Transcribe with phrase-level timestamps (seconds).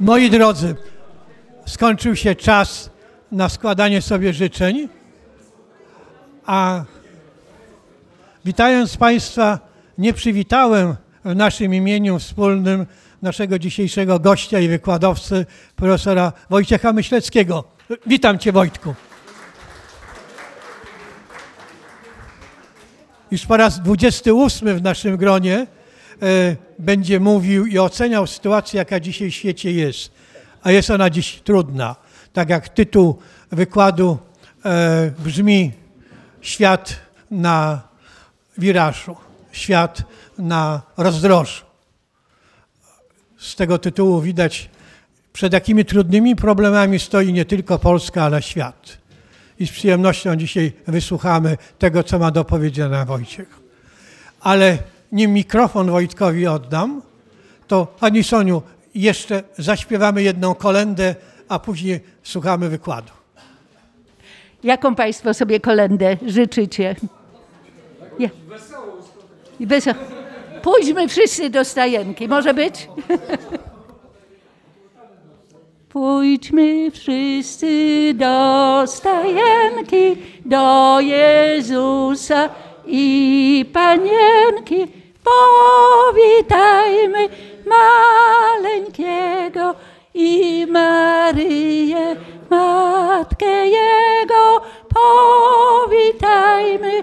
[0.00, 0.76] Moi drodzy,
[1.66, 2.90] skończył się czas
[3.32, 4.88] na składanie sobie życzeń,
[6.46, 6.84] a
[8.44, 9.58] witając Państwa,
[9.98, 12.86] nie przywitałem w naszym imieniu wspólnym
[13.22, 15.46] naszego dzisiejszego gościa i wykładowcy,
[15.76, 17.64] profesora Wojciecha Myśleckiego.
[18.06, 18.94] Witam Cię Wojtku.
[23.30, 25.66] Już po raz 28 w naszym gronie
[26.78, 30.10] będzie mówił i oceniał sytuację, jaka dzisiaj w świecie jest.
[30.62, 31.96] A jest ona dziś trudna.
[32.32, 33.18] Tak jak tytuł
[33.52, 34.18] wykładu
[34.64, 35.72] e, brzmi
[36.44, 36.96] Świat
[37.30, 37.82] na
[38.58, 39.16] wirażu,
[39.52, 40.02] świat
[40.38, 41.64] na rozdrożu.
[43.38, 44.70] Z tego tytułu widać,
[45.32, 48.98] przed jakimi trudnymi problemami stoi nie tylko Polska, ale świat.
[49.58, 53.60] I z przyjemnością dzisiaj wysłuchamy tego, co ma do powiedzenia Wojciech.
[54.40, 54.78] Ale
[55.14, 57.02] nim mikrofon Wojtkowi oddam,
[57.66, 58.62] to Pani Soniu,
[58.94, 61.14] jeszcze zaśpiewamy jedną kolendę,
[61.48, 63.12] a później słuchamy wykładu.
[64.64, 66.96] Jaką Państwo sobie kolendę życzycie?
[68.18, 68.28] Ja.
[69.60, 70.04] Wesoło.
[70.62, 72.28] Pójdźmy wszyscy do stajenki.
[72.28, 72.88] Może być?
[75.88, 82.50] Pójdźmy wszyscy do stajenki, do Jezusa
[82.86, 85.03] i Panienki.
[85.24, 87.28] Powitajmy
[87.66, 89.74] maleńkiego
[90.14, 92.16] i Maryję,
[92.50, 94.60] Matkę Jego.
[95.84, 97.02] Powitajmy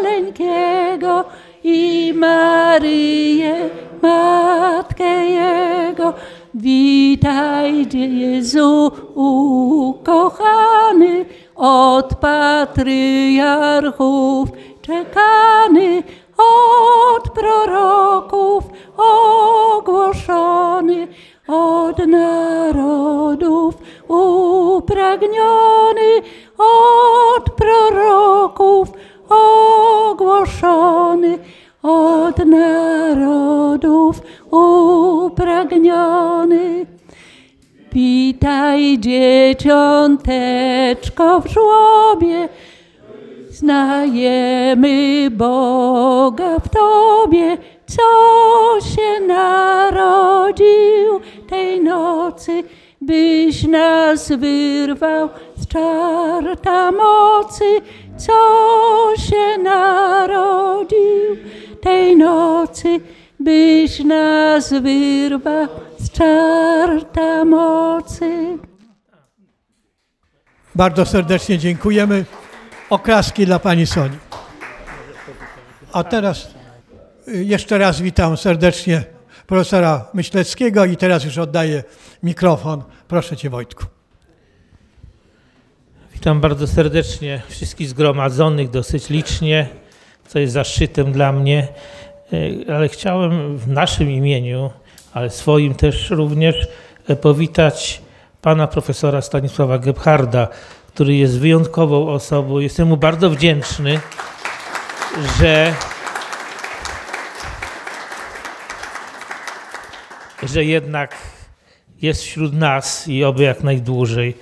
[0.00, 1.24] maleńkiego
[1.64, 3.70] i Maryję,
[4.02, 6.14] Matkę Jego.
[6.54, 11.24] Witajcie Jezu ukochany,
[11.56, 14.48] od patriarchów
[14.82, 16.02] czekany,
[16.40, 18.64] od proroków
[19.76, 21.08] ogłoszony,
[21.48, 23.74] od narodów
[24.08, 26.22] upragniony,
[26.58, 28.88] od proroków
[30.10, 31.38] ogłoszony,
[31.82, 36.86] od narodów upragniony.
[37.92, 42.48] Witaj dzieciąteczko w żłobie,
[43.60, 48.02] znajemy Boga w Tobie, co
[48.80, 52.62] się narodził tej nocy,
[53.00, 57.64] byś nas wyrwał z czarta mocy,
[58.16, 58.32] co
[59.16, 61.36] się narodził
[61.82, 63.00] tej nocy,
[63.40, 65.66] byś nas wyrwał
[65.98, 68.58] z czarta mocy.
[70.74, 72.24] Bardzo serdecznie dziękujemy.
[72.90, 74.16] Oklaski dla Pani Soni.
[75.92, 76.54] A teraz
[77.28, 79.04] y, jeszcze raz witam serdecznie
[79.46, 81.84] profesora Myśleckiego i teraz już oddaję
[82.22, 82.82] mikrofon.
[83.08, 83.84] Proszę Cię Wojtku.
[86.12, 89.68] Witam bardzo serdecznie wszystkich zgromadzonych dosyć licznie,
[90.28, 91.68] co jest zaszczytem dla mnie,
[92.32, 94.70] E, ale chciałem w naszym imieniu,
[95.12, 96.68] ale swoim też również
[97.08, 98.02] e, powitać
[98.42, 100.48] pana profesora Stanisława Gebharda,
[100.94, 102.58] który jest wyjątkową osobą.
[102.58, 104.00] Jestem mu bardzo wdzięczny,
[105.38, 105.74] że,
[110.42, 111.16] że jednak
[112.02, 114.36] jest wśród nas i oby jak najdłużej.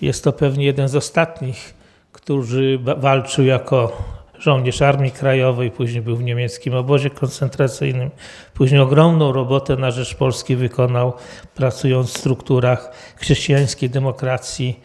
[0.00, 1.74] Jest to pewnie jeden z ostatnich,
[2.12, 4.02] którzy walczył jako
[4.38, 8.10] żołnierz Armii Krajowej, później był w niemieckim obozie koncentracyjnym,
[8.54, 11.12] później ogromną robotę na rzecz Polski wykonał,
[11.54, 14.80] pracując w strukturach chrześcijańskiej demokracji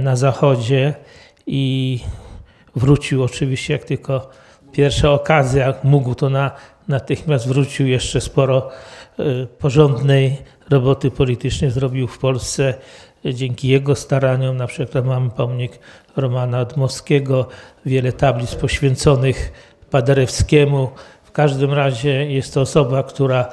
[0.00, 0.94] na Zachodzie
[1.46, 2.00] i
[2.76, 4.30] wrócił oczywiście, jak tylko
[4.72, 6.50] pierwsza okazja, mógł to na,
[6.88, 8.70] natychmiast wrócił, jeszcze sporo
[9.18, 10.36] e, porządnej
[10.70, 12.74] roboty politycznej zrobił w Polsce
[13.24, 15.78] dzięki jego staraniom, na przykład mamy pomnik
[16.16, 17.48] Romana Dmowskiego,
[17.86, 19.52] wiele tablic poświęconych
[19.90, 20.90] Paderewskiemu.
[21.24, 23.48] W każdym razie jest to osoba, która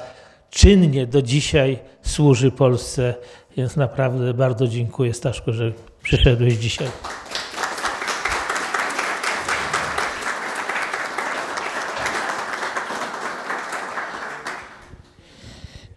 [0.50, 3.14] czynnie do dzisiaj służy Polsce,
[3.56, 6.88] więc naprawdę bardzo dziękuję Staszku, że przyszedłeś dzisiaj.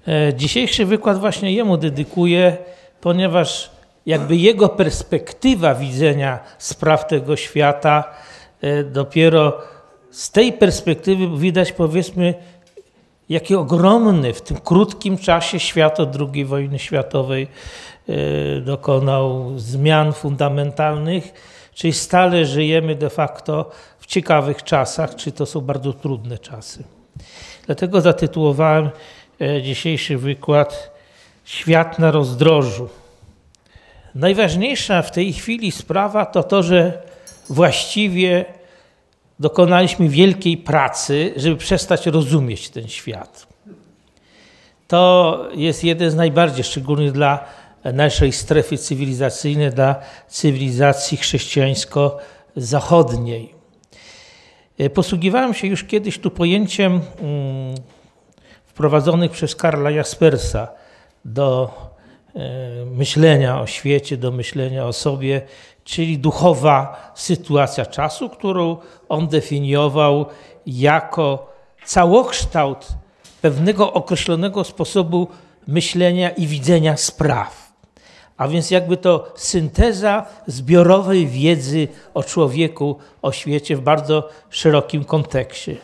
[0.07, 2.57] E, dzisiejszy wykład właśnie jemu dedykuję
[3.03, 3.71] ponieważ
[4.05, 8.03] jakby jego perspektywa widzenia spraw tego świata
[8.61, 9.61] e, dopiero
[10.11, 12.33] z tej perspektywy widać powiedzmy
[13.29, 17.47] jaki ogromny w tym krótkim czasie świat od II wojny światowej
[18.09, 21.33] e, dokonał zmian fundamentalnych,
[21.73, 26.83] czyli stale żyjemy de facto w ciekawych czasach, czy to są bardzo trudne czasy.
[27.65, 28.89] Dlatego zatytułowałem
[29.41, 30.93] e, dzisiejszy wykład
[31.45, 32.89] Świat na rozdrożu.
[34.15, 37.01] Najważniejsza w tej chwili sprawa to to, że
[37.49, 38.45] właściwie
[39.43, 43.47] dokonaliśmy wielkiej pracy, żeby przestać rozumieć ten świat.
[44.87, 47.45] To jest jeden z najbardziej, szczególnie dla
[47.93, 49.95] naszej strefy cywilizacyjnej, dla
[50.27, 53.53] cywilizacji chrześcijańsko-zachodniej.
[54.93, 57.03] Posługiwałem się już kiedyś tu pojęciem mm,
[58.65, 60.67] wprowadzonych przez Karla Jaspersa
[61.25, 61.69] do e,
[62.85, 65.41] myślenia o świecie, do myślenia o sobie,
[65.83, 68.77] czyli duchowa sytuacja czasu, którą
[69.09, 70.25] on definiował
[70.65, 71.53] jako
[71.85, 72.87] całokształt
[73.41, 75.27] pewnego określonego sposobu
[75.67, 77.73] myślenia i widzenia spraw.
[78.37, 85.75] A więc jakby to synteza zbiorowej wiedzy o człowieku, o świecie w bardzo szerokim kontekście.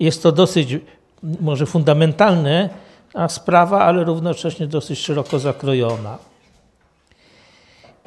[0.00, 0.76] Jest to dosyć
[1.22, 2.68] może fundamentalna
[3.28, 6.18] sprawa, ale równocześnie dosyć szeroko zakrojona.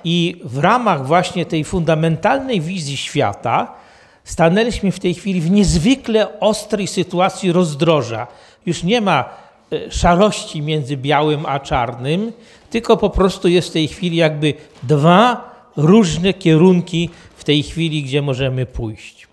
[0.04, 3.74] I w ramach właśnie tej fundamentalnej wizji świata
[4.24, 8.28] stanęliśmy w tej chwili w niezwykle ostrej sytuacji rozdroża.
[8.66, 9.30] Już nie ma
[9.72, 12.34] e, szarości między białym a czarnym,
[12.70, 14.54] tylko po prostu jest w tej chwili jakby
[14.84, 19.28] dwa różne kierunki w tej chwili, gdzie możemy pójść.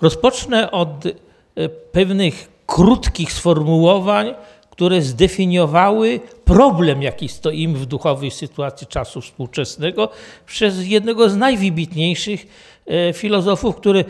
[0.00, 4.34] Rozpocznę od e, pewnych krótkich sformułowań,
[4.70, 10.08] które zdefiniowały problem, jaki stoimy w duchowej sytuacji czasu współczesnego,
[10.46, 12.46] przez jednego z najwybitniejszych
[12.86, 14.04] e, filozofów, który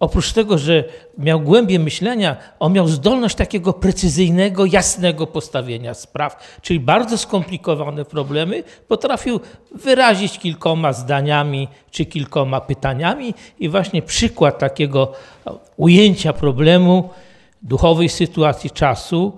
[0.00, 0.84] oprócz tego, że
[1.18, 8.62] miał głębię myślenia, on miał zdolność takiego precyzyjnego, jasnego postawienia spraw, czyli bardzo skomplikowane problemy
[8.88, 9.40] potrafił
[9.74, 15.12] wyrazić kilkoma zdaniami czy kilkoma pytaniami i właśnie przykład takiego
[15.76, 17.10] ujęcia problemu
[17.62, 19.32] duchowej sytuacji czasu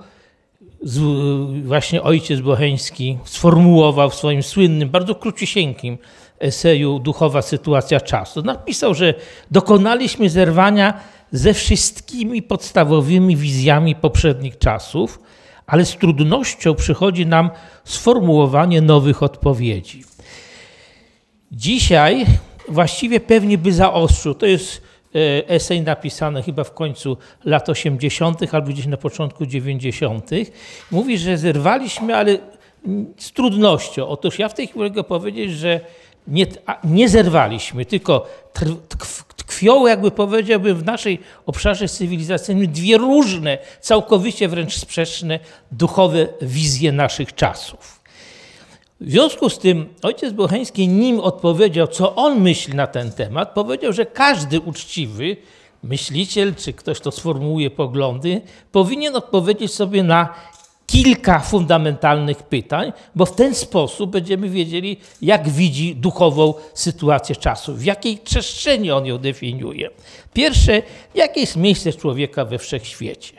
[1.64, 5.98] właśnie ojciec Bocheński sformułował w swoim słynnym, bardzo króciusieńkim
[6.38, 8.42] eseju Duchowa sytuacja czasu.
[8.42, 9.14] Napisał, że
[9.50, 11.00] dokonaliśmy zerwania
[11.32, 15.20] ze wszystkimi podstawowymi wizjami poprzednich czasów,
[15.66, 17.50] ale z trudnością przychodzi nam
[17.84, 20.04] sformułowanie nowych odpowiedzi.
[21.52, 22.26] Dzisiaj
[22.68, 24.82] właściwie pewnie by zaostrzył, to jest
[25.48, 28.54] esej napisany chyba w końcu lat 80.
[28.54, 30.30] albo gdzieś na początku 90.
[30.90, 32.38] Mówi, że zerwaliśmy, ale
[33.16, 34.08] z trudnością.
[34.08, 35.80] Otóż ja w tej chwili mogę powiedzieć, że
[36.28, 36.46] nie,
[36.84, 38.26] nie zerwaliśmy, tylko
[39.36, 45.38] tkwią, jakby powiedziałbym, w naszej obszarze cywilizacyjnym dwie różne, całkowicie wręcz sprzeczne
[45.72, 47.99] duchowe wizje naszych czasów.
[49.00, 53.92] W związku z tym ojciec Bocheński, nim odpowiedział, co on myśli na ten temat, powiedział,
[53.92, 55.36] że każdy uczciwy
[55.82, 58.40] myśliciel, czy ktoś, kto sformułuje poglądy,
[58.72, 60.34] powinien odpowiedzieć sobie na
[60.86, 67.84] kilka fundamentalnych pytań, bo w ten sposób będziemy wiedzieli, jak widzi duchową sytuację czasu, w
[67.84, 69.90] jakiej przestrzeni on ją definiuje.
[70.32, 70.82] Pierwsze,
[71.14, 73.32] jakie jest miejsce człowieka we wszechświecie.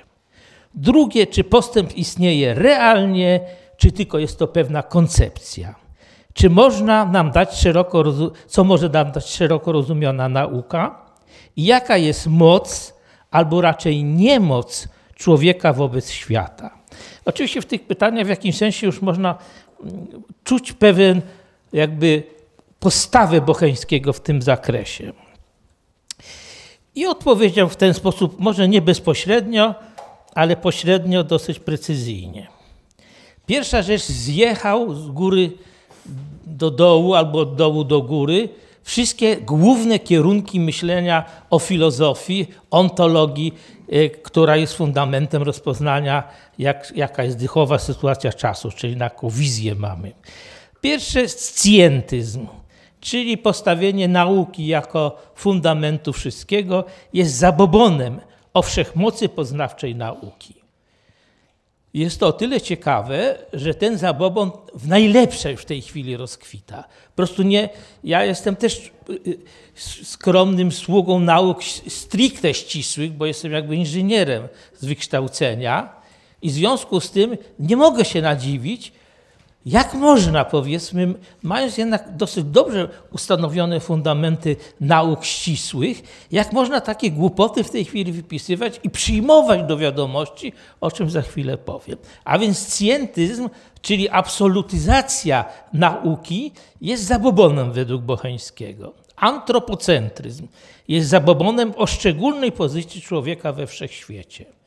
[0.76, 3.40] Drugie, czy postęp istnieje realnie,
[3.82, 5.76] czy tylko jest to pewna koncepcja.
[6.34, 8.04] Czy można nam dać szeroko,
[8.48, 11.06] co może nam dać szeroko rozumiana nauka?
[11.56, 12.94] I jaka jest moc,
[13.32, 16.78] albo raczej niemoc człowieka wobec świata?
[17.26, 19.38] Oczywiście w tych pytaniach w jakimś sensie już można
[19.84, 20.08] mm,
[20.44, 21.22] czuć pewien
[21.74, 22.24] jakby
[22.80, 25.14] postawę Bocheńskiego w tym zakresie.
[26.96, 29.76] I odpowiedział w ten sposób, może nie bezpośrednio,
[30.36, 32.61] ale pośrednio dosyć precyzyjnie.
[33.52, 35.52] Pierwsza rzecz, zjechał z góry
[36.46, 38.50] do dołu albo od dołu do góry
[38.84, 43.54] wszystkie główne kierunki myślenia o filozofii, ontologii,
[43.94, 46.24] y, która jest fundamentem rozpoznania,
[46.60, 50.12] jak, jaka jest dychowa sytuacja czasu, czyli jaką wizję mamy.
[50.82, 52.48] Pierwsze scjentyzm,
[53.00, 58.22] czyli postawienie nauki jako fundamentu wszystkiego, jest zabobonem
[58.54, 60.61] o wszechmocy poznawczej nauki.
[61.94, 66.84] Jest to o tyle ciekawe, że ten zabobon w najlepszej w tej chwili rozkwita.
[66.84, 67.70] Po prostu nie,
[68.04, 69.40] ja jestem też y, y,
[70.04, 74.48] skromnym sługą nauk stricte ścisłych, bo jestem jakby inżynierem
[74.80, 76.02] z wykształcenia
[76.42, 78.94] i w związku z tym nie mogę się nadziwić,
[79.66, 81.14] jak można, powiedzmy,
[81.44, 86.02] mając jednak dosyć dobrze ustanowione fundamenty nauk ścisłych,
[86.32, 91.22] jak można takie głupoty w tej chwili wypisywać i przyjmować do wiadomości, o czym za
[91.22, 91.98] chwilę powiem.
[92.24, 93.50] A więc scjentyzm,
[93.82, 96.52] czyli absolutyzacja nauki,
[96.82, 98.94] jest zabobonem według Bocheńskiego.
[99.16, 100.48] Antropocentryzm
[100.88, 104.61] jest zabobonem o szczególnej pozycji człowieka we wszechświecie.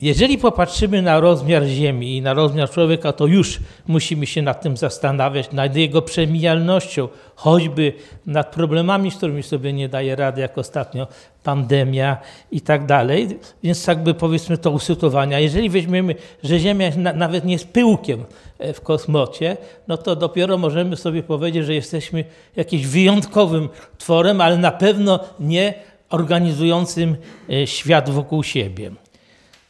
[0.00, 4.76] Jeżeli popatrzymy na rozmiar Ziemi i na rozmiar człowieka, to już musimy się nad tym
[4.76, 7.92] zastanawiać, nad jego przemijalnością, choćby
[8.26, 11.06] nad problemami, z którymi sobie nie daje rady, jak ostatnio
[11.42, 12.16] pandemia
[12.50, 13.28] i tak dalej.
[13.62, 15.40] Więc jakby powiedzmy to usytuowania.
[15.40, 18.24] Jeżeli weźmiemy, że Ziemia nawet nie jest pyłkiem
[18.58, 19.56] e, w kosmocie,
[19.88, 22.24] no to dopiero możemy sobie powiedzieć, że jesteśmy
[22.56, 25.74] jakimś wyjątkowym tworem, ale na pewno nie
[26.10, 27.16] organizującym
[27.50, 28.90] e, świat wokół siebie.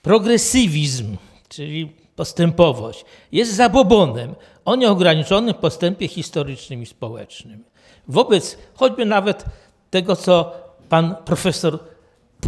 [0.03, 1.17] Progresywizm,
[1.49, 7.65] czyli postępowość, jest zabobonem o nieograniczonym postępie historycznym i społecznym.
[8.09, 9.45] Wobec choćby nawet
[9.91, 10.53] tego, co
[10.89, 11.79] pan profesor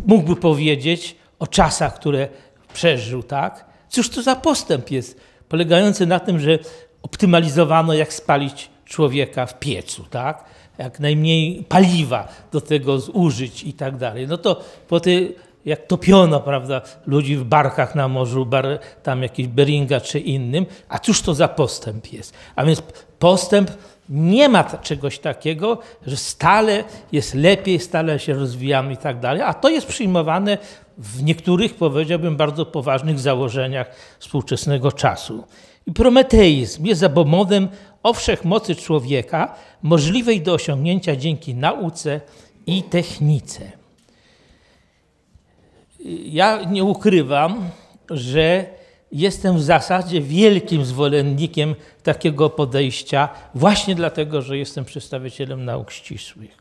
[0.06, 2.28] mógłby powiedzieć o czasach, które
[2.72, 3.64] przeżył, tak?
[3.88, 6.58] Cóż to za postęp jest, polegający na tym, że
[7.02, 10.44] optymalizowano, jak spalić człowieka w piecu, tak?
[10.78, 14.26] Jak najmniej paliwa do tego zużyć i tak dalej.
[14.26, 19.46] No to po tej jak topiono, prawda, ludzi w barkach na morzu, bar, tam jakiś
[19.46, 20.66] Beringa czy innym.
[20.88, 22.34] A cóż to za postęp jest?
[22.56, 22.82] A więc
[23.18, 23.70] postęp
[24.08, 29.54] nie ma czegoś takiego, że stale jest lepiej, stale się rozwijamy i tak dalej, a
[29.54, 30.58] to jest przyjmowane
[30.98, 35.44] w niektórych, powiedziałbym, bardzo poważnych założeniach współczesnego czasu.
[35.86, 37.68] I prometeizm jest zabomodem
[38.02, 42.20] o wszechmocy człowieka, możliwej do osiągnięcia dzięki nauce
[42.66, 43.79] i technice
[46.24, 47.70] ja nie ukrywam,
[48.10, 48.66] że
[49.12, 56.60] jestem w zasadzie wielkim zwolennikiem takiego podejścia, właśnie dlatego, że jestem przedstawicielem nauk ścisłych.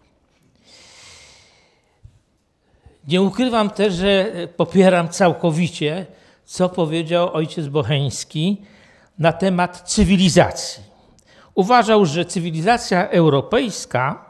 [3.08, 6.06] Nie ukrywam też, że popieram całkowicie,
[6.46, 8.58] co powiedział ojciec Bocheński
[9.20, 10.84] na temat cywilizacji.
[11.56, 14.26] Uważał, że cywilizacja europejska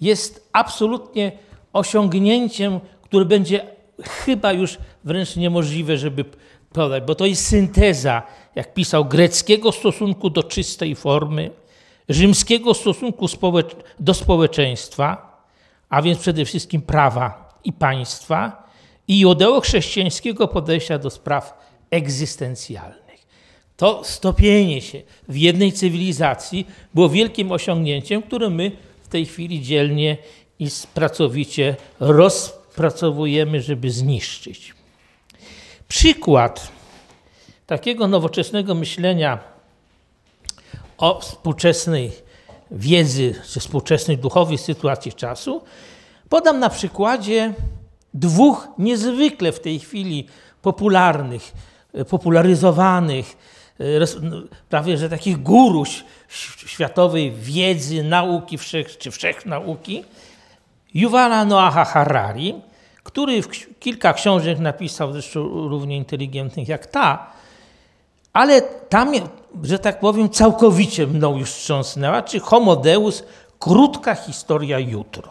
[0.00, 1.32] jest absolutnie
[1.72, 6.24] osiągnięciem, które będzie chyba już wręcz niemożliwe, żeby
[6.72, 8.22] podać, bo to jest synteza,
[8.54, 11.50] jak pisał, greckiego stosunku do czystej formy,
[12.08, 13.26] rzymskiego stosunku
[14.00, 15.34] do społeczeństwa,
[15.88, 18.64] a więc przede wszystkim prawa i państwa,
[19.08, 21.58] i judeo-chrześcijańskiego podejścia do spraw
[21.90, 23.26] egzystencjalnych.
[23.76, 28.72] To stopienie się w jednej cywilizacji było wielkim osiągnięciem, które my
[29.02, 30.16] w tej chwili dzielnie
[30.58, 34.74] i pracowicie rozpoczynamy pracowujemy, żeby zniszczyć.
[35.88, 36.72] Przykład
[37.66, 39.38] takiego nowoczesnego myślenia
[40.98, 42.12] o współczesnej
[42.70, 45.62] wiedzy, czy współczesnej duchowej sytuacji czasu,
[46.28, 47.54] podam na przykładzie
[48.14, 50.26] dwóch niezwykle w tej chwili
[50.62, 51.52] popularnych,
[52.08, 53.36] popularyzowanych,
[54.68, 56.04] prawie że takich guruś
[56.66, 60.04] światowej wiedzy, nauki wszech, czy wszechnauki,
[60.94, 62.54] Yuvala Noaha Harari,
[63.02, 63.40] który
[63.80, 67.26] kilka książek napisał, zresztą równie inteligentnych jak ta,
[68.32, 69.12] ale tam,
[69.62, 73.24] że tak powiem, całkowicie mną już wstrząsnęła, czy Homo Deus,
[73.58, 75.30] krótka historia jutro.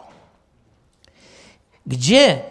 [1.86, 2.42] Gdzie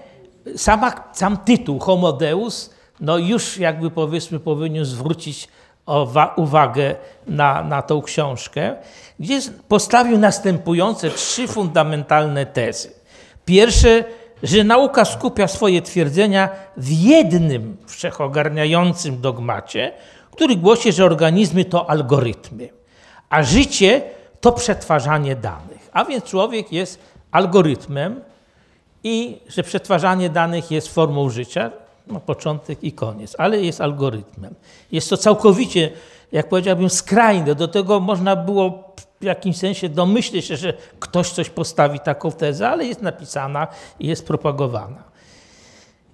[0.57, 5.47] sama, sam tytuł Homo Deus, no już jakby powiedzmy powinien zwrócić
[6.35, 6.95] uwagę
[7.27, 8.75] na, na tą książkę,
[9.19, 13.02] gdzie postawił następujące trzy fundamentalne tezy.
[13.45, 14.03] Pierwsze,
[14.43, 19.91] że nauka skupia swoje twierdzenia w jednym wszechogarniającym dogmacie,
[20.31, 22.69] który głosi, że organizmy to algorytmy,
[23.29, 24.01] a życie
[24.41, 25.89] to przetwarzanie danych.
[25.93, 26.99] A więc człowiek jest
[27.31, 28.21] algorytmem
[29.03, 31.71] i że przetwarzanie danych jest formą życia,
[32.07, 34.55] no początek i koniec, ale jest algorytmem.
[34.91, 35.91] Jest to całkowicie,
[36.31, 37.55] jak powiedziałbym, skrajne.
[37.55, 38.93] Do tego można było
[39.23, 43.67] w jakimś sensie domyślę się, że ktoś coś postawi taką tezę, ale jest napisana
[43.99, 45.03] i jest propagowana.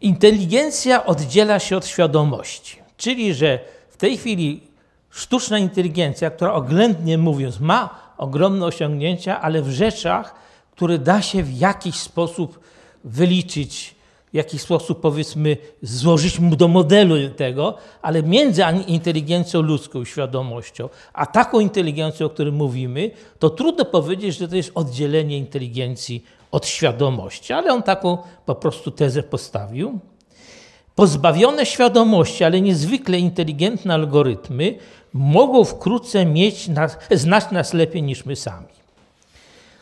[0.02, 4.64] Inteligencja oddziela się od świadomości, czyli że w tej chwili
[5.10, 10.36] sztuczna inteligencja, która oględnie mówiąc ma ogromne osiągnięcia, ale w rzeczach,
[10.72, 12.60] które da się w jakiś sposób
[13.04, 13.96] wyliczyć,
[14.34, 21.26] w jakiś sposób powiedzmy złożyć mu do modelu tego, ale między inteligencją ludzką, świadomością, a
[21.26, 27.54] taką inteligencją, o której mówimy, to trudno powiedzieć, że to jest oddzielenie inteligencji od świadomości,
[27.54, 30.00] ale on taką po prostu tezę postawił.
[30.96, 34.76] Pozbawione świadomości, ale niezwykle inteligentne algorytmy
[35.14, 38.79] mogą wkrótce mieć nas, znać nas lepiej niż my sami.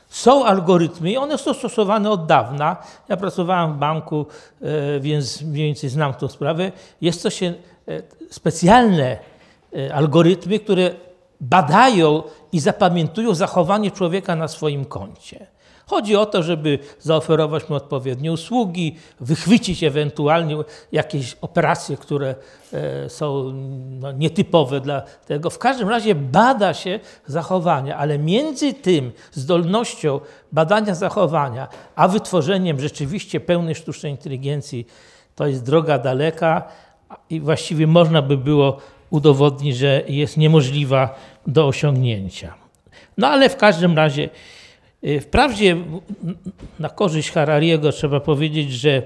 [0.09, 2.77] Są algorytmy i one są stosowane od dawna.
[3.09, 4.25] Ja pracowałem w banku,
[4.61, 6.71] e, więc mniej więcej znam tę sprawę.
[7.01, 7.45] Jest to się
[7.87, 9.17] e, specjalne
[9.75, 10.91] e, algorytmy, które
[11.41, 15.47] badają i zapamiętują zachowanie człowieka na swoim koncie.
[15.89, 20.58] Chodzi o to, żeby zaoferować mu odpowiednie usługi, wychwycić ewentualnie
[20.91, 22.36] jakieś operacje, które
[22.74, 23.51] e, są
[24.00, 25.50] no, nietypowe dla tego.
[25.50, 30.20] W każdym razie bada się zachowania, ale między tym zdolnością
[30.51, 34.88] badania zachowania, a wytworzeniem rzeczywiście pełnej sztucznej inteligencji
[35.36, 36.63] to jest droga daleka
[37.29, 38.77] i właściwie można by było
[39.10, 41.15] udowodnić, że jest niemożliwa
[41.48, 42.53] do osiągnięcia.
[43.17, 44.29] No ale w każdym razie,
[45.21, 45.77] wprawdzie
[46.79, 49.01] na korzyść Harariego trzeba powiedzieć, że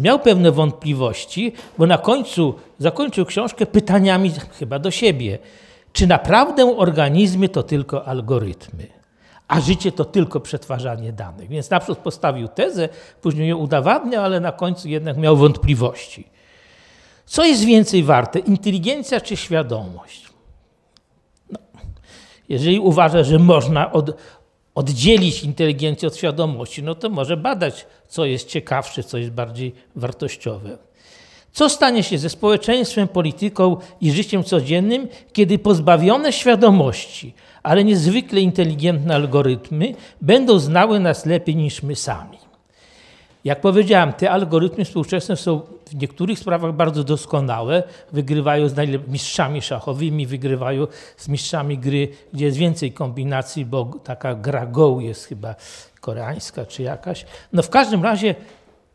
[0.00, 5.38] miał pewne wątpliwości, bo na końcu zakończył książkę pytaniami chyba do siebie.
[5.92, 8.86] Czy naprawdę organizmy to tylko algorytmy,
[9.48, 11.48] a życie to tylko przetwarzanie danych?
[11.48, 12.88] Więc naprzód postawił tezę,
[13.22, 16.28] później ją udowadniał, ale na końcu jednak miał wątpliwości.
[17.26, 20.26] Co jest więcej warte, inteligencja czy świadomość?
[21.50, 21.58] No,
[22.48, 24.16] jeżeli uważa, że można od,
[24.76, 30.78] oddzielić inteligencję od świadomości, no to może badać, co jest ciekawsze, co jest bardziej wartościowe.
[31.52, 39.14] Co stanie się ze społeczeństwem, polityką i życiem codziennym, kiedy pozbawione świadomości, ale niezwykle inteligentne
[39.14, 42.45] algorytmy będą znały nas lepiej niż my sami?
[43.46, 50.26] Jak powiedziałem, te algorytmy współczesne są w niektórych sprawach bardzo doskonałe, wygrywają z mistrzami szachowymi,
[50.26, 50.86] wygrywają
[51.16, 55.54] z mistrzami gry, gdzie jest więcej kombinacji, bo taka gra Go jest chyba
[56.00, 57.26] koreańska czy jakaś.
[57.52, 58.34] No w każdym razie,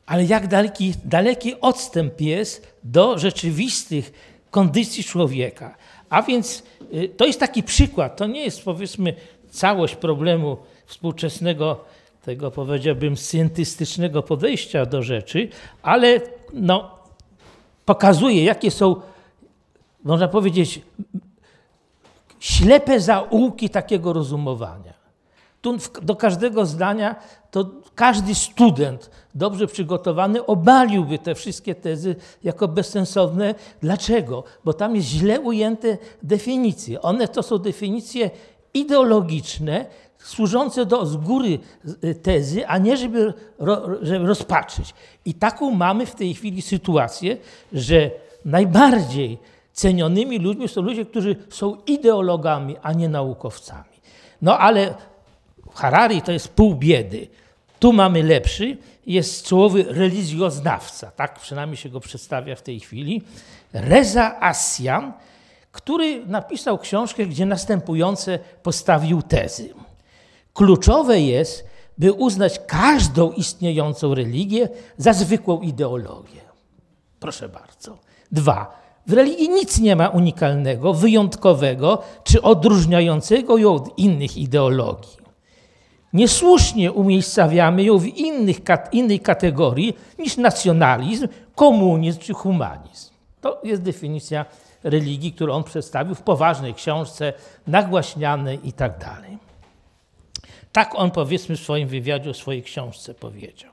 [0.06, 4.12] ale jak daleki, daleki odstęp jest do rzeczywistych
[4.50, 5.76] kondycji człowieka.
[6.10, 9.14] A więc y, to jest taki przykład, to nie jest powiedzmy
[9.50, 11.86] całość problemu współczesnego
[12.22, 15.50] tego powiedziałbym scientystycznego podejścia do rzeczy,
[15.82, 16.22] ale
[16.54, 17.00] no,
[17.86, 18.96] pokazuje, jakie są,
[20.04, 20.82] można powiedzieć,
[22.40, 24.94] ślepe zaułki takiego rozumowania.
[25.62, 27.16] Tu do każdego zdania
[27.52, 33.56] to każdy student dobrze przygotowany obaliłby te wszystkie tezy jako bezsensowne.
[33.82, 34.44] Dlaczego?
[34.64, 37.02] Bo tam jest źle ujęte definicje.
[37.02, 38.30] One to są definicje
[38.74, 39.86] ideologiczne,
[40.24, 41.60] służące do z góry
[42.04, 43.34] y, tezy, a nie żeby,
[44.02, 44.94] żeby rozpatrzyć.
[45.26, 47.38] I taką mamy w tej chwili sytuację,
[47.74, 48.12] że
[48.46, 49.38] najbardziej
[49.74, 54.02] cenionymi ludźmi są ludzie, którzy są ideologami, a nie naukowcami.
[54.42, 54.94] No ale
[55.74, 57.28] Harari to jest pół biedy.
[57.80, 63.22] Tu mamy lepszy, jest czołowy religioznawca, tak przynajmniej się go przedstawia w tej chwili,
[63.74, 65.14] Reza Asjan,
[65.72, 69.74] który napisał książkę, gdzie następujące postawił tezy.
[70.54, 71.66] Kluczowe jest,
[71.98, 76.42] by uznać każdą istniejącą religię za zwykłą ideologię.
[77.20, 77.98] Proszę bardzo.
[78.32, 78.82] Dwa.
[79.08, 85.22] W religii nic nie ma unikalnego, wyjątkowego czy odróżniającego ją od innych ideologii.
[86.14, 88.58] Niesłusznie umiejscawiamy ją w innych,
[88.92, 93.12] innej kategorii niż nacjonalizm, komunizm czy humanizm.
[93.42, 94.46] To jest definicja
[94.84, 97.34] religii, którą on przedstawił w poważnej książce,
[97.68, 98.74] nagłaśnianej i
[100.72, 103.72] tak on powiedzmy w swoim wywiadzie o swojej książce powiedział.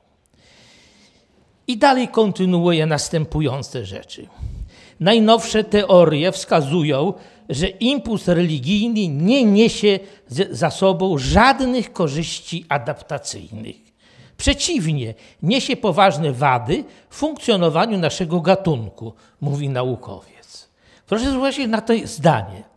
[1.66, 4.26] I dalej kontynuuje następujące rzeczy.
[5.00, 7.12] Najnowsze teorie wskazują,
[7.48, 9.98] że impuls religijny nie niesie
[10.50, 13.76] za sobą żadnych korzyści adaptacyjnych.
[14.36, 20.68] Przeciwnie, niesie poważne wady w funkcjonowaniu naszego gatunku, mówi naukowiec.
[21.06, 22.67] Proszę zwrócić na to zdanie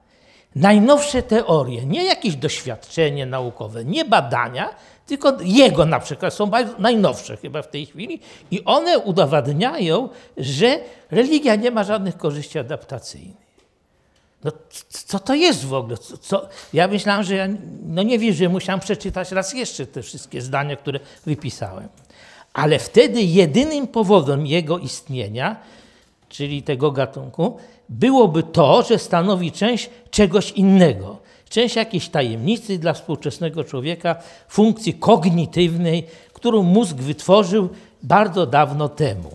[0.56, 7.62] najnowsze teorie, nie jakieś doświadczenie naukowe, nie badania, tylko jego na przykład są najnowsze chyba
[7.62, 8.20] w tej chwili
[8.52, 10.80] i one udowadniają, że
[11.12, 13.42] religia nie ma żadnych korzyści adaptacyjnych.
[14.44, 14.52] No,
[14.90, 15.98] co to jest w ogóle?
[15.98, 16.50] Co?
[16.74, 17.48] Ja myślałem, że ja
[17.86, 21.88] no nie wiem, że musiałem przeczytać raz jeszcze te wszystkie zdania, które wypisałem.
[22.54, 25.56] Ale wtedy jedynym powodem jego istnienia,
[26.30, 27.58] czyli tego gatunku,
[27.92, 31.18] byłoby to, że stanowi część czegoś innego,
[31.50, 34.16] część jakiejś tajemnicy dla współczesnego człowieka,
[34.48, 37.70] funkcji kognitywnej, którą mózg wytworzył
[38.04, 39.32] bardzo dawno temu.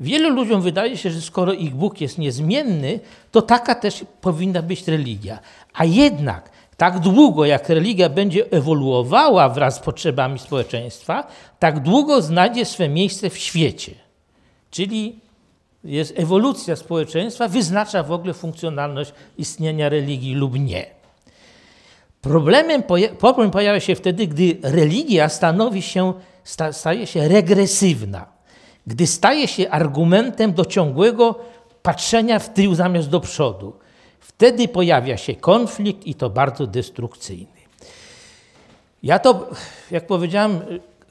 [0.00, 4.88] Wielu ludziom wydaje się, że skoro ich Bóg jest niezmienny, to taka też powinna być
[4.88, 5.38] religia.
[5.74, 11.26] A jednak tak długo jak religia będzie ewoluowała wraz z potrzebami społeczeństwa,
[11.58, 13.92] tak długo znajdzie swe miejsce w świecie.
[14.70, 15.16] Czyli
[15.84, 20.86] jest ewolucja społeczeństwa, wyznacza w ogóle funkcjonalność istnienia religii lub nie.
[22.20, 22.82] Problemem,
[23.18, 26.12] problem pojawia się wtedy, gdy religia stanowi się,
[26.72, 28.26] staje się regresywna,
[28.86, 31.38] gdy staje się argumentem do ciągłego
[31.82, 33.72] patrzenia w tył zamiast do przodu.
[34.20, 37.62] Wtedy pojawia się konflikt i to bardzo destrukcyjny.
[39.02, 39.50] Ja to,
[39.90, 40.60] jak powiedziałem,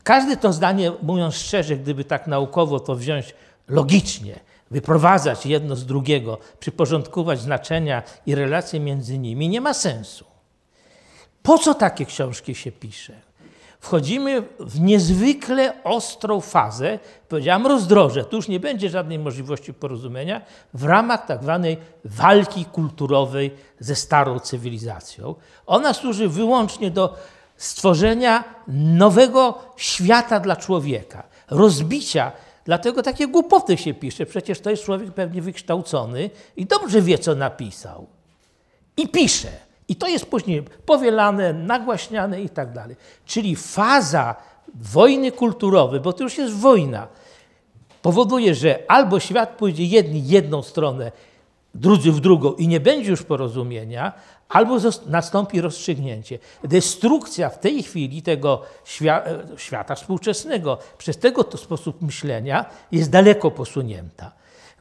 [0.04, 3.36] każde to zdanie, mówiąc szczerze, gdyby tak naukowo to wziąć
[3.68, 4.40] logicznie,
[4.72, 10.26] wyprowadzać jedno z drugiego, przyporządkować znaczenia i relacje między nimi, nie ma sensu.
[11.44, 13.14] Po co takie książki się pisze?
[13.80, 20.42] Wchodzimy w niezwykle ostrą fazę, powiedziałam rozdroże, tu już nie będzie żadnej możliwości porozumienia,
[20.74, 25.36] w ramach tak zwanej walki kulturowej ze starą cywilizacją.
[25.66, 27.16] Ona służy wyłącznie do
[27.58, 32.32] stworzenia nowego świata dla człowieka, rozbicia.
[32.65, 34.26] Dlatego takie głupoty się pisze.
[34.26, 38.08] Przecież to jest człowiek pewnie wykształcony i dobrze wie, co napisał.
[38.97, 39.52] I pisze.
[39.88, 42.95] I to jest później powielane, nagłaśniane i tak dalej.
[43.26, 44.36] Czyli faza
[44.76, 47.08] wojny kulturowej, bo to już jest wojna,
[48.02, 51.12] powoduje, że albo świat pójdzie jedni jedną stronę,
[51.76, 54.13] drudzy w drugą i nie będzie już porozumienia,
[54.52, 56.40] albo nastąpi rozstrzygnięcie.
[56.64, 58.62] Destrukcja w tej chwili tego
[59.58, 64.32] świata współczesnego przez tego sposób myślenia jest daleko posunięta.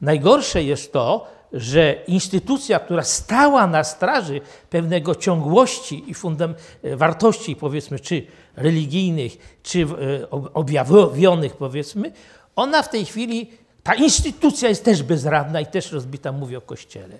[0.01, 6.53] Najgorsze jest to, że instytucja, która stała na straży pewnego ciągłości i fundam
[6.83, 12.11] wartości, powiedzmy, czy religijnych, czy e, objawionych, powiedzmy,
[12.55, 13.51] ona w tej chwili,
[13.83, 17.17] ta instytucja jest też bezradna i też rozbita, mówię o Kościele.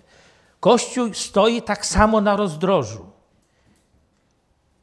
[0.62, 3.06] Kościół stoi tak samo na rozdrożu.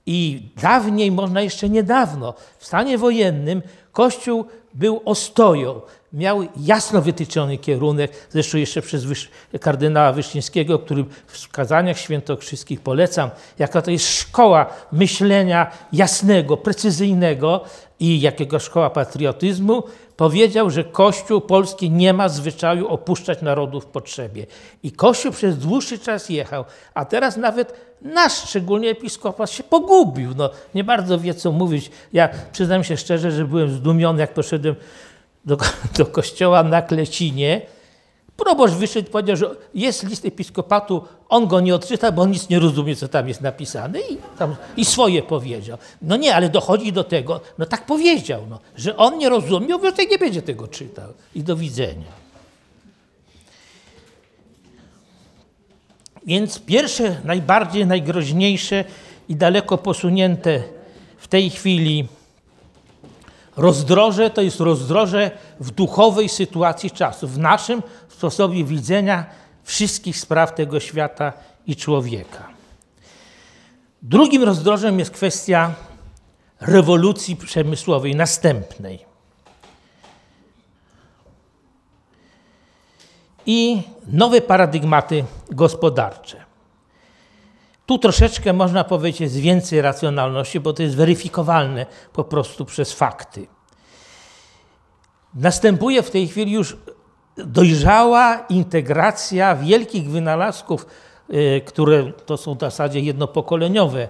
[0.06, 3.62] I dawniej, można jeszcze niedawno, w stanie wojennym,
[3.92, 5.80] Kościół był ostoją,
[6.12, 13.30] miał jasno wytyczony kierunek, zresztą jeszcze przez Wysz kardynała Wyszczyńskiego, który w wskazaniach świętokrzyskich polecam,
[13.58, 17.64] jaka to jest szkoła myślenia jasnego, precyzyjnego
[18.00, 19.82] i jakiego szkoła patriotyzmu,
[20.18, 24.46] powiedział, że Kościół polski nie ma zwyczaju opuszczać narodu w potrzebie.
[24.82, 30.30] I Kościół przez dłuższy czas jechał, a teraz nawet nasz, szczególnie episkopat, się pogubił.
[30.36, 31.90] No, nie bardzo wie, co mówić.
[32.12, 34.74] Ja przyznam się szczerze, że byłem zdumiony, jak poszedłem
[35.44, 35.56] do,
[35.98, 37.60] do kościoła na Klecinie.
[38.38, 42.58] Proboszcz wyszedł powiedział, że jest list episkopatu, on go nie odczyta, bo on nic nie
[42.58, 45.78] rozumie, co tam jest napisane i, tam, i swoje powiedział.
[46.02, 50.06] No nie, ale dochodzi do tego, no tak powiedział, no, że on nie rozumie, obywatel
[50.10, 51.12] nie będzie tego czytał.
[51.34, 52.06] I do widzenia.
[56.26, 58.84] Więc pierwsze, najbardziej, najgroźniejsze
[59.28, 60.62] i daleko posunięte
[61.18, 62.08] w tej chwili
[63.58, 67.82] rozdroże to jest rozdroże w duchowej sytuacji czasu, w naszym
[68.18, 69.26] sposobie widzenia
[69.62, 71.32] wszystkich spraw tego świata
[71.66, 72.48] i człowieka.
[74.02, 75.74] Drugim rozdrożem jest kwestia
[76.60, 79.06] rewolucji przemysłowej następnej.
[83.46, 86.44] I nowe paradygmaty gospodarcze.
[87.86, 93.46] Tu troszeczkę można powiedzieć jest więcej racjonalności, bo to jest weryfikowalne po prostu przez fakty.
[95.34, 96.76] Następuje w tej chwili już
[97.46, 100.86] dojrzała integracja wielkich wynalazków,
[101.30, 104.08] y, które to są w zasadzie jednopokoleniowe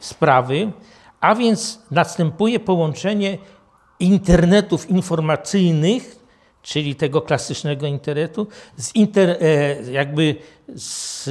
[0.00, 0.72] sprawy,
[1.20, 3.38] a więc następuje połączenie
[4.00, 6.16] internetów informacyjnych,
[6.62, 10.36] czyli tego klasycznego internetu, z inter, e, jakby
[10.76, 11.30] z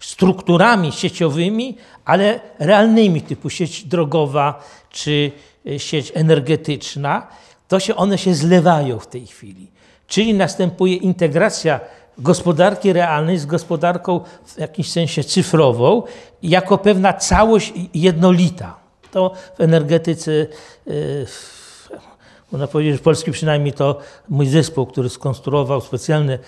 [0.00, 5.32] strukturami sieciowymi, ale realnymi, typu sieć drogowa czy
[5.66, 7.26] e, sieć energetyczna,
[7.68, 9.70] to się one się zlewają w tej chwili.
[10.12, 11.80] Czyli następuje integracja
[12.18, 16.02] gospodarki realnej z gospodarką w jakimś sensie cyfrową
[16.42, 18.76] jako pewna całość jednolita.
[19.10, 20.92] To w energetyce e,
[22.52, 26.38] można powiedzieć, że w Polsce przynajmniej to mój zespół, który skonstruował specjalny,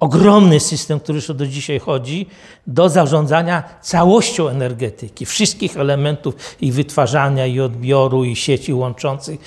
[0.00, 2.26] ogromny system, który jeszcze do dzisiaj chodzi,
[2.66, 9.40] do zarządzania całością energetyki, wszystkich elementów i wytwarzania, i odbioru, i sieci łączących,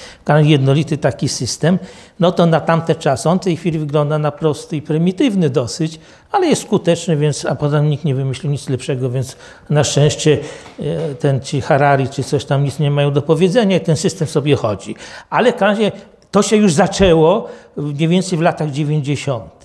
[0.43, 1.79] jednolity taki system,
[2.19, 5.99] no to na tamte czasy, on w tej chwili wygląda na prosty i prymitywny dosyć,
[6.31, 9.37] ale jest skuteczny, więc, a potem nikt nie wymyślił nic lepszego, więc
[9.69, 10.37] na szczęście
[10.79, 14.27] e, ten ci Harari czy coś tam nic nie mają do powiedzenia i ten system
[14.27, 14.95] sobie chodzi.
[15.29, 15.91] Ale w razie
[16.31, 19.57] to się już zaczęło mniej więcej w latach 90.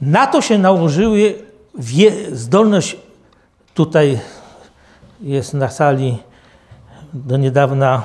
[0.00, 1.34] Na to się nałożyły
[2.32, 2.96] zdolność,
[3.74, 4.18] tutaj
[5.22, 6.18] jest na sali
[7.14, 8.02] do niedawna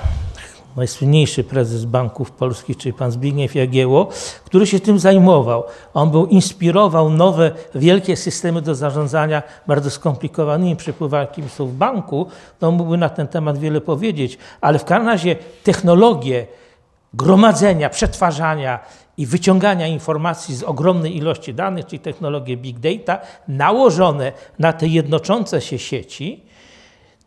[0.75, 4.07] najsłynniejszy prezes banków polskich, czyli pan Zbigniew Jagieło,
[4.45, 5.63] który się tym zajmował.
[5.93, 12.27] On był, inspirował nowe, wielkie systemy do zarządzania bardzo skomplikowanymi przepływami, jakimi są w banku.
[12.60, 16.47] To on mógłby na ten temat wiele powiedzieć, ale w każdym razie technologie
[17.13, 18.79] gromadzenia, przetwarzania
[19.17, 25.62] i wyciągania informacji z ogromnej ilości danych, czyli technologie big data, nałożone na te jednoczące
[25.62, 26.43] się sieci,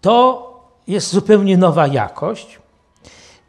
[0.01, 0.51] to
[0.87, 2.59] jest zupełnie nowa jakość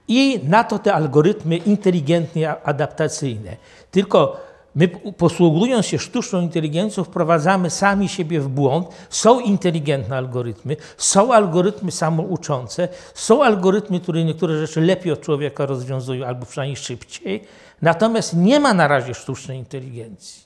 [0.07, 3.57] i na to te algorytmy inteligentnie adaptacyjne.
[3.91, 4.87] Tylko my
[5.17, 8.87] posługując się sztuczną inteligencją wprowadzamy sami siebie w błąd.
[9.09, 16.27] Są inteligentne algorytmy, są algorytmy samouczące, są algorytmy, które niektóre rzeczy lepiej od człowieka rozwiązują
[16.27, 17.43] albo przynajmniej szybciej.
[17.81, 20.45] Natomiast nie ma na razie sztucznej inteligencji.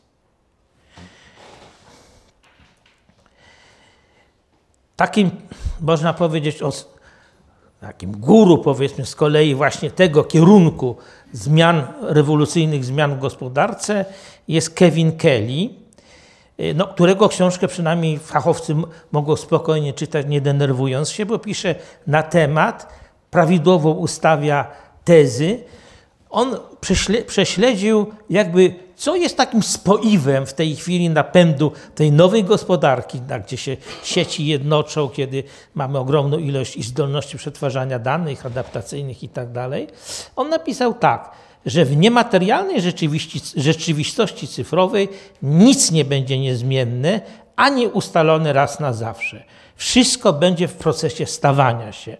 [4.95, 5.31] Takim,
[5.81, 6.71] można powiedzieć, o
[7.81, 10.95] takim guru, powiedzmy, z kolei właśnie tego kierunku
[11.33, 14.05] zmian, rewolucyjnych zmian w gospodarce
[14.47, 15.69] jest Kevin Kelly,
[16.75, 18.75] no, którego książkę przynajmniej fachowcy
[19.11, 21.75] mogą spokojnie czytać, nie denerwując się, bo pisze
[22.07, 22.93] na temat,
[23.31, 24.67] prawidłowo ustawia
[25.03, 25.59] tezy.
[26.29, 26.57] On
[27.27, 33.77] prześledził jakby co jest takim spoiwem w tej chwili napędu tej nowej gospodarki, gdzie się
[34.03, 39.87] sieci jednoczą, kiedy mamy ogromną ilość i zdolności przetwarzania danych adaptacyjnych i tak dalej.
[40.35, 41.31] On napisał tak,
[41.65, 42.81] że w niematerialnej
[43.55, 45.09] rzeczywistości cyfrowej
[45.43, 47.21] nic nie będzie niezmienne,
[47.55, 49.43] ani ustalone raz na zawsze.
[49.75, 52.17] Wszystko będzie w procesie stawania się.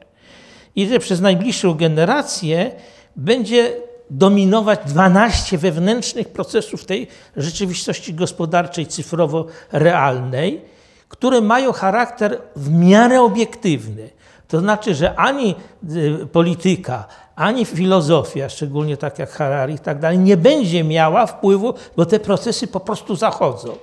[0.75, 2.71] I że przez najbliższą generację
[3.15, 10.61] będzie dominować 12 wewnętrznych procesów tej rzeczywistości gospodarczej, cyfrowo-realnej,
[11.07, 14.09] które mają charakter w miarę obiektywny.
[14.47, 15.55] To znaczy, że ani
[15.95, 21.73] y, polityka, ani filozofia, szczególnie tak jak Harari i tak dalej, nie będzie miała wpływu,
[21.97, 23.75] bo te procesy po prostu zachodzą.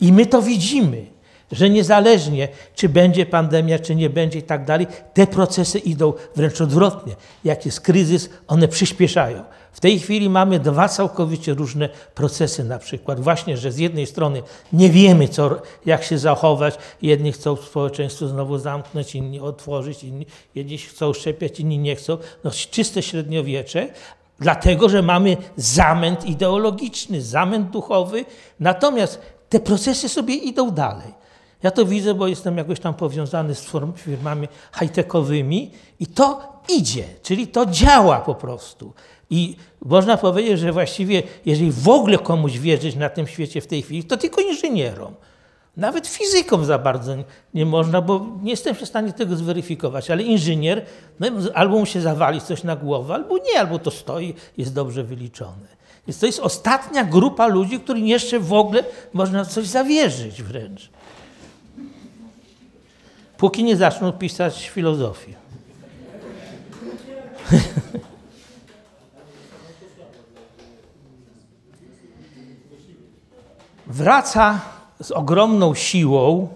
[0.00, 1.14] I my to widzimy
[1.52, 6.60] że niezależnie, czy będzie pandemia, czy nie będzie i tak dalej, te procesy idą wręcz
[6.60, 7.16] odwrotnie.
[7.44, 9.44] Jak jest kryzys, one przyspieszają.
[9.74, 14.42] W tej chwili mamy dwa całkowicie różne procesy, na przykład właśnie, że z jednej strony
[14.72, 15.50] nie wiemy, co,
[15.86, 21.78] jak się zachować, jedni chcą społeczeństwo znowu zamknąć, inni otworzyć, inni, jedni chcą szczepiać, inni
[21.78, 22.18] nie chcą.
[22.44, 23.88] No, czyste średniowiecze,
[24.38, 28.24] dlatego, że mamy zamęt ideologiczny, zamęt duchowy,
[28.60, 31.24] natomiast te procesy sobie idą dalej.
[31.62, 37.46] Ja to widzę, bo jestem jakoś tam powiązany z firmami high-techowymi i to idzie, czyli
[37.46, 38.92] to działa po prostu.
[39.34, 43.82] I można powiedzieć, że właściwie, jeżeli w ogóle komuś wierzyć na tym świecie w tej
[43.82, 45.14] chwili, to tylko inżynierom.
[45.76, 47.14] Nawet fizykom za bardzo
[47.54, 50.84] nie można, bo nie jestem w stanie tego zweryfikować, ale inżynier
[51.20, 55.04] no, albo mu się zawali coś na głowę, albo nie, albo to stoi, jest dobrze
[55.04, 55.74] wyliczone.
[56.06, 60.90] Więc to jest ostatnia grupa ludzi, którym jeszcze w ogóle można coś zawierzyć wręcz
[63.44, 65.34] póki nie zaczną pisać filozofię.
[73.86, 74.60] Wraca
[75.00, 76.48] z ogromną siłą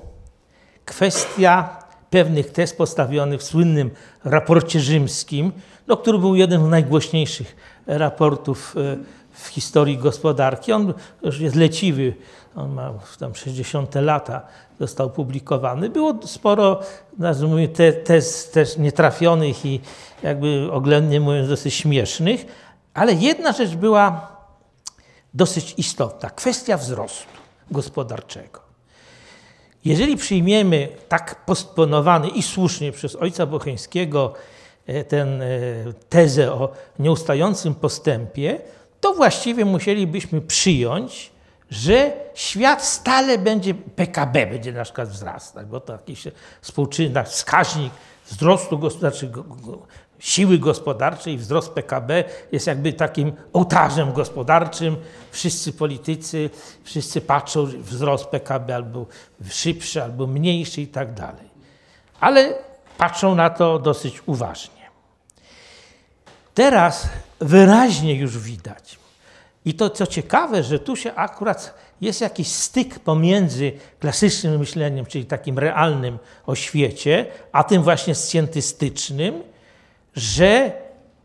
[0.84, 1.76] kwestia
[2.10, 3.90] pewnych tez postawionych w słynnym
[4.24, 5.52] raporcie rzymskim,
[5.86, 8.96] no, który był jeden z najgłośniejszych raportów e,
[9.32, 10.72] w historii gospodarki.
[10.72, 12.14] On już jest leciwy,
[12.56, 14.42] on ma tam 60 lata,
[14.80, 15.90] został publikowany.
[15.90, 16.80] Było sporo,
[17.18, 19.80] nazwijmy, te, tez też nietrafionych i
[20.22, 22.46] jakby oględnie mówiąc dosyć śmiesznych,
[22.94, 24.37] ale jedna rzecz była
[25.34, 26.30] dosyć istotna.
[26.30, 27.28] Kwestia wzrostu
[27.70, 28.60] gospodarczego.
[29.84, 34.34] Jeżeli przyjmiemy tak postponowany i słusznie przez ojca Bocheńskiego
[34.86, 35.46] e, ten e,
[36.08, 38.60] tezę o nieustającym postępie,
[39.00, 41.30] to właściwie musielibyśmy przyjąć,
[41.70, 46.24] że świat stale będzie, PKB będzie na przykład wzrastać, bo to jakiś
[46.60, 47.92] współczynnik, wskaźnik
[48.26, 49.32] wzrostu znaczy
[50.18, 54.96] siły gospodarczej, wzrost PKB jest jakby takim ołtarzem gospodarczym.
[55.30, 56.50] Wszyscy politycy,
[56.84, 59.06] wszyscy patrzą, wzrost PKB albo
[59.50, 61.48] szybszy, albo mniejszy i tak dalej.
[62.20, 62.54] Ale
[62.98, 64.78] patrzą na to dosyć uważnie.
[66.54, 67.08] Teraz
[67.40, 68.98] wyraźnie już widać,
[69.64, 75.24] i to co ciekawe, że tu się akurat jest jakiś styk pomiędzy klasycznym myśleniem, czyli
[75.24, 79.42] takim realnym o świecie, a tym właśnie scjentystycznym,
[80.18, 80.72] że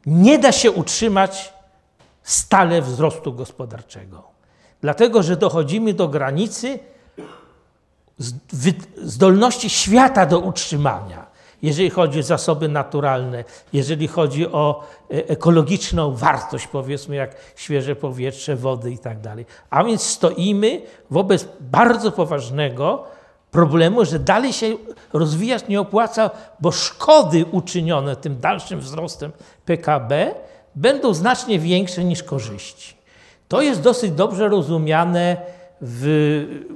[0.06, 1.54] nie da się utrzymać
[2.24, 4.24] stale wzrostu gospodarczego.
[4.82, 6.80] Dlatego, że dochodzimy do granicy
[8.98, 16.68] zdolności świata do utrzymania jeżeli chodzi o zasoby naturalne, jeżeli chodzi o e, ekologiczną wartość,
[16.68, 19.46] powiedzmy, jak świeże powietrze, wody i tak dalej.
[19.70, 23.04] A więc stoimy wobec bardzo poważnego
[23.54, 24.76] problemu, że dalej się
[25.14, 29.32] rozwijać nie opłaca, bo szkody uczynione tym dalszym wzrostem
[29.66, 30.36] PKB
[30.76, 32.96] będą znacznie większe niż korzyści.
[33.48, 35.38] To jest dosyć dobrze rozumiane
[35.82, 36.04] w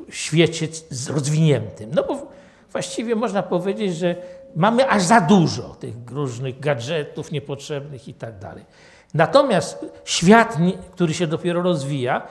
[0.10, 0.68] świecie
[1.10, 1.92] rozwiniętym.
[1.94, 2.28] No bo
[2.72, 4.16] właściwie można powiedzieć, że
[4.56, 8.66] mamy aż za dużo tych różnych gadżetów niepotrzebnych i tak dalej.
[9.14, 10.58] Natomiast świat,
[10.92, 12.28] który się dopiero rozwija,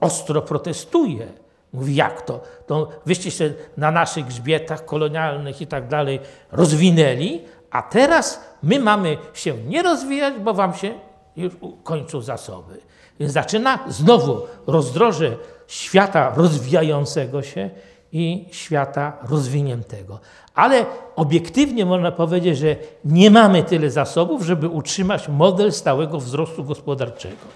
[0.00, 1.26] ostro protestuje.
[1.72, 2.40] Mówi, jak to?
[2.66, 6.20] To wyście się na naszych grzbietach kolonialnych i tak dalej
[6.52, 10.94] rozwinęli, a teraz my mamy się nie rozwijać, bo wam się
[11.36, 11.52] już
[11.82, 12.80] kończą zasoby.
[13.20, 17.70] Więc zaczyna znowu rozdroże świata rozwijającego się
[18.12, 20.20] i świata rozwiniętego.
[20.54, 27.46] Ale obiektywnie można powiedzieć, że nie mamy tyle zasobów, żeby utrzymać model stałego wzrostu gospodarczego.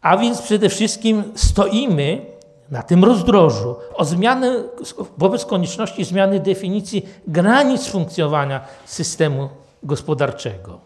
[0.00, 2.35] A więc przede wszystkim stoimy
[2.70, 4.62] na tym rozdrożu o zmianę,
[5.18, 9.48] wobec konieczności zmiany definicji granic funkcjonowania systemu
[9.82, 10.80] gospodarczego.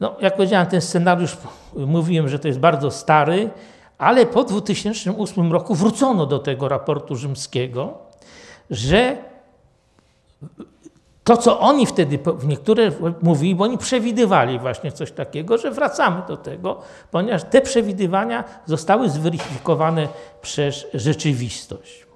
[0.00, 1.36] No, jak powiedziałem, ten scenariusz,
[1.74, 3.50] mówiłem, że to jest bardzo stary,
[3.98, 7.98] ale po 2008 roku wrócono do tego raportu rzymskiego,
[8.70, 9.16] że
[11.24, 16.36] to, co oni wtedy, niektóre mówili, bo oni przewidywali właśnie coś takiego, że wracamy do
[16.36, 16.80] tego,
[17.10, 20.08] ponieważ te przewidywania zostały zweryfikowane
[20.42, 22.06] przez rzeczywistość.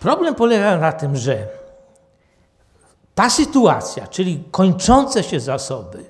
[0.00, 1.46] Problem polega na tym, że
[3.14, 6.04] ta sytuacja, czyli kończące się zasoby,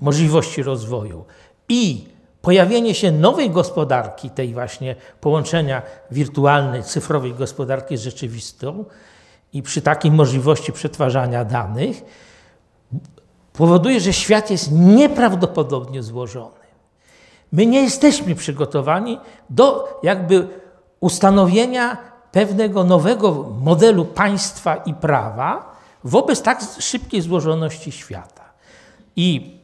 [0.00, 1.24] możliwości rozwoju
[1.68, 2.08] i
[2.46, 8.84] pojawienie się nowej gospodarki, tej właśnie połączenia wirtualnej, cyfrowej gospodarki z rzeczywistą
[9.52, 12.04] i przy takiej możliwości przetwarzania danych,
[13.52, 16.66] powoduje, że świat jest nieprawdopodobnie złożony.
[17.52, 19.18] My nie jesteśmy przygotowani
[19.50, 20.48] do jakby
[21.00, 21.96] ustanowienia
[22.32, 28.44] pewnego nowego modelu państwa i prawa wobec tak szybkiej złożoności świata.
[29.16, 29.55] I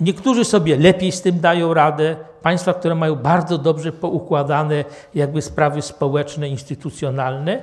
[0.00, 2.16] Niektórzy sobie lepiej z tym dają radę.
[2.42, 7.62] Państwa, które mają bardzo dobrze poukładane jakby sprawy społeczne, instytucjonalne.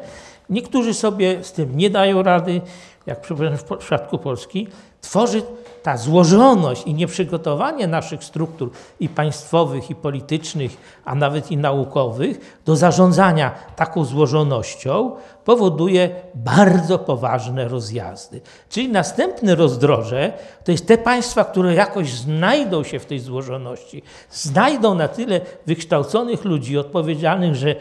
[0.50, 2.62] Niektórzy sobie z tym nie dają rady,
[3.06, 4.68] jak w przypadku Polski.
[5.02, 5.42] Tworzy
[5.84, 12.76] ta złożoność i nieprzygotowanie naszych struktur i państwowych, i politycznych, a nawet i naukowych do
[12.76, 15.12] zarządzania taką złożonością
[15.46, 18.42] powoduje bardzo poważne rozjazdy.
[18.70, 24.96] Czyli następne rozdroże to jest te państwa, które jakoś znajdą się w tej złożoności, znajdą
[24.96, 27.76] na tyle wykształconych ludzi odpowiedzialnych, że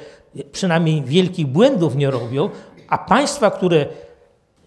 [0.52, 2.50] przynajmniej wielkich błędów nie robią,
[2.88, 3.86] a państwa, które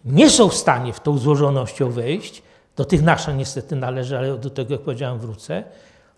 [0.05, 2.43] nie są w stanie w tą złożonością wejść,
[2.75, 5.63] do tych nasza niestety należy, ale do tego, jak powiedziałem, wrócę,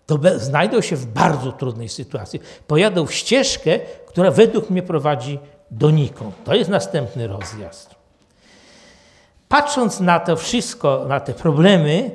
[0.06, 2.40] to znajdą się w bardzo trudnej sytuacji.
[2.66, 5.38] Pojadą w ścieżkę, która według mnie prowadzi
[5.70, 6.34] donikąd.
[6.44, 7.94] To jest następny rozjazd.
[9.48, 12.10] Patrząc na to wszystko, na te problemy,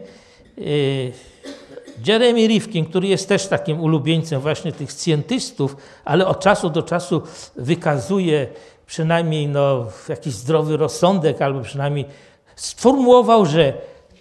[0.58, 1.12] yy,
[2.08, 7.22] Jeremy Rifkin, który jest też takim ulubieńcem właśnie tych scjentystów, ale od czasu do czasu
[7.56, 8.48] wykazuje
[8.86, 12.06] przynajmniej no, jakiś zdrowy rozsądek, albo przynajmniej
[12.56, 13.74] sformułował, że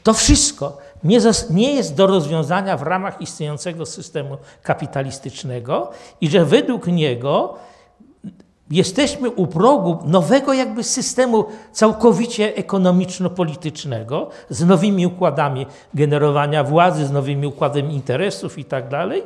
[0.03, 5.91] to wszystko nie, nie jest do rozwiązania w ramach istniejącego systemu kapitalistycznego
[6.21, 7.55] i że według niego
[8.73, 17.47] jesteśmy u progu nowego jakby systemu całkowicie ekonomiczno-politycznego, z nowymi układami generowania władzy, z nowymi
[17.47, 19.23] układami interesów i tak dalej,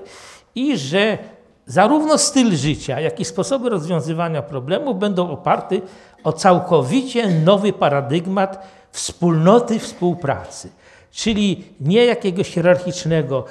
[0.54, 1.18] i że
[1.66, 5.76] zarówno styl życia, jak i sposoby rozwiązywania problemów będą oparte
[6.24, 10.68] o całkowicie nowy paradygmat wspólnoty współpracy.
[11.16, 13.44] Czyli nie jakiegoś hierarchicznego,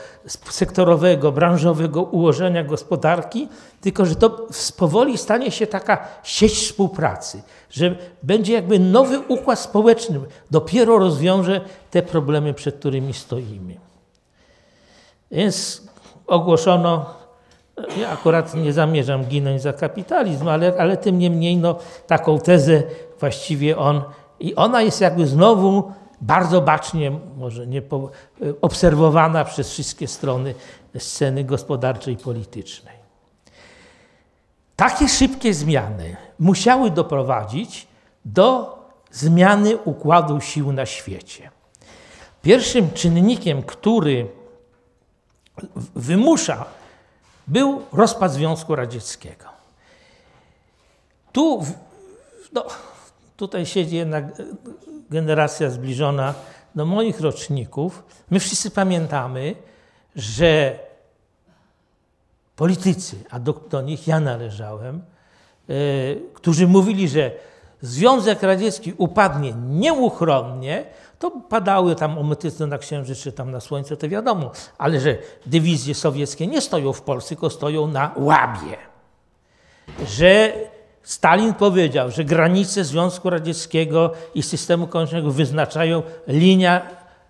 [0.49, 3.47] sektorowego, branżowego ułożenia gospodarki,
[3.81, 4.47] tylko że to
[4.77, 10.19] powoli stanie się taka sieć współpracy, że będzie jakby nowy układ społeczny,
[10.51, 13.75] dopiero rozwiąże te problemy, przed którymi stoimy.
[15.31, 15.81] Więc
[16.27, 17.05] ogłoszono,
[17.97, 21.75] ja akurat nie zamierzam ginąć za kapitalizm, ale, ale tym niemniej no,
[22.07, 22.83] taką tezę
[23.19, 24.01] właściwie on,
[24.39, 28.09] i ona jest jakby znowu bardzo bacznie, może nie po,
[28.61, 30.55] obserwowana przez wszystkie strony
[30.99, 32.95] sceny gospodarczej i politycznej.
[34.75, 37.87] Takie szybkie zmiany musiały doprowadzić
[38.25, 38.77] do
[39.11, 41.51] zmiany układu sił na świecie.
[42.41, 44.27] Pierwszym czynnikiem, który
[45.95, 46.65] wymusza,
[47.47, 49.45] był rozpad Związku Radzieckiego.
[51.31, 51.65] Tu,
[52.53, 52.65] no,
[53.37, 54.25] tutaj siedzi jednak
[55.09, 56.33] generacja zbliżona
[56.75, 59.55] do moich roczników, my wszyscy pamiętamy,
[60.15, 60.79] że
[62.55, 65.01] politycy, a do, do nich ja należałem,
[65.69, 65.73] e,
[66.33, 67.31] którzy mówili, że
[67.81, 70.85] Związek Radziecki upadnie nieuchronnie,
[71.19, 75.95] to padały tam ometyzny na Księżyc czy tam na Słońce, to wiadomo, ale że dywizje
[75.95, 78.77] sowieckie nie stoją w Polsce, tylko stoją na Łabie.
[80.07, 80.53] że
[81.05, 86.81] Stalin powiedział, że granice Związku Radzieckiego i systemu komunistycznego wyznaczają linia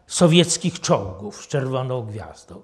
[0.07, 2.61] sowieckich czołgów z czerwoną gwiazdą,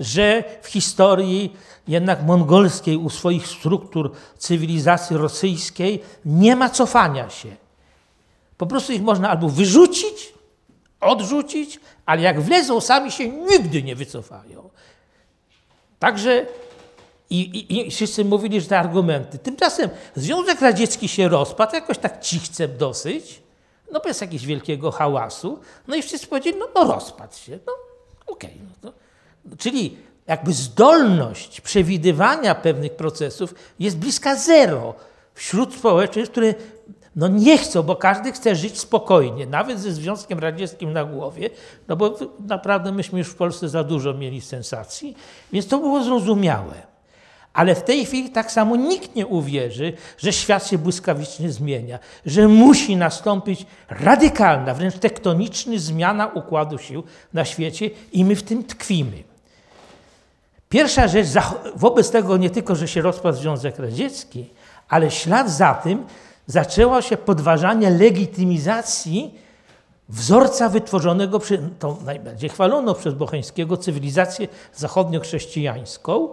[0.00, 1.56] że w historii
[1.88, 7.56] jednak mongolskiej u swoich struktur cywilizacji rosyjskiej nie ma cofania się.
[8.56, 10.34] Po prostu ich można albo wyrzucić,
[11.00, 14.70] odrzucić, ale jak wlezą, sami się nigdy nie wycofają.
[15.98, 16.46] Także
[17.32, 19.38] i, i, I, wszyscy mówili, że te argumenty.
[19.38, 23.42] Tymczasem Związek Radziecki się rozpadł, jakoś tak cichcem dosyć,
[23.92, 25.58] no bez jakiegoś wielkiego hałasu.
[25.88, 27.58] No i wszyscy powiedzieli, no, no rozpadł się.
[27.66, 27.72] No
[28.26, 28.50] okej.
[28.50, 28.92] Okay, no
[29.58, 34.94] Czyli jakby zdolność przewidywania pewnych procesów jest bliska zero
[35.34, 36.54] wśród społeczeństw, które
[37.16, 41.50] no nie chcą, bo każdy chce żyć spokojnie, nawet ze Związkiem Radzieckim na głowie,
[41.88, 45.16] no bo naprawdę myśmy już w Polsce za dużo mieli sensacji,
[45.52, 46.91] więc to było zrozumiałe.
[47.52, 52.48] Ale w tej chwili tak samo nikt nie uwierzy, że świat się błyskawicznie zmienia, że
[52.48, 59.22] musi nastąpić radykalna, wręcz tektoniczna zmiana układu sił na świecie i my w tym tkwimy.
[60.68, 61.26] Pierwsza rzecz,
[61.76, 64.46] wobec tego nie tylko, że się rozpadł Związek Radziecki,
[64.88, 66.04] ale ślad za tym
[66.46, 69.34] zaczęło się podważanie legitymizacji
[70.08, 76.28] wzorca wytworzonego, przez, to najbardziej chwalono przez Bocheńskiego, cywilizację zachodnio-chrześcijańską,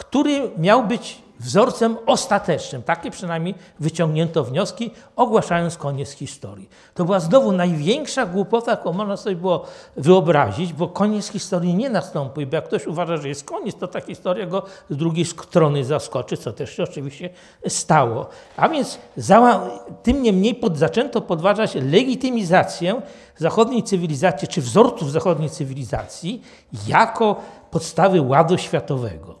[0.00, 2.82] który miał być wzorcem ostatecznym.
[2.82, 6.68] Takie przynajmniej wyciągnięto wnioski, ogłaszając koniec historii.
[6.94, 12.46] To była znowu największa głupota, jaką można sobie było wyobrazić, bo koniec historii nie nastąpi,
[12.46, 16.36] bo jak ktoś uważa, że jest koniec, to ta historia go z drugiej strony zaskoczy,
[16.36, 17.30] co też się oczywiście
[17.68, 18.28] stało.
[18.56, 18.98] A więc
[20.02, 23.02] tym niemniej pod, zaczęto podważać legitymizację
[23.36, 26.42] zachodniej cywilizacji, czy wzorców zachodniej cywilizacji
[26.86, 27.36] jako
[27.70, 29.39] podstawy ładu światowego.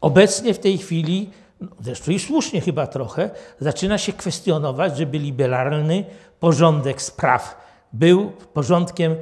[0.00, 1.30] Obecnie w tej chwili,
[1.60, 3.30] no, zresztą i słusznie chyba trochę,
[3.60, 6.04] zaczyna się kwestionować, żeby liberalny
[6.40, 7.56] porządek spraw
[7.92, 9.16] był porządkiem,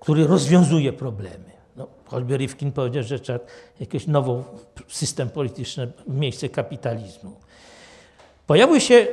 [0.00, 1.50] który rozwiązuje problemy.
[1.76, 3.38] No, choćby Rifkin powiedział, że trzeba
[3.80, 4.42] jakiś nowy
[4.88, 7.36] system polityczny w miejsce kapitalizmu.
[8.46, 9.06] Pojawił się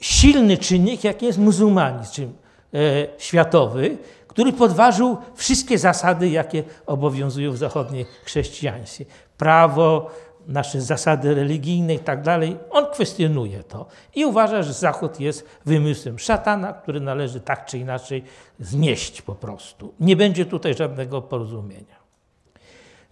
[0.00, 2.32] silny czynnik, jakim jest muzułmanizm
[2.74, 2.78] e,
[3.18, 3.96] światowy,
[4.28, 9.04] który podważył wszystkie zasady, jakie obowiązują w zachodniej chrześcijaństwie
[9.40, 10.10] prawo,
[10.46, 12.56] nasze zasady religijne i tak dalej.
[12.70, 18.24] On kwestionuje to i uważa, że Zachód jest wymysłem szatana, który należy tak czy inaczej
[18.58, 19.94] znieść po prostu.
[20.00, 22.00] Nie będzie tutaj żadnego porozumienia.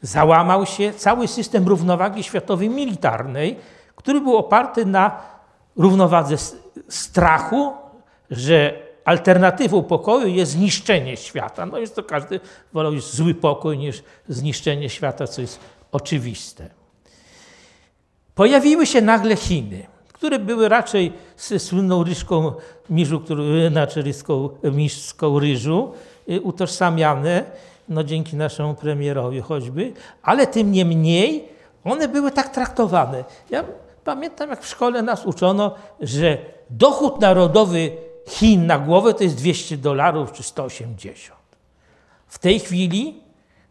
[0.03, 3.57] Załamał się cały system równowagi światowej militarnej,
[3.97, 5.21] który był oparty na
[5.77, 6.37] równowadze
[6.89, 7.73] strachu,
[8.31, 11.67] że alternatywą pokoju jest zniszczenie świata.
[11.67, 12.41] No jest to każdy
[12.73, 15.61] wolał zły pokój niż zniszczenie świata, co jest
[15.93, 16.71] oczywiste.
[18.35, 21.13] Pojawiły się nagle Chiny, które były raczej
[21.59, 22.53] słynną ryżką
[23.71, 24.05] znaczy
[24.65, 25.93] miszką ryżu
[26.29, 27.45] y, utożsamiane,
[27.89, 31.49] no dzięki naszemu premierowi choćby, ale tym niemniej
[31.85, 33.25] one były tak traktowane.
[33.51, 33.65] Ja
[34.05, 36.39] pamiętam, jak w szkole nas uczono, że
[36.71, 37.91] dochód narodowy
[38.29, 41.39] Chin na głowę to jest 200 dolarów czy 180.
[42.27, 43.23] W tej chwili,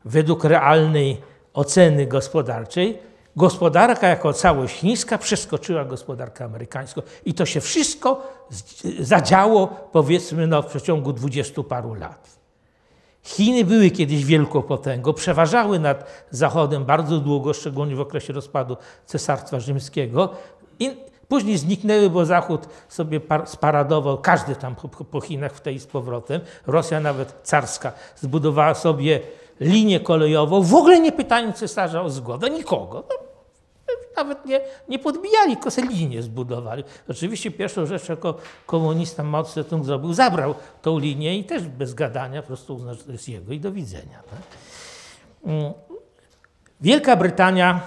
[0.05, 1.17] według realnej
[1.57, 2.99] oceny gospodarczej,
[3.35, 7.01] gospodarka jako całość chińska przeskoczyła gospodarkę amerykańską.
[7.25, 8.27] I to się wszystko
[8.99, 12.37] zadziało, powiedzmy, no, w przeciągu dwudziestu paru lat.
[13.23, 19.59] Chiny były kiedyś wielką potęgą, przeważały nad Zachodem bardzo długo, szczególnie w okresie rozpadu Cesarstwa
[19.59, 20.29] Rzymskiego.
[20.79, 20.97] I
[21.27, 26.41] później zniknęły, bo Zachód sobie sparadował, każdy tam po, po Chinach w tej z powrotem.
[26.67, 29.19] Rosja nawet carska zbudowała sobie
[29.59, 33.03] linię kolejową, w ogóle nie pytając cesarza o zgodę, nikogo.
[33.09, 33.15] No,
[34.17, 36.83] nawet nie, nie podbijali, tylko sobie linię zbudowali.
[37.09, 38.33] Oczywiście pierwszą rzecz, jako
[38.65, 43.03] komunista Mao Tse-tung zrobił, zabrał tą linię i też bez gadania po prostu uznał, że
[43.03, 44.19] to jest jego i do widzenia.
[44.29, 44.39] Tak?
[45.45, 45.73] Mm.
[46.81, 47.81] Wielka Brytania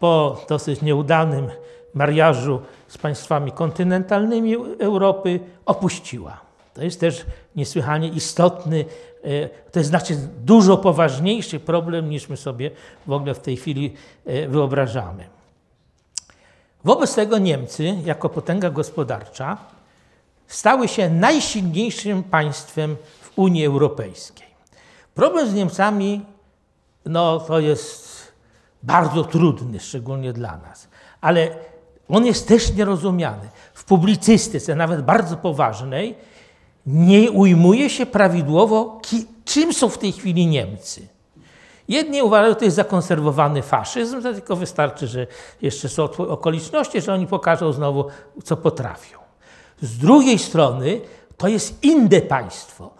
[0.00, 1.48] po dosyć nieudanym
[1.94, 6.47] mariażu z państwami kontynentalnymi Europy opuściła.
[6.78, 7.26] To jest też
[7.56, 8.84] niesłychanie istotny
[9.24, 12.70] E, to jest znaczy dużo poważniejszy problem niż my sobie
[13.06, 13.94] w ogóle w tej chwili
[14.26, 15.24] e, wyobrażamy.
[16.84, 19.56] Wobec tego Niemcy, jako potęga gospodarcza,
[20.46, 24.46] stały się najsilniejszym państwem w Unii Europejskiej.
[25.14, 26.20] Problem z Niemcami
[27.04, 28.32] no, to jest
[28.82, 30.88] bardzo trudny, szczególnie dla nas,
[31.20, 31.48] ale
[32.08, 33.48] on jest też nierozumiany.
[33.74, 36.14] W publicystyce, nawet bardzo poważnej,
[36.88, 39.00] nie ujmuje się prawidłowo,
[39.44, 41.08] czym są w tej chwili Niemcy.
[41.88, 45.26] Jedni uważają, że to jest zakonserwowany faszyzm, to tylko wystarczy, że
[45.62, 48.04] jeszcze są okoliczności, że oni pokażą znowu,
[48.44, 49.18] co potrafią.
[49.82, 51.00] Z drugiej strony
[51.36, 52.90] to jest inne państwo.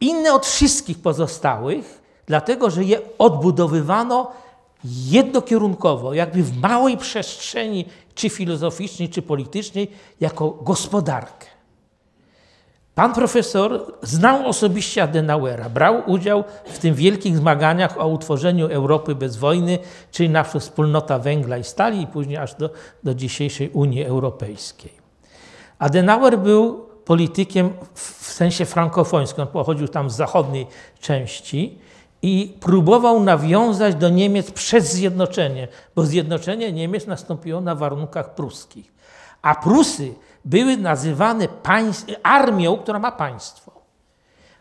[0.00, 4.30] Inne od wszystkich pozostałych, dlatego że je odbudowywano
[4.84, 7.84] jednokierunkowo, jakby w małej przestrzeni,
[8.14, 9.90] czy filozoficznej, czy politycznej,
[10.20, 11.51] jako gospodarkę.
[12.94, 19.36] Pan profesor znał osobiście Adenauera, brał udział w tym wielkich zmaganiach o utworzeniu Europy bez
[19.36, 19.78] wojny,
[20.10, 22.70] czyli na przykład wspólnota węgla i stali i później aż do,
[23.04, 24.92] do dzisiejszej Unii Europejskiej.
[25.78, 30.66] Adenauer był politykiem w sensie frankofońskim, pochodził tam z zachodniej
[31.00, 31.78] części
[32.22, 38.92] i próbował nawiązać do Niemiec przez zjednoczenie, bo zjednoczenie Niemiec nastąpiło na warunkach pruskich.
[39.42, 40.14] A Prusy
[40.44, 41.48] były nazywane
[42.22, 43.72] armią, która ma państwo.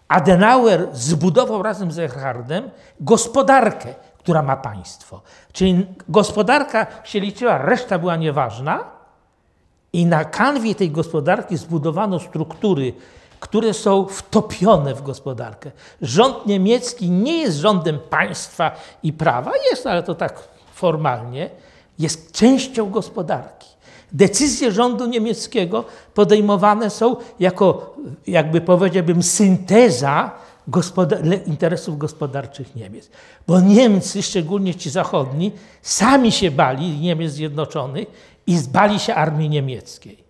[0.08, 2.70] Adenauer zbudował razem z Erhardem
[3.00, 5.22] gospodarkę, która ma państwo.
[5.54, 8.84] Czyli gospodarka się liczyła, reszta była nieważna.
[9.94, 12.94] I na kanwie tej gospodarki zbudowano struktury,
[13.40, 15.72] które są wtopione w gospodarkę.
[16.02, 18.72] Rząd niemiecki nie jest rządem państwa
[19.04, 21.50] i prawa, jest, ale to tak formalnie,
[22.00, 23.71] jest częścią gospodarki.
[24.14, 27.96] Decyzje rządu niemieckiego podejmowane są jako,
[28.28, 30.32] jakby powiedziałbym, synteza
[30.68, 33.10] gospodar interesów gospodarczych Niemiec.
[33.48, 35.52] Bo Niemcy, szczególnie ci zachodni,
[35.82, 38.08] sami się bali Niemiec Zjednoczonych
[38.48, 40.24] i zbali się armii niemieckiej.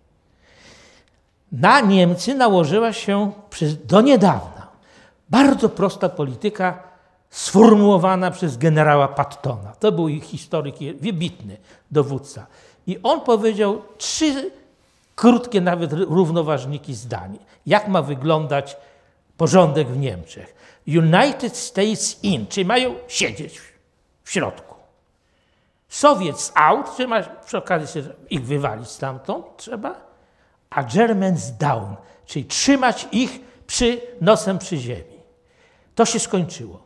[1.52, 4.62] Na Niemcy nałożyła się przez, do niedawna
[5.32, 6.82] bardzo prosta polityka
[7.30, 9.72] sformułowana przez generała Pattona.
[9.80, 11.56] To był ich historyk, wybitny
[11.90, 12.46] dowódca.
[12.86, 14.50] I on powiedział trzy
[15.16, 17.38] krótkie nawet równoważniki zdań.
[17.66, 18.76] Jak ma wyglądać
[19.36, 20.54] porządek w Niemczech?
[20.86, 23.60] United States in, czyli mają siedzieć
[24.24, 24.74] w środku.
[25.88, 30.00] Soviets out, czyli ma przy okazji się ich wywalić stamtąd trzeba,
[30.70, 35.20] a Germans down, czyli trzymać ich przy nosem przy ziemi.
[35.94, 36.82] To się skończyło.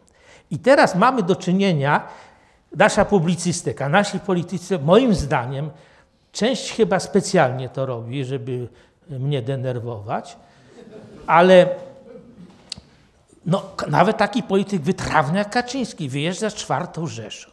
[0.50, 2.08] I teraz mamy do czynienia
[2.76, 5.70] nasza publicystyka, nasi politycy, moim zdaniem,
[6.32, 8.68] część chyba specjalnie to robi, żeby
[9.08, 10.36] mnie denerwować,
[11.26, 11.68] ale
[13.46, 17.50] no, nawet taki polityk wytrawny jak Kaczyński wyjeżdża z czwartą Rzeszą.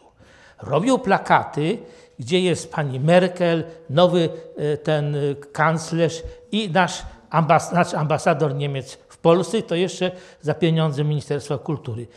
[0.61, 1.77] Robią plakaty,
[2.19, 5.19] gdzie jest pani Merkel, nowy e, ten e,
[5.51, 10.11] kanclerz i nasz, ambas nasz ambasador Niemiec w Polsce, to jeszcze
[10.41, 12.07] za pieniądze Ministerstwa Kultury.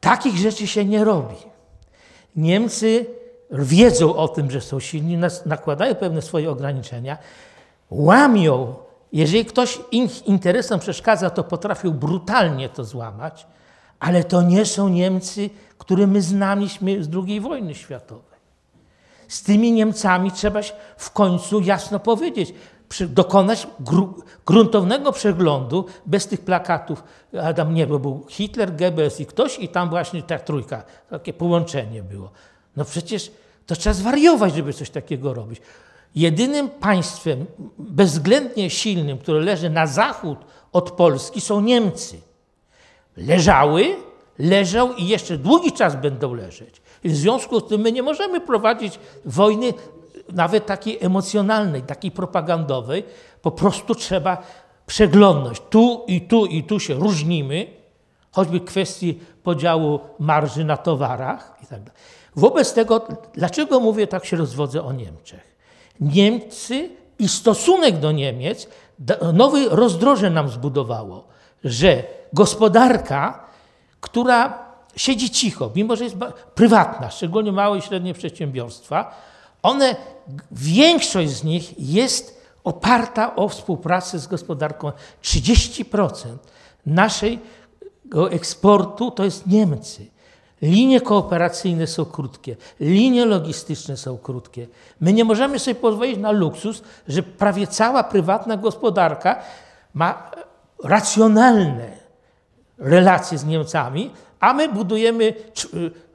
[0.00, 1.49] Takich rzeczy się nie robi.
[2.36, 3.06] Niemcy
[3.50, 7.18] wiedzą o tym, że są silni, nakładają pewne swoje ograniczenia,
[7.90, 8.74] łamią.
[9.12, 13.46] Jeżeli ktoś ich interesom przeszkadza, to potrafią brutalnie to złamać,
[14.00, 18.40] ale to nie są Niemcy, które my znaliśmy z II wojny światowej.
[19.28, 20.60] Z tymi Niemcami trzeba
[20.96, 22.54] w końcu jasno powiedzieć,
[22.98, 23.66] dokonać
[24.46, 27.04] gruntownego przeglądu bez tych plakatów.
[27.42, 32.02] Adam nie, bo był Hitler, Goebbels i ktoś i tam właśnie ta trójka, takie połączenie
[32.02, 32.30] było.
[32.76, 33.30] No przecież
[33.66, 35.60] to trzeba zwariować, żeby coś takiego robić.
[36.14, 37.46] Jedynym państwem
[37.78, 40.38] bezwzględnie silnym, które leży na zachód
[40.72, 42.20] od Polski są Niemcy.
[43.16, 43.96] Leżały,
[44.38, 46.82] leżą i jeszcze długi czas będą leżeć.
[47.04, 49.72] I w związku z tym my nie możemy prowadzić wojny
[50.32, 53.04] nawet takiej emocjonalnej, takiej propagandowej.
[53.42, 54.42] Po prostu trzeba
[54.86, 55.60] przeglądnąć.
[55.70, 57.66] Tu i tu i tu się różnimy,
[58.32, 61.80] choćby kwestii podziału marży na towarach i tak.
[62.36, 65.56] Wobec tego, dlaczego mówię tak się rozwodzę o Niemczech?
[66.00, 68.68] Niemcy i stosunek do Niemiec
[69.32, 71.28] nowy rozdroże nam zbudowało,
[71.64, 72.02] że
[72.32, 73.44] gospodarka,
[74.00, 76.16] która siedzi cicho, mimo że jest
[76.54, 79.14] prywatna, szczególnie małe i średnie przedsiębiorstwa,
[79.62, 79.96] one,
[80.52, 84.92] większość z nich jest oparta o współpracę z gospodarką.
[85.22, 86.36] 30%
[86.86, 90.06] naszego eksportu to jest Niemcy.
[90.62, 94.66] Linie kooperacyjne są krótkie, linie logistyczne są krótkie.
[95.00, 99.42] My nie możemy sobie pozwolić na luksus, że prawie cała prywatna gospodarka
[99.94, 100.30] ma
[100.84, 101.90] racjonalne
[102.78, 105.34] relacje z Niemcami, a my budujemy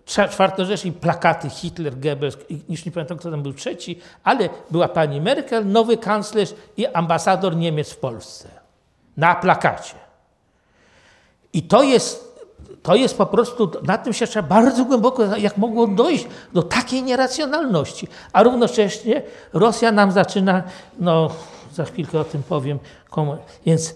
[0.06, 2.38] czwartorzecz i plakaty Hitler, Goebbels,
[2.70, 7.56] już nie pamiętam, kto tam był trzeci, ale była pani Merkel, nowy kanclerz i ambasador
[7.56, 8.50] Niemiec w Polsce
[9.18, 9.96] na plakacie.
[11.54, 12.42] I to jest,
[12.84, 17.04] to jest po prostu, na tym się trzeba bardzo głęboko, jak mogło dojść do takiej
[17.04, 18.08] nieracjonalności.
[18.34, 19.22] A równocześnie
[19.54, 20.64] Rosja nam zaczyna,
[21.00, 21.30] no
[21.74, 22.80] za chwilkę o tym powiem,
[23.66, 23.96] więc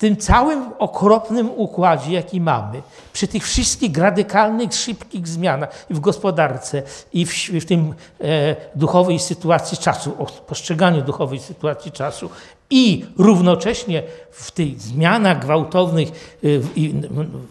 [0.00, 2.82] tym całym okropnym układzie, jaki mamy,
[3.12, 6.82] przy tych wszystkich radykalnych, szybkich zmianach w gospodarce,
[7.12, 12.30] i w, w tym e, duchowej sytuacji czasu, o postrzeganiu duchowej sytuacji czasu,
[12.70, 16.12] i równocześnie w tych zmianach gwałtownych e,
[16.58, 16.68] w,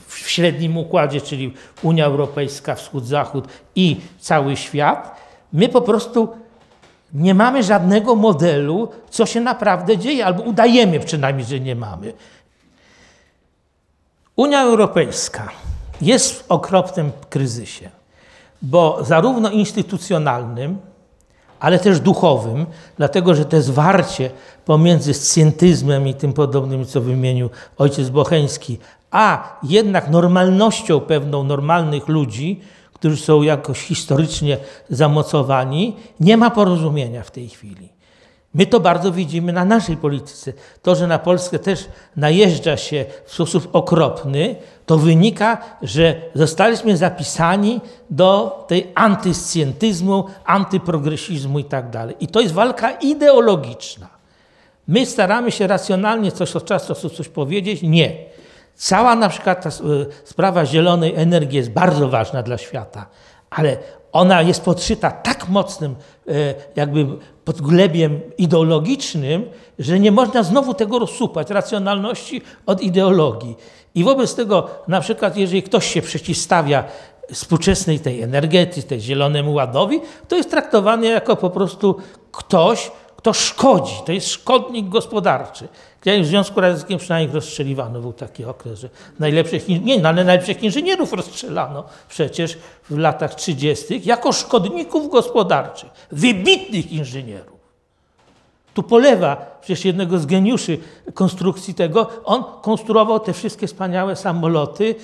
[0.08, 5.16] w średnim układzie, czyli Unia Europejska, Wschód-Zachód i cały świat,
[5.54, 6.30] my po prostu
[7.14, 12.14] nie mamy żadnego modelu, co się naprawdę dzieje, albo udajemy przynajmniej, że nie mamy.
[14.40, 15.50] Unia Europejska
[16.02, 17.90] jest w okropnym kryzysie,
[18.62, 20.78] bo zarówno instytucjonalnym,
[21.60, 22.66] ale też duchowym,
[22.98, 24.32] dlatego że to zwarcie
[24.66, 28.78] pomiędzy scjentyzmem i tym podobnym, co wymienił ojciec Bocheński,
[29.12, 32.62] a jednak normalnością pewną normalnych ludzi,
[32.94, 34.58] którzy są jakoś historycznie
[34.90, 37.99] zamocowani, nie ma porozumienia w tej chwili.
[38.54, 40.54] My to bardzo widzimy na naszej polityce.
[40.82, 47.82] To, że na Polskę też najeżdża się w sposób okropny, to wynika, że zostaliśmy zapisani
[48.10, 52.16] do tej antyscjentyzmu, antyprogresizmu i tak dalej.
[52.20, 54.08] I to jest walka ideologiczna.
[54.88, 57.82] My staramy się racjonalnie coś od czasu coś powiedzieć.
[57.82, 58.16] Nie.
[58.76, 59.70] Cała na przykład ta
[60.24, 63.06] sprawa zielonej energii jest bardzo ważna dla świata,
[63.50, 63.78] ale
[64.12, 65.96] ona jest podszyta tak mocnym
[66.28, 66.32] e,
[66.76, 67.06] jakby
[67.50, 73.56] podglebiem ideologicznym, że nie można znowu tego rozsupać, racjonalności od ideologii.
[73.96, 76.84] I wobec tego, na przykład, jeżeli ktoś się przeciwstawia
[77.34, 81.96] współczesnej tej energetyce, tej zielonemu ładowi, to jest traktowany jako po prostu
[82.32, 83.96] ktoś, kto szkodzi.
[84.06, 85.68] To jest szkodnik gospodarczy.
[86.06, 88.90] W Związku Radzieckim przynajmniej rozstrzeliwano, był taki okres, że
[89.20, 92.58] najlepszych, nie, no, ale najlepszych inżynierów rozstrzelano przecież
[92.90, 94.02] w latach 30.
[94.06, 97.60] jako szkodników gospodarczych, wybitnych inżynierów.
[98.74, 100.78] Tu polewa przecież jednego z geniuszy
[101.14, 104.96] konstrukcji tego, on konstruował te wszystkie wspaniałe samoloty,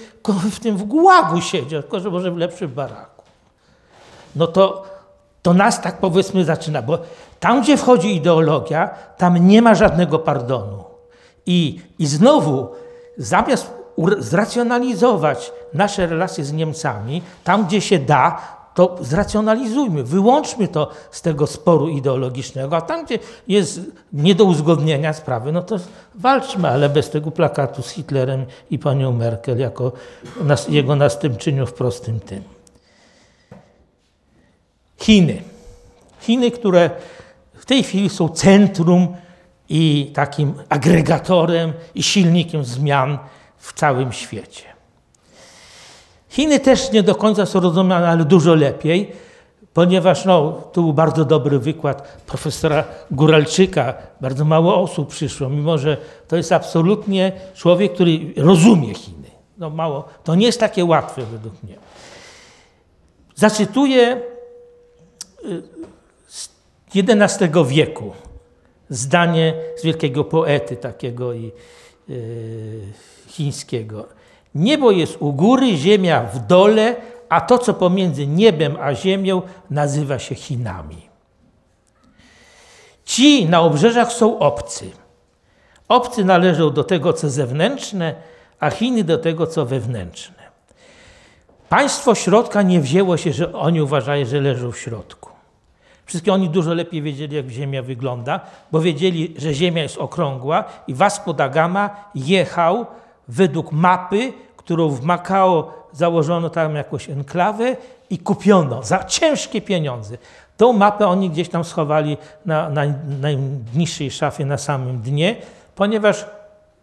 [0.51, 3.21] w tym w gułagu siedział, tylko że może w lepszym baraku.
[4.35, 4.83] No to,
[5.41, 6.97] to nas tak powiedzmy zaczyna, bo
[7.39, 10.84] tam, gdzie wchodzi ideologia, tam nie ma żadnego pardonu.
[11.45, 12.67] I, i znowu,
[13.17, 13.73] zamiast
[14.19, 18.41] zracjonalizować nasze relacje z Niemcami, tam, gdzie się da,
[18.73, 23.81] to zracjonalizujmy, wyłączmy to z tego sporu ideologicznego, a tam, gdzie jest
[24.13, 25.75] nie do uzgodnienia sprawy, no to
[26.15, 29.91] walczmy, ale bez tego plakatu z Hitlerem i panią Merkel jako
[30.43, 32.43] nas, jego następczynią w prostym tym.
[34.97, 35.41] Chiny.
[36.19, 36.89] Chiny, które
[37.53, 39.15] w tej chwili są centrum
[39.69, 43.17] i takim agregatorem i silnikiem zmian
[43.57, 44.63] w całym świecie.
[46.29, 49.11] Chiny też nie do końca są rozumiane, ale dużo lepiej,
[49.73, 53.93] ponieważ no, tu był bardzo dobry wykład profesora Góralczyka.
[54.21, 55.97] Bardzo mało osób przyszło, mimo że
[56.27, 59.27] to jest absolutnie człowiek, który rozumie Chiny.
[59.57, 61.75] No mało, to nie jest takie łatwe według mnie.
[63.35, 64.21] Zacytuję
[66.27, 66.49] z
[66.95, 68.11] XI wieku
[68.89, 71.51] zdanie z wielkiego poety takiego i
[72.07, 72.17] yy,
[73.27, 74.05] chińskiego.
[74.55, 76.95] Niebo jest u góry, ziemia w dole,
[77.29, 81.09] a to, co pomiędzy niebem a ziemią, nazywa się Chinami.
[83.05, 84.91] Ci na obrzeżach są obcy.
[85.87, 88.15] Obcy należą do tego, co zewnętrzne,
[88.59, 90.45] a Chiny do tego, co wewnętrzne.
[91.69, 95.34] Państwo środka nie wzięło się, że oni uważają, że leżą w środku.
[96.05, 98.39] Wszystkie oni dużo lepiej wiedzieli, jak Ziemia wygląda,
[98.71, 102.85] bo wiedzieli, że Ziemia jest okrągła i Vasco da Gama jechał
[103.27, 107.75] według mapy, którą w Makao założono tam jakąś enklawę
[108.09, 110.17] i kupiono za ciężkie pieniądze.
[110.57, 112.81] Tą mapę oni gdzieś tam schowali na, na
[113.21, 115.35] najniższej szafie na samym dnie,
[115.75, 116.25] ponieważ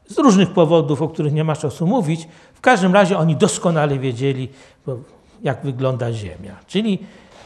[0.08, 4.48] z różnych powodów, o których nie ma czasu mówić, w każdym razie oni doskonale wiedzieli,
[5.42, 6.56] jak wygląda Ziemia.
[6.66, 6.98] Czyli,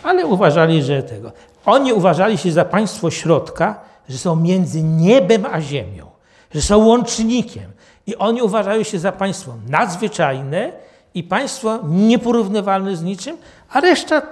[0.07, 1.33] ale uważali, że tego.
[1.67, 6.07] Oni uważali się za państwo środka, że są między niebem a ziemią,
[6.55, 7.73] że są łącznikiem.
[8.07, 10.73] I oni uważają się za państwo nadzwyczajne
[11.15, 13.37] i państwo nieporównywalne z niczym,
[13.71, 14.23] a reszta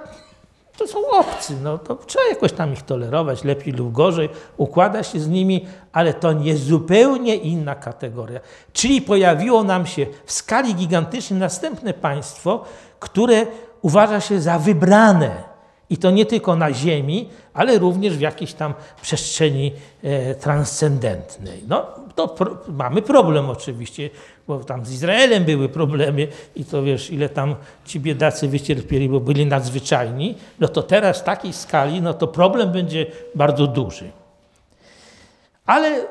[0.76, 1.54] to są obcy.
[1.62, 6.14] No, to trzeba jakoś tam ich tolerować, lepiej lub gorzej, układać się z nimi, ale
[6.14, 8.40] to nie zupełnie inna kategoria.
[8.72, 12.64] Czyli pojawiło nam się w skali gigantycznej następne państwo,
[13.00, 13.46] które
[13.82, 15.53] uważa się za wybrane
[15.90, 19.72] i to nie tylko na Ziemi, ale również w jakiejś tam przestrzeni
[20.02, 21.62] e, transcendentnej.
[21.68, 24.10] No, to pro, mamy problem oczywiście,
[24.48, 27.54] bo tam z Izraelem były problemy i to wiesz, ile tam
[27.84, 32.72] ci biedacy wycierpieli, bo byli nadzwyczajni, no to teraz w takiej skali, no to problem
[32.72, 34.10] będzie bardzo duży.
[35.66, 36.06] Ale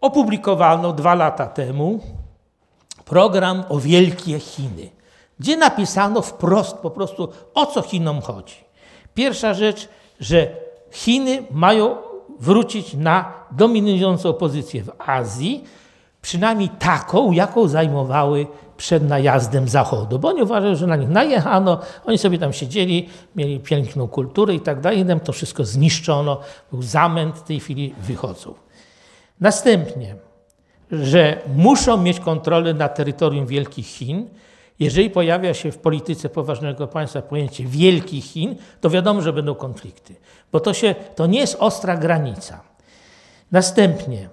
[0.00, 2.00] opublikowano dwa lata temu
[3.04, 4.88] program o Wielkie Chiny,
[5.38, 8.64] gdzie napisano wprost po prostu o co Chinom chodzi.
[9.14, 9.88] Pierwsza rzecz,
[10.20, 10.56] że
[10.92, 11.96] Chiny mają
[12.40, 15.64] wrócić na dominującą pozycję w Azji,
[16.22, 18.46] przynajmniej taką, jaką zajmowały
[18.76, 23.60] przed najazdem Zachodu, bo oni uważają, że na nich najechano, oni sobie tam siedzieli, mieli
[23.60, 26.40] piękną kulturę i tak dalej, to wszystko zniszczono,
[26.72, 28.54] był zamęt, w tej chwili wychodzą.
[29.40, 30.16] Następnie,
[30.90, 34.28] że muszą mieć kontrolę nad terytorium Wielkich Chin.
[34.78, 40.16] Jeżeli pojawia się w polityce poważnego państwa pojęcie Wielkich Chin, to wiadomo, że będą konflikty,
[40.52, 42.60] bo to, się, to nie jest ostra granica.
[43.52, 44.28] Następnie,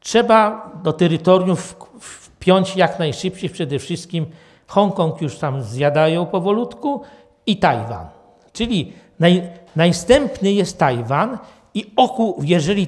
[0.00, 1.56] trzeba do terytorium
[2.00, 4.26] wpiąć jak najszybciej, przede wszystkim
[4.66, 7.02] Hongkong już tam zjadają powolutku
[7.46, 8.06] i Tajwan.
[8.52, 9.42] Czyli naj,
[9.76, 11.38] następny jest Tajwan
[11.74, 12.86] i oku, jeżeli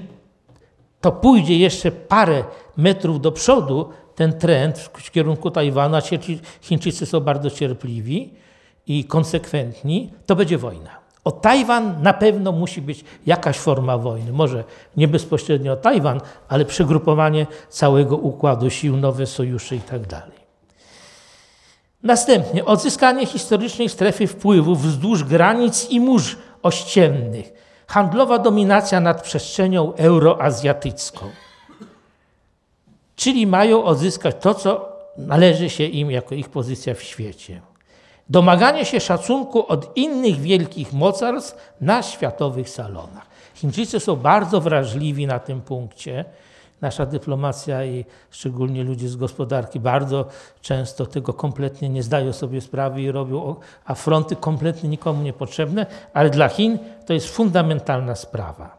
[1.01, 2.45] to pójdzie jeszcze parę
[2.77, 6.01] metrów do przodu, ten trend w kierunku Tajwanu, a
[6.61, 8.35] Chińczycy są bardzo cierpliwi
[8.87, 10.91] i konsekwentni, to będzie wojna.
[11.25, 14.33] O Tajwan na pewno musi być jakaś forma wojny.
[14.33, 14.65] Może
[14.97, 19.77] nie bezpośrednio o Tajwan, ale przegrupowanie całego układu sił, nowe sojusze.
[19.79, 20.23] Tak
[22.03, 27.53] Następnie odzyskanie historycznej strefy wpływów wzdłuż granic i mórz ościennych
[27.87, 31.27] handlowa dominacja nad przestrzenią euroazjatycką.
[33.23, 37.61] Czyli mają odzyskać to, co należy się im jako ich pozycja w świecie.
[38.29, 43.27] Domaganie się szacunku od innych wielkich mocarstw na światowych salonach.
[43.55, 46.25] Chińczycy są bardzo wrażliwi na tym punkcie
[46.81, 50.27] nasza dyplomacja i szczególnie ludzie z gospodarki bardzo
[50.61, 53.55] często tego kompletnie nie zdają sobie sprawy i robią
[53.85, 58.79] afronty kompletnie nikomu niepotrzebne, ale dla Chin to jest fundamentalna sprawa.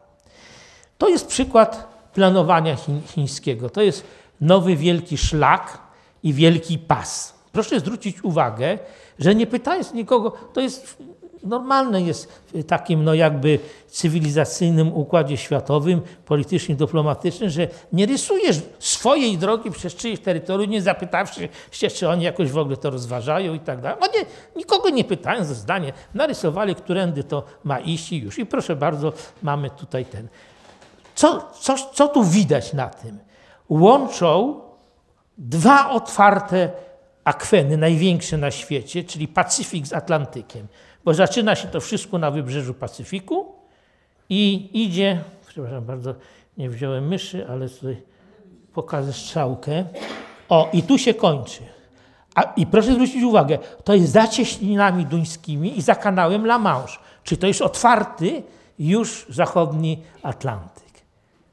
[0.98, 2.76] To jest przykład planowania
[3.06, 3.70] chińskiego.
[3.70, 4.04] To jest
[4.40, 5.78] nowy wielki szlak
[6.22, 7.34] i wielki pas.
[7.52, 8.78] Proszę zwrócić uwagę,
[9.18, 10.98] że nie pytając nikogo, to jest
[11.44, 13.58] normalne jest w takim no jakby
[13.88, 21.48] cywilizacyjnym układzie światowym, politycznym, dyplomatycznym, że nie rysujesz swojej drogi przez czyjeś terytorium, nie zapytawszy
[21.70, 23.98] się, czy oni jakoś w ogóle to rozważają i tak dalej.
[24.00, 24.26] Oni
[24.56, 28.38] nikogo nie pytając o zdanie, narysowali, którędy to ma iść i już.
[28.38, 29.12] I proszę bardzo,
[29.42, 30.28] mamy tutaj ten.
[31.14, 33.18] Co, co, co tu widać na tym?
[33.68, 34.60] Łączą
[35.38, 36.70] dwa otwarte
[37.24, 40.66] akweny, największe na świecie, czyli Pacyfik z Atlantykiem
[41.04, 43.46] bo zaczyna się to wszystko na wybrzeżu Pacyfiku
[44.28, 46.14] i idzie, przepraszam bardzo,
[46.58, 48.02] nie wziąłem myszy, ale tutaj
[48.72, 49.84] pokażę strzałkę.
[50.48, 51.62] O, i tu się kończy.
[52.34, 56.98] A, I proszę zwrócić uwagę, to jest za cieśninami duńskimi i za kanałem La Manche.
[57.24, 58.42] Czyli to jest otwarty
[58.78, 60.92] już zachodni Atlantyk.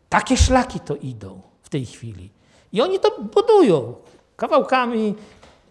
[0.10, 1.42] Takie szlaki to idą
[1.72, 2.30] tej chwili.
[2.74, 3.96] I oni to budują
[4.36, 5.16] kawałkami,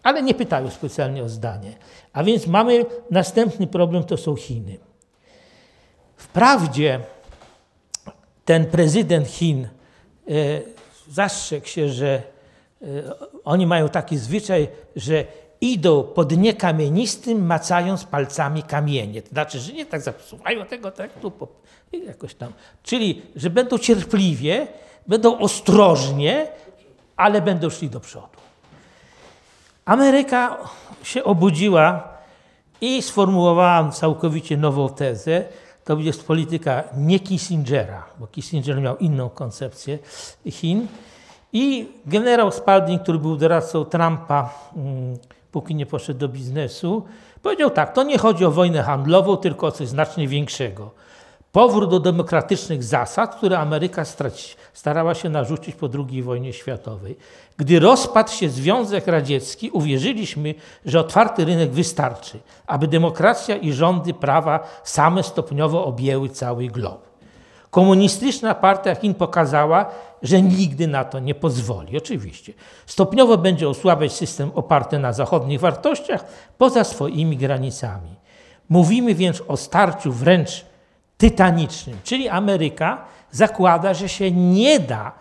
[0.03, 1.75] ale nie pytają specjalnie o zdanie.
[2.13, 4.77] A więc mamy następny problem, to są Chiny.
[6.15, 6.99] Wprawdzie
[8.45, 9.69] ten prezydent Chin e,
[11.09, 12.21] zastrzegł się, że
[12.81, 12.85] e,
[13.43, 15.25] oni mają taki zwyczaj, że
[15.61, 19.21] idą po dnie kamienistym, macając palcami kamienie.
[19.21, 21.31] To znaczy, że nie tak zapisują tego, tak tu,
[22.05, 22.53] jakoś tam.
[22.83, 24.67] Czyli, że będą cierpliwie,
[25.07, 26.47] będą ostrożnie,
[27.17, 28.27] ale będą szli do przodu.
[29.85, 30.57] Ameryka
[31.03, 32.07] się obudziła
[32.81, 35.43] i sformułowała całkowicie nową tezę.
[35.85, 39.99] To jest polityka nie Kissingera, bo Kissinger miał inną koncepcję
[40.45, 40.87] Chin.
[41.53, 45.17] I generał Spalding, który był doradcą Trumpa, mm,
[45.51, 47.05] póki nie poszedł do biznesu,
[47.41, 50.91] powiedział tak, to nie chodzi o wojnę handlową, tylko o coś znacznie większego.
[51.51, 54.03] Powrót do demokratycznych zasad, które Ameryka
[54.73, 57.17] starała się narzucić po II wojnie światowej.
[57.57, 64.59] Gdy rozpadł się Związek Radziecki, uwierzyliśmy, że otwarty rynek wystarczy, aby demokracja i rządy prawa
[64.83, 67.11] same stopniowo objęły cały glob.
[67.71, 69.85] Komunistyczna partia Chin pokazała,
[70.21, 71.97] że nigdy na to nie pozwoli.
[71.97, 72.53] Oczywiście.
[72.85, 76.25] Stopniowo będzie osłabiać system oparty na zachodnich wartościach
[76.57, 78.15] poza swoimi granicami.
[78.69, 80.70] Mówimy więc o starciu wręcz
[81.21, 85.11] tytanicznym, czyli Ameryka zakłada, że się nie da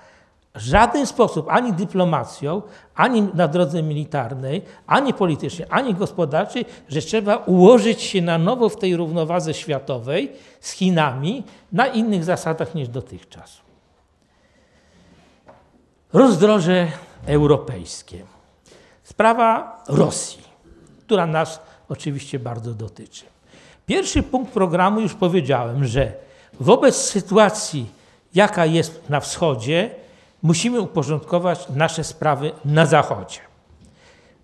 [0.54, 2.62] w żaden sposób ani dyplomacją,
[2.94, 8.76] ani na drodze militarnej, ani politycznie, ani gospodarczej, że trzeba ułożyć się na nowo w
[8.76, 13.60] tej równowadze światowej z Chinami na innych zasadach niż dotychczas.
[16.12, 16.88] Rozdroże
[17.26, 18.24] europejskie.
[19.02, 20.42] Sprawa Rosji,
[21.06, 23.24] która nas oczywiście bardzo dotyczy.
[23.90, 26.12] Pierwszy punkt programu już powiedziałem, że
[26.60, 27.86] wobec sytuacji,
[28.34, 29.90] jaka jest na wschodzie,
[30.42, 33.38] musimy uporządkować nasze sprawy na Zachodzie.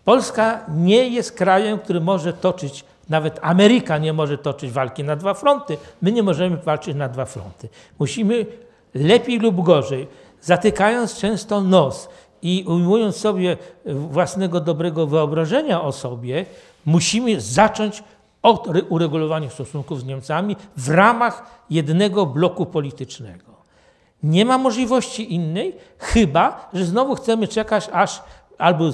[0.04, 5.34] Polska nie jest krajem, który może toczyć, nawet Ameryka nie może toczyć walki na dwa
[5.34, 5.76] fronty.
[6.02, 7.68] My nie możemy walczyć na dwa fronty.
[7.98, 8.46] Musimy
[8.94, 10.06] lepiej lub gorzej,
[10.42, 12.08] zatykając często nos
[12.42, 16.46] i ujmując sobie własnego dobrego wyobrażenia o sobie,
[16.86, 18.02] musimy zacząć
[18.46, 23.52] od uregulowania stosunków z Niemcami w ramach jednego bloku politycznego.
[24.22, 28.22] Nie ma możliwości innej, chyba że znowu chcemy czekać, aż
[28.58, 28.84] albo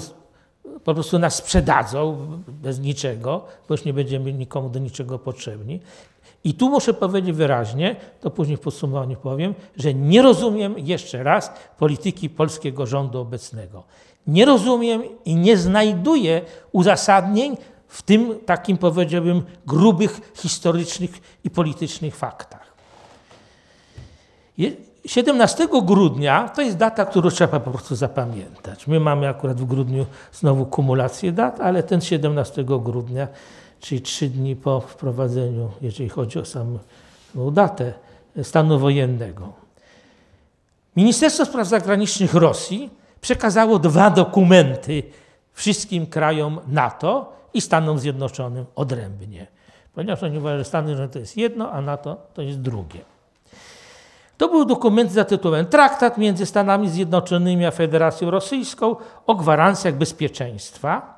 [0.83, 5.79] po prostu nas sprzedadzą bez niczego, bo już nie będziemy nikomu do niczego potrzebni.
[6.43, 11.51] I tu muszę powiedzieć wyraźnie, to później w podsumowaniu powiem, że nie rozumiem jeszcze raz
[11.77, 13.83] polityki polskiego rządu obecnego.
[14.27, 16.41] Nie rozumiem i nie znajduję
[16.71, 17.57] uzasadnień
[17.93, 21.11] w tym takim, powiedziałbym, grubych historycznych
[21.43, 22.73] i politycznych faktach.
[25.05, 28.87] 17 grudnia to jest data, którą trzeba po prostu zapamiętać.
[28.87, 33.27] My mamy akurat w grudniu znowu kumulację dat, ale ten 17 grudnia,
[33.79, 36.79] czyli trzy dni po wprowadzeniu, jeżeli chodzi o samą
[37.35, 37.93] datę
[38.43, 39.53] stanu wojennego.
[40.95, 42.89] Ministerstwo Spraw Zagranicznych Rosji
[43.21, 45.03] przekazało dwa dokumenty
[45.53, 49.47] wszystkim krajom NATO i Stanom Zjednoczonym odrębnie.
[49.93, 52.99] Ponieważ oni uważają, że Stany Zjednoczone to jest jedno, a NATO to jest drugie.
[54.37, 58.95] To był dokument zatytułowany Traktat między Stanami Zjednoczonymi a Federacją Rosyjską
[59.27, 61.12] o gwarancjach bezpieczeństwa.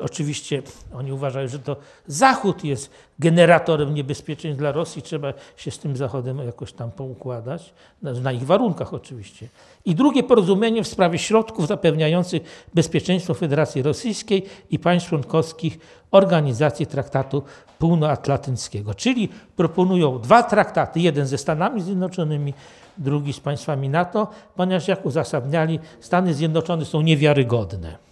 [0.00, 0.62] Oczywiście
[0.94, 1.76] oni uważają, że to
[2.06, 7.72] Zachód jest generatorem niebezpieczeństw dla Rosji, trzeba się z tym Zachodem jakoś tam poukładać,
[8.02, 9.48] na ich warunkach oczywiście.
[9.84, 12.42] I drugie porozumienie w sprawie środków zapewniających
[12.74, 15.78] bezpieczeństwo Federacji Rosyjskiej i państw członkowskich
[16.10, 17.42] Organizacji Traktatu
[17.78, 18.94] Półnoatlantyckiego.
[18.94, 22.54] Czyli proponują dwa traktaty, jeden ze Stanami Zjednoczonymi,
[22.98, 28.09] drugi z państwami NATO, ponieważ jak uzasadniali, Stany Zjednoczone są niewiarygodne.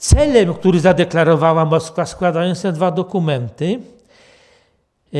[0.00, 3.80] Celem, który zadeklarowała Moskwa, składając te dwa dokumenty,
[5.14, 5.18] e,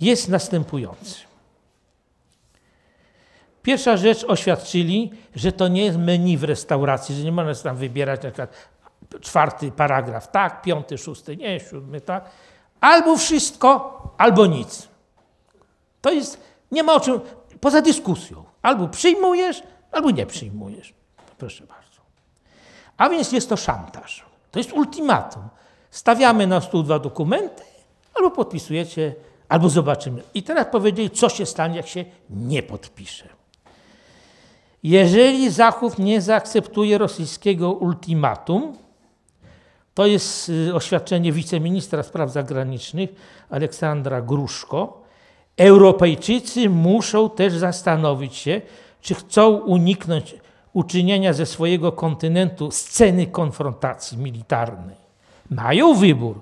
[0.00, 1.14] jest następujący.
[3.62, 8.22] Pierwsza rzecz oświadczyli, że to nie jest menu w restauracji, że nie można tam wybierać
[8.22, 8.52] na przykład
[9.20, 12.30] czwarty paragraf tak, piąty, szósty nie, siódmy tak.
[12.80, 14.88] Albo wszystko, albo nic.
[16.00, 16.40] To jest,
[16.72, 17.20] nie ma o czym,
[17.60, 18.44] poza dyskusją.
[18.62, 20.94] Albo przyjmujesz, albo nie przyjmujesz.
[21.38, 21.85] Proszę bardzo.
[22.96, 24.24] A więc jest to szantaż.
[24.50, 25.42] To jest ultimatum.
[25.90, 27.62] Stawiamy na stół dwa dokumenty,
[28.14, 29.14] albo podpisujecie,
[29.48, 30.22] albo zobaczymy.
[30.34, 33.28] I teraz powiedzieli, co się stanie, jak się nie podpisze.
[34.82, 38.76] Jeżeli Zachód nie zaakceptuje rosyjskiego ultimatum,
[39.94, 43.10] to jest y, oświadczenie wiceministra spraw zagranicznych
[43.50, 45.02] Aleksandra Gruszko,
[45.56, 48.60] Europejczycy muszą też zastanowić się,
[49.00, 50.34] czy chcą uniknąć
[50.76, 54.96] uczynienia ze swojego kontynentu sceny konfrontacji militarnej.
[55.50, 56.40] Mają wybór.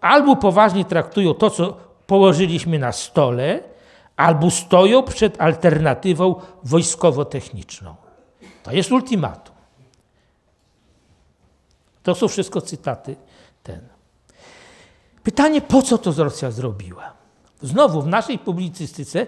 [0.00, 3.60] Albo poważnie traktują to, co położyliśmy na stole,
[4.16, 7.94] albo stoją przed alternatywą wojskowo-techniczną.
[8.62, 9.54] To jest ultimatum.
[12.02, 13.16] To są wszystko cytaty
[13.62, 13.80] ten.
[15.22, 17.12] Pytanie, po co to Rosja zrobiła?
[17.62, 19.26] Znowu w naszej publicystyce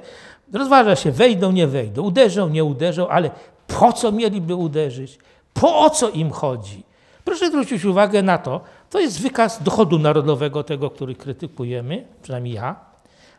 [0.52, 3.30] rozważa się, wejdą, nie wejdą, uderzą, nie uderzą, ale
[3.68, 5.18] po co mieliby uderzyć?
[5.54, 6.82] Po co im chodzi?
[7.24, 8.60] Proszę zwrócić uwagę na to,
[8.90, 12.76] to jest wykaz dochodu narodowego, tego, który krytykujemy, przynajmniej ja,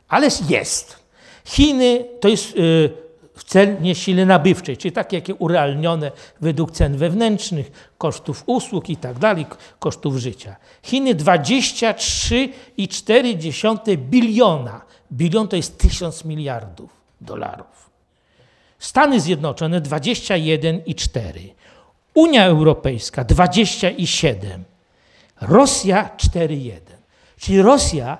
[0.07, 1.09] ale jest.
[1.45, 2.89] Chiny to jest y,
[3.45, 6.11] cel nie sile nabywczej, czyli takie jakie urealnione
[6.41, 9.45] według cen wewnętrznych, kosztów usług i tak dalej,
[9.80, 10.55] kosztów życia.
[10.84, 14.82] Chiny 23,4 biliona.
[15.11, 16.89] Bilion to jest tysiąc miliardów
[17.21, 17.88] dolarów.
[18.80, 21.49] Stany Zjednoczone 21,4,
[22.13, 24.63] Unia Europejska 27,
[25.41, 26.71] Rosja 4,1.
[27.39, 28.17] Czyli Rosja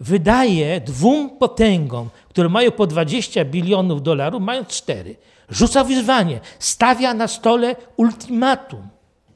[0.00, 5.16] wydaje dwóm potęgom, które mają po 20 bilionów dolarów, mają 4.
[5.50, 8.88] Rzuca wyzwanie, stawia na stole ultimatum,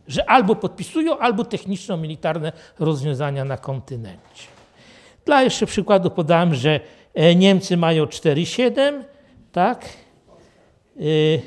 [0.09, 4.47] że albo podpisują, albo techniczno-militarne rozwiązania na kontynencie.
[5.25, 6.81] Dla jeszcze przykładu podałem, że
[7.15, 9.03] e, Niemcy mają 4,7,
[9.53, 9.89] tak?
[11.01, 11.43] Y,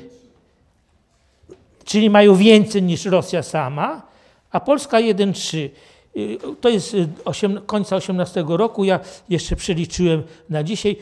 [1.84, 4.02] czyli mają więcej niż Rosja sama,
[4.50, 5.70] a Polska 1,3.
[6.16, 8.84] Y, to jest y, osiem, końca 18 roku.
[8.84, 10.96] Ja jeszcze przeliczyłem na dzisiaj.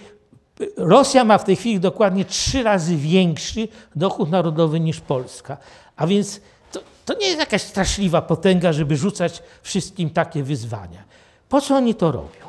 [0.76, 5.56] Rosja ma w tej chwili dokładnie trzy razy większy dochód narodowy niż Polska.
[5.96, 6.40] A więc
[6.72, 11.04] to, to nie jest jakaś straszliwa potęga, żeby rzucać wszystkim takie wyzwania.
[11.48, 12.48] Po co oni to robią?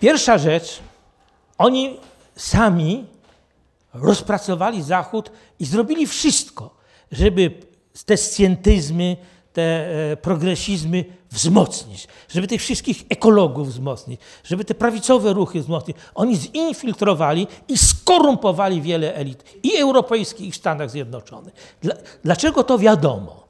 [0.00, 0.80] Pierwsza rzecz,
[1.58, 1.96] oni
[2.36, 3.06] sami
[4.02, 6.74] rozpracowali Zachód i zrobili wszystko,
[7.12, 7.50] żeby
[8.06, 9.16] te scjentyzmy,
[9.52, 15.96] te e, progresizmy wzmocnić, żeby tych wszystkich ekologów wzmocnić, żeby te prawicowe ruchy wzmocnić.
[16.14, 21.78] Oni zinfiltrowali i skorumpowali wiele elit i europejskich, i w Stanach Zjednoczonych.
[22.24, 23.48] Dlaczego to wiadomo?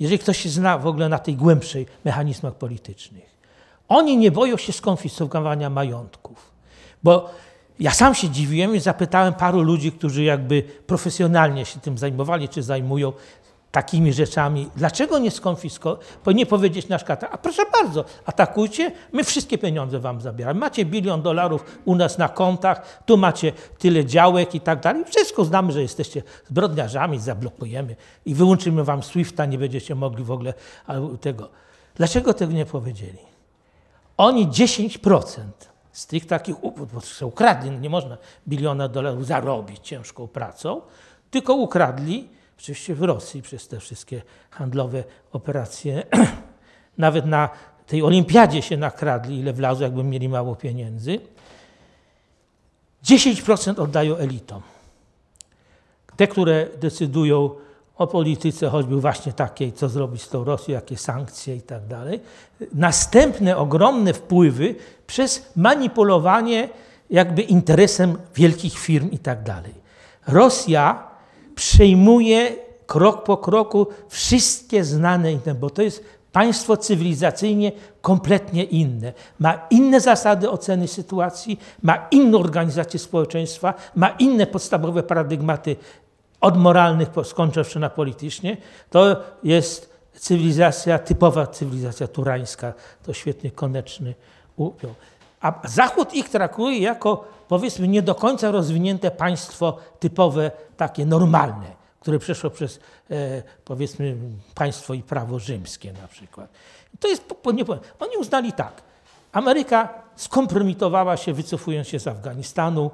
[0.00, 3.34] Jeżeli ktoś się zna w ogóle na tej głębszej mechanizmach politycznych.
[3.88, 6.50] Oni nie boją się skonfiskowania majątków,
[7.02, 7.30] bo
[7.80, 12.62] ja sam się dziwiłem i zapytałem paru ludzi, którzy jakby profesjonalnie się tym zajmowali, czy
[12.62, 13.12] zajmują,
[13.74, 14.70] takimi rzeczami.
[14.76, 16.06] Dlaczego nie skonfiskować?
[16.34, 20.60] Nie powiedzieć na przykład, a proszę bardzo, atakujcie, my wszystkie pieniądze wam zabieramy.
[20.60, 25.04] Macie bilion dolarów u nas na kontach, tu macie tyle działek i tak dalej.
[25.04, 27.96] Wszystko znamy, że jesteście zbrodniarzami, zablokujemy
[28.26, 30.54] i wyłączymy wam SWIFTA, nie będziecie mogli w ogóle
[31.20, 31.48] tego.
[31.94, 33.18] Dlaczego tego nie powiedzieli?
[34.16, 35.40] Oni 10%
[35.94, 36.56] z tych takich,
[36.92, 38.18] bo się ukradli, no nie można
[38.48, 40.80] biliona dolarów zarobić ciężką pracą,
[41.30, 42.28] tylko ukradli
[42.58, 46.02] Oczywiście w Rosji przez te wszystkie handlowe operacje.
[46.98, 47.48] Nawet na
[47.86, 51.20] tej olimpiadzie się nakradli, ile wlazło, jakby mieli mało pieniędzy.
[53.04, 54.62] 10% oddają elitom.
[56.16, 57.50] Te, które decydują
[57.96, 62.20] o polityce, choćby właśnie takiej, co zrobić z tą Rosją, jakie sankcje i tak dalej.
[62.74, 64.74] Następne ogromne wpływy
[65.06, 66.68] przez manipulowanie
[67.10, 69.74] jakby interesem wielkich firm i tak dalej.
[70.26, 71.08] Rosja
[71.54, 79.12] przejmuje krok po kroku wszystkie znane bo to jest państwo cywilizacyjnie kompletnie inne.
[79.38, 85.76] Ma inne zasady oceny sytuacji, ma inną organizację społeczeństwa, ma inne podstawowe paradygmaty
[86.44, 88.56] od moralnych, skończywszy na politycznie.
[88.90, 92.72] To jest cywilizacja, typowa cywilizacja turańska.
[93.02, 94.14] To świetnie Koneczny
[94.56, 94.94] upiął.
[95.40, 101.66] A Zachód ich traktuje jako powiedzmy nie do końca rozwinięte państwo typowe, takie normalne,
[102.00, 102.80] które przeszło przez
[103.10, 104.16] e, powiedzmy
[104.54, 106.50] państwo i prawo rzymskie na przykład.
[107.00, 107.64] To jest, nie,
[108.00, 108.82] oni uznali tak,
[109.32, 112.90] Ameryka skompromitowała się wycofując się z Afganistanu,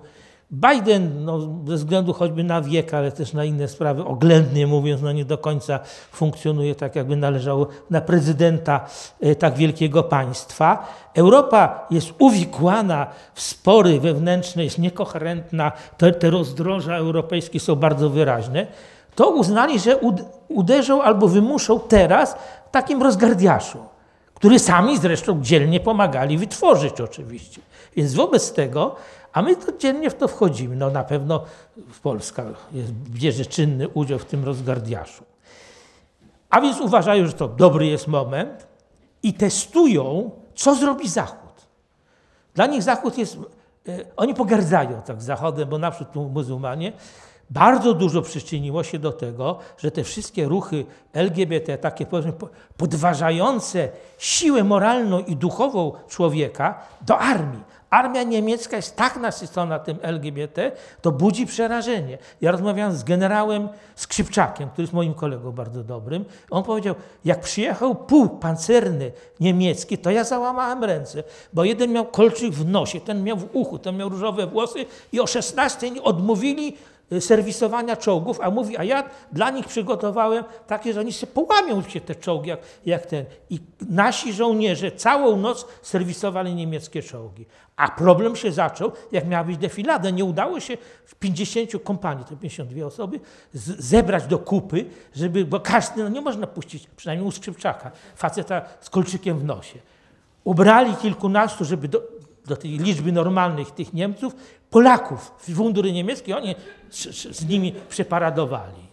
[0.53, 5.13] Biden, no, ze względu choćby na wiek, ale też na inne sprawy, oględnie mówiąc, no
[5.13, 5.79] nie do końca
[6.13, 8.87] funkcjonuje tak, jakby należało na prezydenta
[9.21, 10.89] e, tak wielkiego państwa.
[11.15, 18.67] Europa jest uwikłana w spory wewnętrzne, jest niekoherentna, te, te rozdroża europejskie są bardzo wyraźne.
[19.15, 19.99] To uznali, że
[20.49, 22.37] uderzą albo wymuszą teraz
[22.71, 23.79] takim rozgardiaszu,
[24.35, 27.61] który sami zresztą dzielnie pomagali wytworzyć oczywiście.
[27.97, 28.97] Więc wobec tego
[29.33, 30.77] a my codziennie w to wchodzimy.
[30.77, 31.45] No na pewno
[32.03, 35.25] Polska jest, bierze czynny udział w tym rozgardiaszu.
[36.51, 38.67] A więc uważają, że to dobry jest moment
[39.23, 41.67] i testują, co zrobi Zachód.
[42.55, 43.39] Dla nich Zachód jest,
[43.89, 46.93] e, oni pogardzają tak Zachodem, bo na przykład muzułmanie
[47.51, 52.33] bardzo dużo przyczyniło się do tego, że te wszystkie ruchy LGBT, takie powiedzmy
[52.77, 60.73] podważające siłę moralną i duchową człowieka do armii, armia niemiecka jest tak nasycona tym LGBT,
[61.03, 62.19] to budzi przerażenie.
[62.41, 66.25] Ja rozmawiałem z generałem Skrzypczakiem, który jest moim kolegą bardzo dobrym.
[66.51, 71.23] On powiedział, jak przyjechał pułk pancerny niemiecki, to ja załamałem ręce,
[71.53, 75.21] bo jeden miał kolczyk w nosie, ten miał w uchu, ten miał różowe włosy i
[75.21, 76.77] o 16 odmówili
[77.21, 82.01] serwisowania czołgów, a mówi, a ja dla nich przygotowałem takie, że oni się połamią się
[82.01, 83.25] te czołgi jak, jak ten.
[83.51, 87.47] I nasi żołnierze całą noc serwisowali niemieckie czołgi.
[87.77, 90.11] A problem się zaczął, jak miała być defilada.
[90.11, 93.21] Nie udało się w 50 kompanii, to 52 osoby,
[93.79, 94.85] zebrać do kupy,
[95.15, 99.79] żeby, bo każdy, no nie można puścić, przynajmniej u Skrzypczaka, faceta z kolczykiem w nosie.
[100.45, 102.03] Ubrali kilkunastu, żeby do,
[102.47, 104.37] do tej liczby normalnych tych Niemców,
[104.71, 106.55] Polaków w mundury niemieckie, oni
[106.91, 108.91] z, nimi przeparadowali.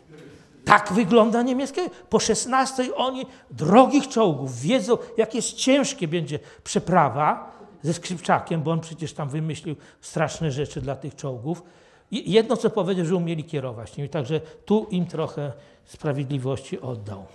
[0.66, 1.90] Tak wygląda niemieckie.
[2.10, 8.80] Po 16 oni drogich czołgów wiedzą, jak jest ciężkie będzie przeprawa ze Skrzypczakiem, bo on
[8.80, 11.64] przecież tam wymyślił straszne rzeczy dla tych czołgów.
[12.12, 15.54] I jedno, co powiedział, że umieli kierować nimi, także tu im trochę
[15.86, 17.26] sprawiedliwości oddał.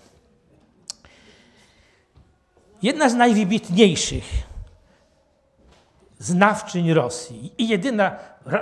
[2.83, 4.52] Jedna z najwybitniejszych
[6.23, 8.17] znawczyń Rosji i jedyna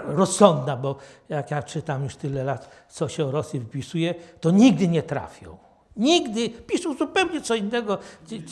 [0.05, 0.97] rozsądna, bo
[1.29, 5.57] jak ja czytam już tyle lat, co się o Rosji wypisuje, to nigdy nie trafią.
[5.97, 7.99] Nigdy piszą zupełnie co innego,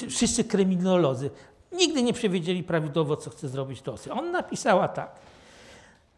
[0.08, 1.30] wszyscy kryminolodzy.
[1.72, 4.12] Nigdy nie przewidzieli prawidłowo, co chce zrobić Rosja.
[4.12, 5.10] On napisała tak.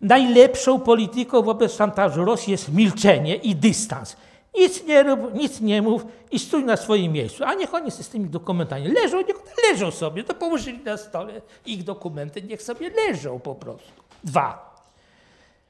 [0.00, 4.16] Najlepszą polityką wobec szantażu Rosji jest milczenie i dystans.
[4.54, 7.44] Nic nie rób, nic nie mów i stój na swoim miejscu.
[7.44, 9.36] A niech oni z tymi dokumentami leżą, niech
[9.70, 10.24] leżą sobie.
[10.24, 13.92] To położyli na stole ich dokumenty, niech sobie leżą po prostu.
[14.24, 14.70] Dwa.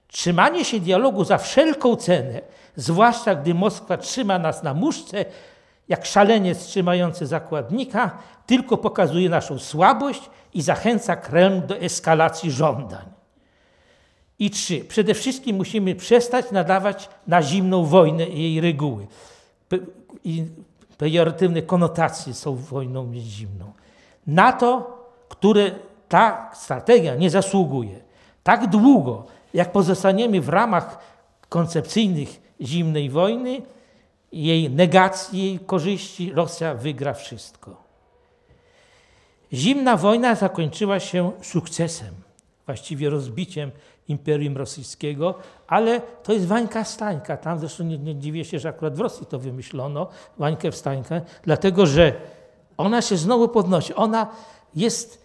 [0.08, 2.40] Trzymanie się dialogu za wszelką cenę,
[2.76, 5.24] zwłaszcza gdy Moskwa trzyma nas na muszce,
[5.88, 13.19] jak szaleniec trzymający zakładnika, tylko pokazuje naszą słabość i zachęca Kreml do eskalacji żądań.
[14.40, 19.06] I trzy, przede wszystkim musimy przestać nadawać na zimną wojnę i jej reguły.
[20.24, 20.44] I
[20.98, 23.72] pejoratywne konotacje są wojną zimną.
[24.26, 25.70] Na to, które
[26.08, 28.00] ta strategia nie zasługuje.
[28.42, 30.98] Tak długo, jak pozostaniemy w ramach
[31.48, 33.62] koncepcyjnych zimnej wojny,
[34.32, 37.76] jej negacji, jej korzyści, Rosja wygra wszystko.
[39.52, 42.14] Zimna wojna zakończyła się sukcesem,
[42.66, 43.70] właściwie rozbiciem
[44.10, 45.34] Imperium Rosyjskiego,
[45.68, 47.36] ale to jest Wańka Stańka.
[47.36, 50.08] Tam zresztą nie, nie dziwię się, że akurat w Rosji to wymyślono,
[50.38, 52.12] Wańkę Wstańkę, dlatego że
[52.76, 53.94] ona się znowu podnosi.
[53.94, 54.26] Ona
[54.74, 55.24] jest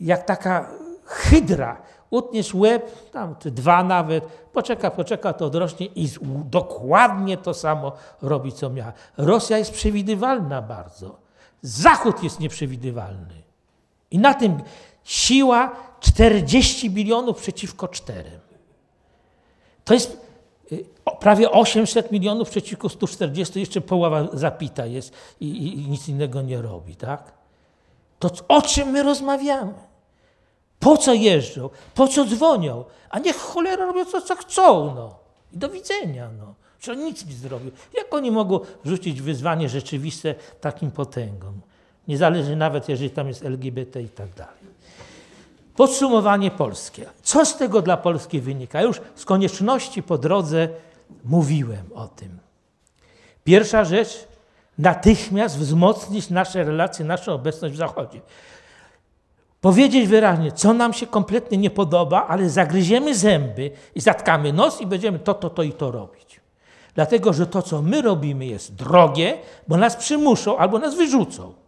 [0.00, 0.70] jak taka
[1.04, 1.82] hydra.
[2.10, 6.08] Utniesz łeb, tam dwa nawet, poczeka, poczeka, to odrośnie i
[6.44, 7.92] dokładnie to samo
[8.22, 8.92] robi, co miała.
[9.16, 11.16] Rosja jest przewidywalna bardzo.
[11.62, 13.42] Zachód jest nieprzewidywalny.
[14.10, 14.62] I na tym
[15.04, 18.30] siła 40 bilionów przeciwko 4.
[19.84, 20.20] To jest
[20.72, 20.84] y,
[21.20, 26.96] prawie 800 milionów przeciwko 140, jeszcze połowa zapita jest i, i, nic innego nie robi,
[26.96, 27.32] tak?
[28.18, 29.72] To o czym my rozmawiamy?
[30.78, 31.70] Po co jeżdżą?
[31.94, 32.84] Po co dzwonią?
[33.10, 35.18] A niech cholera robią to, co chcą, no.
[35.52, 36.54] I do widzenia, no.
[36.80, 37.70] Czy nic nie zrobił?
[37.96, 41.60] Jak oni mogą rzucić wyzwanie rzeczywiste takim potęgom?
[42.08, 44.69] Nie zależy nawet, jeżeli tam jest LGBT i tak dalej.
[45.80, 47.06] Podsumowanie polskie.
[47.22, 48.82] Co z tego dla Polski wynika?
[48.82, 50.68] Już z konieczności po drodze
[51.24, 52.38] mówiłem o tym.
[53.44, 54.28] Pierwsza rzecz,
[54.78, 58.20] natychmiast wzmocnić nasze relacje, naszą obecność w Zachodzie.
[59.60, 64.86] Powiedzieć wyraźnie, co nam się kompletnie nie podoba, ale zagryziemy zęby i zatkamy nos i
[64.86, 66.40] będziemy to, to, to i to robić.
[66.94, 71.59] Dlatego, że to, co my robimy, jest drogie, bo nas przymuszą albo nas wyrzucą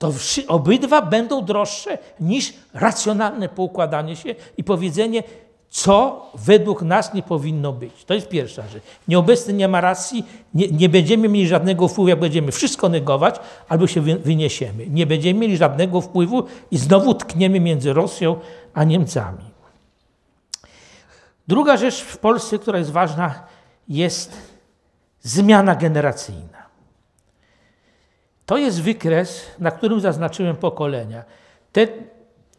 [0.00, 0.12] to
[0.48, 5.22] obydwa będą droższe niż racjonalne poukładanie się i powiedzenie,
[5.70, 8.04] co według nas nie powinno być.
[8.04, 8.82] To jest pierwsza rzecz.
[9.08, 10.24] Nieobecny nie ma racji,
[10.54, 13.36] nie, nie będziemy mieli żadnego wpływu, jak będziemy wszystko negować,
[13.68, 14.86] albo się wyniesiemy.
[14.86, 18.36] Nie będziemy mieli żadnego wpływu i znowu tkniemy między Rosją
[18.74, 19.44] a Niemcami.
[21.48, 23.34] Druga rzecz w Polsce, która jest ważna,
[23.88, 24.36] jest
[25.22, 26.59] zmiana generacyjna.
[28.50, 31.24] To jest wykres, na którym zaznaczyłem pokolenia.
[31.72, 31.88] Te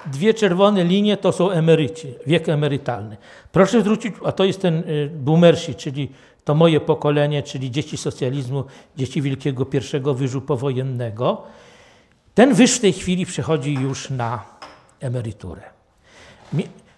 [0.05, 3.17] dwie czerwone linie to są emeryci, wiek emerytalny.
[3.51, 6.09] Proszę zwrócić, a to jest ten y, boomersi, czyli
[6.43, 8.63] to moje pokolenie, czyli dzieci socjalizmu,
[8.97, 11.43] dzieci wielkiego pierwszego wyżu powojennego.
[12.33, 14.45] Ten wyż w tej chwili przechodzi już na
[14.99, 15.61] emeryturę.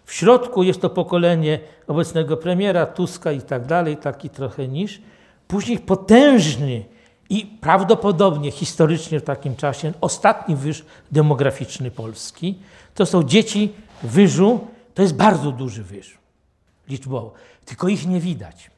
[0.06, 5.02] W środku jest to pokolenie obecnego premiera, Tuska i tak dalej, taki trochę niż.
[5.48, 6.93] Później potężny
[7.30, 12.59] i prawdopodobnie historycznie w takim czasie ostatni wyż demograficzny Polski
[12.95, 16.17] to są dzieci wyżu, to jest bardzo duży wyż
[16.89, 17.34] liczbowo,
[17.65, 18.71] tylko ich nie widać.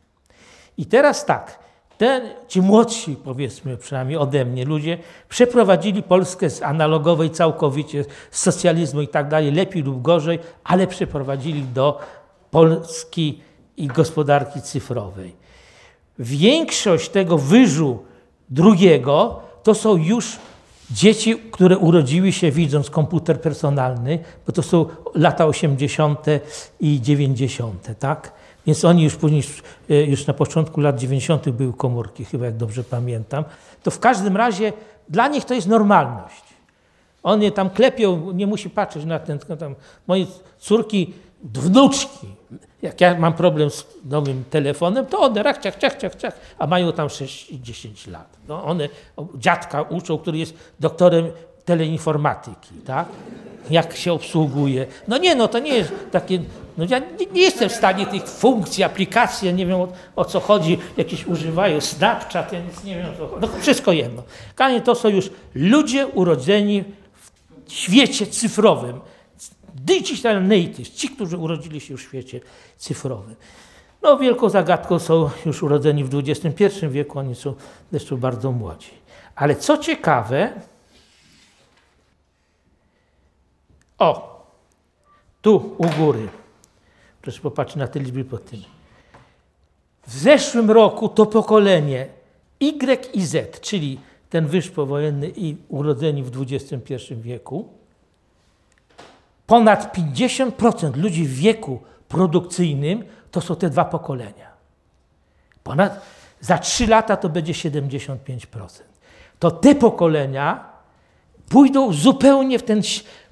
[0.77, 1.59] I teraz tak,
[1.97, 4.97] ten, ci młodsi, powiedzmy przynajmniej ode mnie, ludzie
[5.29, 11.63] przeprowadzili Polskę z analogowej całkowicie, z socjalizmu i tak dalej, lepiej lub gorzej, ale przeprowadzili
[11.63, 11.99] do
[12.51, 13.41] Polski
[13.77, 15.35] i gospodarki cyfrowej.
[16.19, 18.05] Większość tego wyżu
[18.49, 20.37] drugiego to są już
[20.91, 24.85] dzieci, które urodziły się widząc komputer personalny, bo to są
[25.15, 26.25] lata 80.
[26.79, 28.32] i 90., tak?
[28.67, 29.43] Więc oni już później,
[29.89, 31.51] e, już na początku lat 90.
[31.51, 33.43] były komórki, chyba jak dobrze pamiętam.
[33.83, 34.74] To w każdym razie
[35.09, 36.43] dla nich to jest normalność.
[37.24, 39.39] Oni tam klepią, nie musi patrzeć na ten.
[39.39, 39.75] Tam,
[40.07, 40.25] moje
[40.59, 41.13] córki,
[41.54, 42.28] wnuczki,
[42.82, 46.67] jak ja mam problem z nowym telefonem, to one rach, ciach, ciach, ciach, ciach, a
[46.67, 48.38] mają tam 6 i 10 lat.
[48.47, 48.89] No one
[49.38, 51.32] dziadka uczą, który jest doktorem
[51.66, 53.08] teleinformatyki, tak?
[53.70, 54.88] Jak się obsługuje.
[55.08, 56.39] No nie, no to nie jest takie,
[56.78, 60.26] no ja nie, nie jestem w stanie tych funkcji, aplikacji, ja nie wiem o, o,
[60.26, 63.42] co chodzi, jakieś używają, Snapchat, ja nic nie wiem o co chodzi.
[63.42, 64.24] No wszystko jedno.
[64.55, 66.84] Kanie to są już ludzie urodzeni
[67.66, 69.00] w świecie cyfrowym
[69.86, 72.39] digital natives, ci, którzy urodzili się już w świecie
[72.78, 73.36] cyfrowym.
[74.01, 77.53] No, wielką zagadką są już urodzeni w XXI wieku, oni są
[77.91, 78.89] zresztą bardzo młodzi.
[79.36, 80.53] Ale co ciekawe,
[83.97, 84.36] o,
[85.41, 86.28] tu u góry,
[87.21, 88.62] proszę popatrzeć na te liczby pod tym.
[90.07, 92.07] W zeszłym roku to pokolenie
[92.59, 93.99] Y i Z, czyli
[94.29, 97.70] ten wyż powojenny i urodzeni w XXI wieku,
[99.47, 104.55] ponad 50% ludzi w wieku produkcyjnym, to są te dwa pokolenia.
[105.63, 106.01] Ponad,
[106.42, 108.47] za trzy lata to będzie 75%.
[109.39, 110.66] To te pokolenia
[111.50, 112.82] pójdą zupełnie w ten,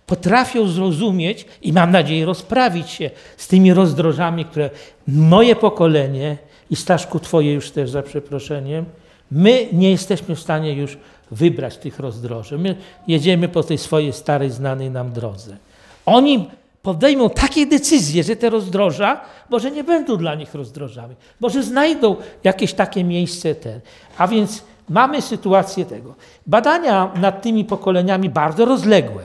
[0.06, 4.70] potrafią zrozumieć i mam nadzieję rozprawić się z tymi rozdrożami, które
[5.08, 6.38] moje pokolenie
[6.70, 8.86] i Staszku twoje już też za przeproszeniem,
[9.32, 10.98] my nie jesteśmy w stanie już
[11.32, 12.58] wybrać tych rozdroży.
[12.58, 12.76] My
[13.08, 15.58] jedziemy po tej swojej starej, znanej nam drodze.
[16.06, 16.50] Oni
[16.82, 22.74] podejmą takie decyzje, że te rozdroża może nie będą dla nich rozdrożami, może znajdą jakieś
[22.74, 23.80] takie miejsce ten.
[24.18, 26.16] A więc mamy sytuację tego.
[26.48, 29.24] Badania nad tymi pokoleniami bardzo rozległe,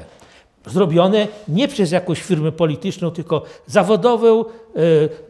[0.66, 4.44] zrobione nie przez jakąś firmę polityczną, tylko zawodową, e,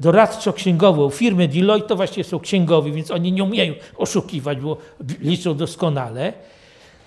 [0.00, 1.10] doradczo-księgową.
[1.10, 4.76] Firmy Deloitte to właściwie są księgowi, więc oni nie umieją oszukiwać, bo
[5.20, 6.32] liczą doskonale.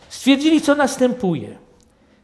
[0.09, 1.57] Stwierdzili, co następuje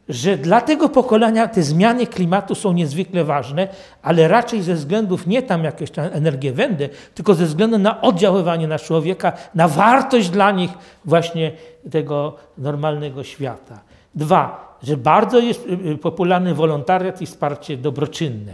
[0.10, 3.68] że dla tego pokolenia te zmiany klimatu są niezwykle ważne,
[4.02, 8.68] ale raczej ze względów nie tam jakieś tam energię wędę, tylko ze względu na oddziaływanie
[8.68, 10.72] na człowieka, na wartość dla nich
[11.06, 11.52] właśnie
[11.92, 13.80] tego normalnego świata.
[14.16, 18.54] Dwa, że bardzo jest y, y, popularny wolontariat i wsparcie dobroczynne.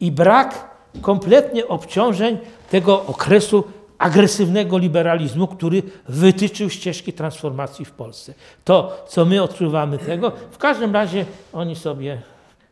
[0.00, 2.38] I brak kompletnie obciążeń
[2.70, 3.64] tego okresu
[4.04, 8.34] agresywnego liberalizmu, który wytyczył ścieżki transformacji w Polsce.
[8.64, 12.22] To, co my odczuwamy tego, w każdym razie oni sobie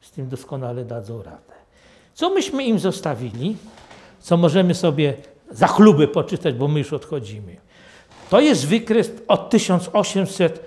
[0.01, 1.53] z tym doskonale dadzą radę.
[2.15, 3.57] Co myśmy im zostawili,
[4.21, 5.15] co możemy sobie
[5.51, 7.57] za chluby poczytać, bo my już odchodzimy.
[8.31, 10.67] To jest wykres od 1800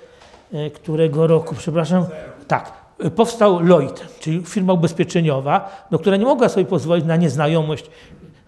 [0.54, 2.06] e, którego roku, przepraszam,
[2.48, 2.74] tak,
[3.16, 7.90] powstał Lloyd, czyli firma ubezpieczeniowa, no, która nie mogła sobie pozwolić na nieznajomość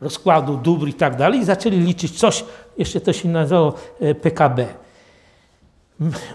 [0.01, 2.45] rozkładu dóbr i tak dalej i zaczęli liczyć coś,
[2.77, 4.65] jeszcze to się nazywało e, PKB.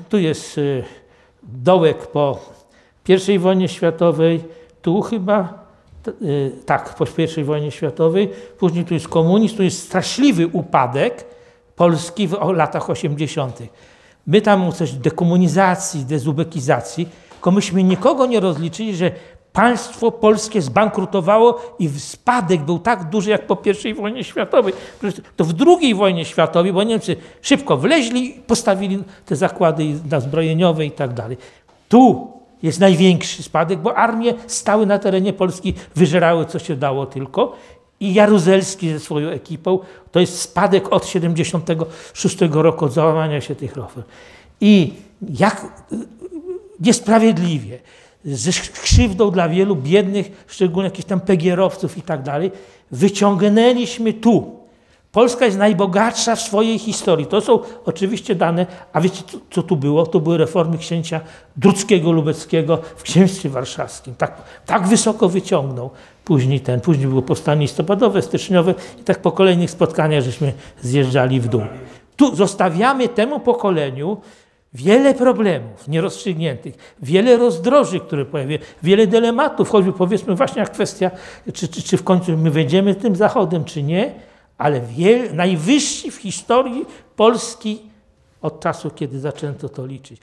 [0.09, 0.63] Tu jest e,
[1.43, 2.39] dołek po
[3.29, 4.45] I wojnie światowej,
[4.83, 5.65] tu chyba,
[6.07, 6.11] e,
[6.67, 7.05] tak, po
[7.41, 11.25] I wojnie światowej, później tu jest komunizm, tu jest straszliwy upadek
[11.77, 13.59] Polski w latach 80.
[14.27, 19.13] My tam coś dekomunizacji, dezubekizacji, tylko myśmy nikogo nie rozliczyli, że
[19.53, 24.73] Państwo polskie zbankrutowało i spadek był tak duży jak po I wojnie światowej.
[25.37, 29.85] To w II wojnie światowej, bo Niemcy szybko wleźli, postawili te zakłady
[30.19, 31.37] zbrojeniowe i tak dalej.
[31.89, 37.57] Tu jest największy spadek, bo armie stały na terenie Polski, wyżerały co się dało tylko.
[38.01, 39.79] I Jaruzelski ze swoją ekipą,
[40.13, 44.05] to jest spadek od 76 roku, od załamania się tych reform.
[44.61, 44.93] I
[45.39, 45.67] jak
[46.81, 47.79] niesprawiedliwie
[48.25, 52.51] ze krzywdą dla wielu biednych, szczególnie jakichś tam pegierowców i tak dalej,
[52.91, 54.63] wyciągnęliśmy tu.
[55.13, 57.27] Polska jest najbogatsza w swojej historii.
[57.27, 60.07] To są oczywiście dane, a wiecie co tu było?
[60.07, 61.21] To były reformy księcia
[61.57, 64.15] Druckiego Lubeckiego w księstwie warszawskim.
[64.15, 65.91] Tak, tak wysoko wyciągnął
[66.25, 66.81] później ten.
[66.81, 71.63] Później było powstanie listopadowe, styczniowe i tak po kolejnych spotkaniach żeśmy zjeżdżali w dół.
[72.17, 74.17] Tu zostawiamy temu pokoleniu
[74.75, 81.11] Wiele problemów nierozstrzygniętych, wiele rozdroży, które pojawiły, wiele dylematów, choćby powiedzmy właśnie jak kwestia,
[81.55, 84.15] czy, czy, czy w końcu my wejdziemy tym zachodem, czy nie,
[84.59, 86.87] ale wiel, najwyższy w historii
[87.17, 87.83] Polski
[88.43, 90.21] od czasu, kiedy zaczęto to liczyć.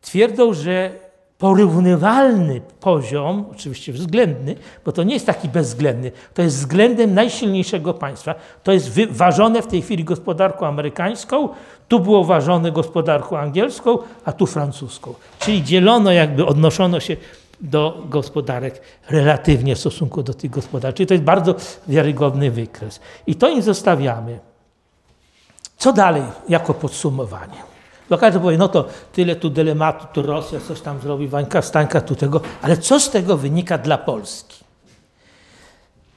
[0.00, 1.07] Twierdzą, że
[1.38, 4.54] porównywalny poziom, oczywiście względny,
[4.84, 8.34] bo to nie jest taki bezwzględny, to jest względem najsilniejszego państwa.
[8.62, 11.48] To jest ważone w tej chwili gospodarką amerykańską,
[11.88, 15.14] tu było ważone gospodarką angielską, a tu francuską.
[15.38, 17.16] Czyli dzielono, jakby odnoszono się
[17.60, 20.96] do gospodarek relatywnie w stosunku do tych gospodarek.
[20.96, 21.54] Czyli to jest bardzo
[21.88, 23.00] wiarygodny wykres.
[23.26, 24.38] I to im zostawiamy.
[25.76, 27.67] Co dalej jako podsumowanie?
[28.10, 32.14] Bo powie, no to tyle tu dylematu, tu Rosja coś tam zrobi, Wańka, Stańka, tu
[32.14, 34.64] tego, ale co z tego wynika dla Polski?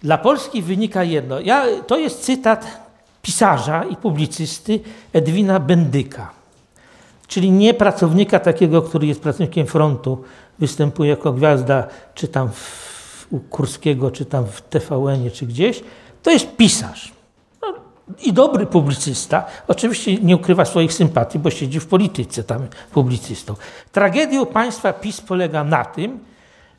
[0.03, 1.39] Dla Polski wynika jedno.
[1.39, 2.67] Ja, to jest cytat
[3.21, 4.79] pisarza i publicysty
[5.13, 6.31] Edwina Bendyka,
[7.27, 10.23] czyli nie pracownika takiego, który jest pracownikiem frontu,
[10.59, 15.83] występuje jako gwiazda, czy tam w, u Kurskiego, czy tam w TVN-ie, czy gdzieś.
[16.23, 17.20] To jest pisarz
[18.19, 23.55] i dobry publicysta, oczywiście nie ukrywa swoich sympatii, bo siedzi w polityce tam publicystą.
[23.91, 26.19] Tragedią państwa PiS polega na tym,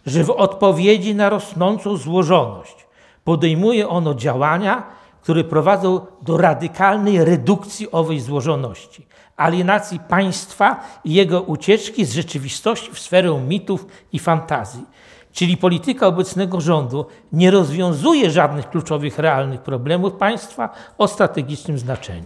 [0.06, 2.86] że w odpowiedzi na rosnącą złożoność
[3.24, 4.82] podejmuje ono działania,
[5.22, 9.06] które prowadzą do radykalnej redukcji owej złożoności,
[9.36, 14.84] alienacji państwa i jego ucieczki z rzeczywistości w sferę mitów i fantazji.
[15.32, 20.68] Czyli polityka obecnego rządu nie rozwiązuje żadnych kluczowych, realnych problemów państwa
[20.98, 22.24] o strategicznym znaczeniu.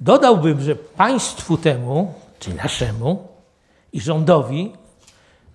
[0.00, 3.28] Dodałbym, że państwu temu, czyli naszemu
[3.92, 4.72] i rządowi,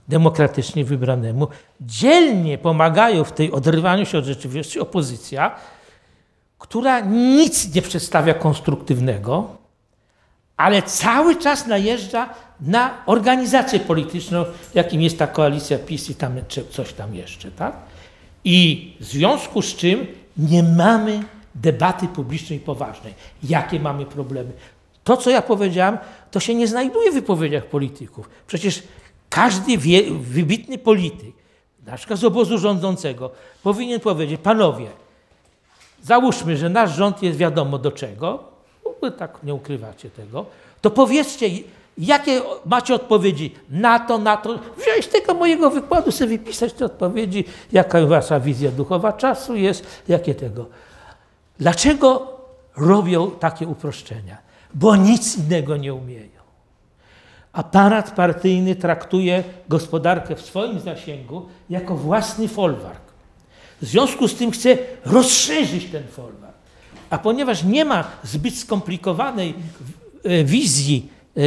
[0.08, 1.48] demokratycznie wybranemu.
[1.82, 5.56] Dzielnie pomagają w tej odrywaniu się od rzeczywistości opozycja,
[6.58, 9.61] która nic nie przedstawia konstruktywnego,
[10.62, 12.30] ale cały czas najeżdża
[12.62, 16.34] na organizację polityczną, jakim jest ta koalicja PiS i tam,
[16.70, 17.52] coś tam jeszcze.
[17.52, 17.76] Tak?
[18.44, 20.08] I w związku z czym
[20.38, 21.24] nie mamy
[21.56, 23.14] debaty publicznej poważnej.
[23.44, 24.52] Jakie mamy problemy?
[25.04, 25.98] To, co ja powiedziałem,
[26.32, 28.30] to się nie znajduje w wypowiedziach polityków.
[28.48, 28.84] Przecież
[29.30, 31.36] każdy wie, wybitny polityk,
[31.86, 33.32] na przykład z obozu rządzącego,
[33.64, 34.88] powinien powiedzieć, panowie,
[36.04, 38.51] załóżmy, że nasz rząd jest wiadomo do czego,
[39.02, 40.46] wy tak nie ukrywacie tego,
[40.82, 41.48] to powiedzcie,
[41.98, 44.60] jakie macie odpowiedzi na to, na to.
[44.78, 50.36] Wziąć tego mojego wykładu, sobie wypisać te odpowiedzi, jaka wasza wizja duchowa czasu jest, jakie
[50.36, 50.66] tego.
[51.60, 52.38] Dlaczego
[52.78, 54.38] robią takie uproszczenia?
[54.74, 56.42] Bo nic innego nie umieją.
[57.54, 63.02] Aparat partyjny traktuje gospodarkę w swoim zasięgu jako własny folwark.
[63.82, 66.51] W związku z tym chce rozszerzyć ten folwark.
[67.12, 69.56] A ponieważ nie ma zbyt skomplikowanej
[70.24, 71.42] e, wizji e,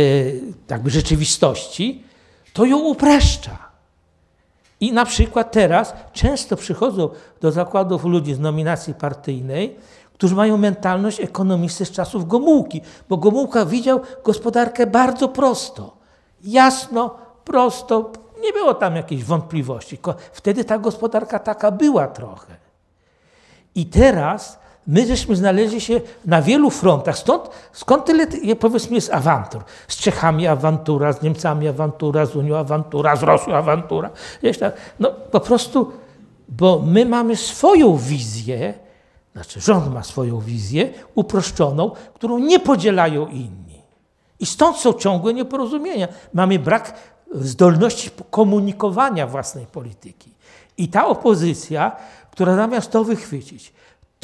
[0.68, 2.02] jakby rzeczywistości,
[2.52, 3.58] to ją upraszcza.
[4.80, 7.08] I na przykład teraz często przychodzą
[7.40, 9.76] do zakładów ludzi z nominacji partyjnej,
[10.12, 15.96] którzy mają mentalność ekonomisty z czasów Gomułki, bo Gomułka widział gospodarkę bardzo prosto,
[16.44, 17.14] jasno,
[17.44, 18.12] prosto,
[18.42, 19.98] nie było tam jakiejś wątpliwości.
[20.32, 22.56] Wtedy ta gospodarka taka była trochę.
[23.74, 27.18] I teraz my żeśmy znaleźli się na wielu frontach.
[27.18, 28.26] Stąd, skąd tyle,
[28.60, 29.62] powiedzmy, jest awantur?
[29.88, 34.10] Z Czechami awantura, z Niemcami awantura, z Unią awantura, z Rosją awantura.
[35.00, 35.92] No po prostu,
[36.48, 38.74] bo my mamy swoją wizję,
[39.32, 43.82] znaczy rząd ma swoją wizję uproszczoną, którą nie podzielają inni.
[44.40, 46.08] I stąd są ciągłe nieporozumienia.
[46.32, 46.94] Mamy brak
[47.34, 50.30] zdolności komunikowania własnej polityki.
[50.78, 51.96] I ta opozycja,
[52.30, 53.72] która zamiast to wychwycić,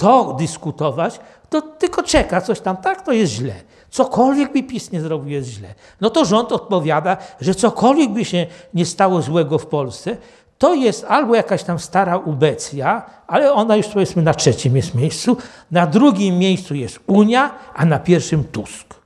[0.00, 1.20] to dyskutować,
[1.50, 3.54] to tylko czeka coś tam, tak, to jest źle.
[3.90, 5.74] Cokolwiek by PiS nie zrobił, jest źle.
[6.00, 10.16] No to rząd odpowiada, że cokolwiek by się nie stało złego w Polsce,
[10.58, 15.36] to jest albo jakaś tam stara ubecja, ale ona już powiedzmy na trzecim jest miejscu,
[15.70, 18.99] na drugim miejscu jest Unia, a na pierwszym Tusk.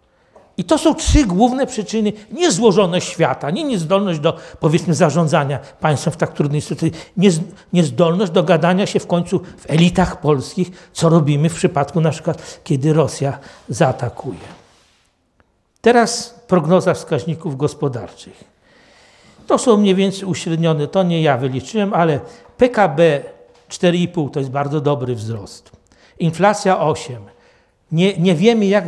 [0.57, 6.17] I to są trzy główne przyczyny niezłożoność świata, nie niezdolność do, powiedzmy, zarządzania państwem w
[6.17, 7.01] tak trudnej sytuacji,
[7.73, 12.61] niezdolność do gadania się w końcu w elitach polskich, co robimy w przypadku na przykład,
[12.65, 14.39] kiedy Rosja zaatakuje.
[15.81, 18.45] Teraz prognoza wskaźników gospodarczych.
[19.47, 22.21] To są mniej więcej uśrednione, to nie ja wyliczyłem, ale
[22.57, 23.23] PKB
[23.69, 25.71] 4,5 to jest bardzo dobry wzrost.
[26.19, 27.23] Inflacja 8.
[27.93, 28.85] Nie, nie wiemy, jak,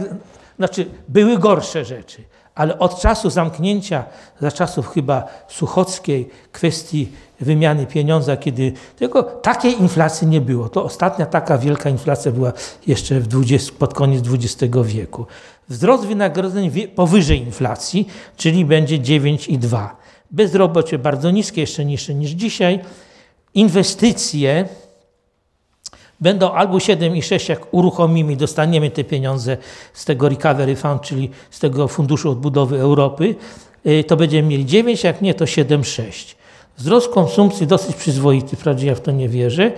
[0.57, 2.23] znaczy, były gorsze rzeczy,
[2.55, 4.05] ale od czasu zamknięcia,
[4.41, 10.69] za czasów chyba Suchockiej, kwestii wymiany pieniądza, kiedy tylko takiej inflacji nie było.
[10.69, 12.53] To ostatnia taka wielka inflacja była
[12.87, 15.27] jeszcze w 20, pod koniec XX wieku.
[15.69, 19.89] Wzrost wynagrodzeń powyżej inflacji, czyli będzie 9,2.
[20.31, 22.81] Bezrobocie bardzo niskie, jeszcze niższe niż dzisiaj.
[23.55, 24.69] Inwestycje
[26.21, 29.57] będą albo 7,6 jak uruchomimy, dostaniemy te pieniądze
[29.93, 33.35] z tego Recovery Fund, czyli z tego Funduszu Odbudowy Europy,
[33.87, 36.35] y, to będziemy mieli 9, jak nie to 7,6.
[36.77, 39.73] Wzrost konsumpcji dosyć przyzwoity, wprawdzie ja w to nie wierzę,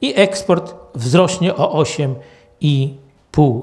[0.00, 3.60] i eksport wzrośnie o 8,5.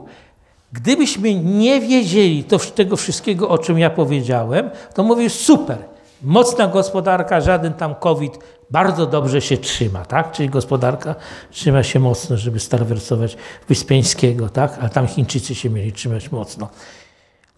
[0.74, 5.78] Gdybyśmy nie wiedzieli to, tego wszystkiego, o czym ja powiedziałem, to mówię super,
[6.22, 8.40] mocna gospodarka, żaden tam COVID,
[8.70, 10.32] bardzo dobrze się trzyma, tak?
[10.32, 11.16] Czyli gospodarka
[11.52, 13.38] trzyma się mocno, żeby starwersować
[13.68, 14.78] Wyspiańskiego, tak?
[14.82, 16.70] A tam Chińczycy się mieli trzymać mocno.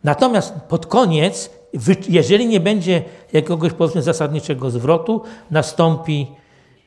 [0.04, 1.50] Natomiast pod koniec,
[2.10, 5.22] jeżeli nie będzie jakiegoś powiedzmy zasadniczego zwrotu,
[5.52, 6.28] nastąpi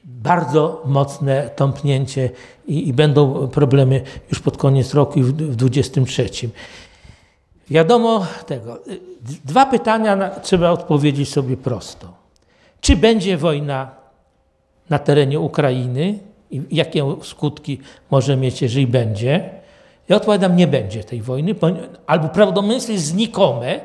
[0.04, 2.30] bardzo mocne tąpnięcie
[2.66, 6.50] i, i będą problemy już pod koniec roku i w 2023.
[7.70, 8.78] Wiadomo tego.
[9.44, 12.12] Dwa pytania trzeba odpowiedzieć sobie prosto.
[12.80, 13.90] Czy będzie wojna
[14.90, 16.18] na terenie Ukrainy
[16.50, 17.78] i jakie skutki
[18.10, 19.50] może mieć, jeżeli będzie.
[20.08, 21.54] Ja odpowiadam, nie będzie tej wojny,
[22.06, 23.80] albo prawdopodobieństwo jest znikome,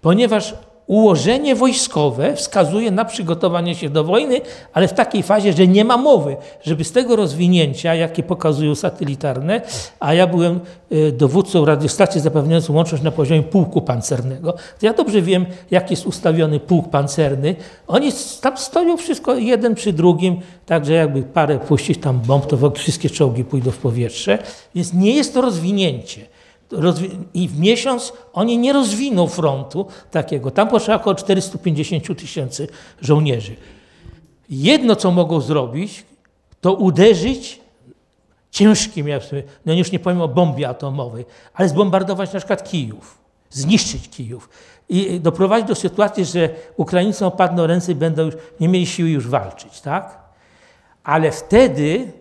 [0.00, 0.54] ponieważ
[0.86, 4.40] ułożenie wojskowe wskazuje na przygotowanie się do wojny,
[4.72, 9.60] ale w takiej fazie, że nie ma mowy, żeby z tego rozwinięcia, jakie pokazują satelitarne,
[10.00, 15.22] a ja byłem e, dowódcą radiostacji zapewniającą łączność na poziomie pułku pancernego, to ja dobrze
[15.22, 17.56] wiem, jak jest ustawiony pułk pancerny.
[17.86, 23.10] Oni tam stoją wszystko jeden przy drugim, także jakby parę puścić tam bomb, to wszystkie
[23.10, 24.38] czołgi pójdą w powietrze,
[24.74, 26.33] więc nie jest to rozwinięcie.
[27.34, 30.50] I w miesiąc oni nie rozwiną frontu takiego.
[30.50, 32.68] Tam potrzeba około 450 tysięcy
[33.00, 33.56] żołnierzy.
[34.50, 36.04] Jedno, co mogą zrobić,
[36.60, 37.60] to uderzyć
[38.50, 39.06] ciężkim,
[39.66, 41.24] no już nie powiem o bombie atomowej,
[41.54, 43.18] ale zbombardować na przykład Kijów,
[43.50, 44.48] zniszczyć Kijów
[44.88, 49.28] i doprowadzić do sytuacji, że Ukraińcom opadną ręce i będą już, nie mieli siły już
[49.28, 50.18] walczyć, tak?
[51.04, 52.12] Ale wtedy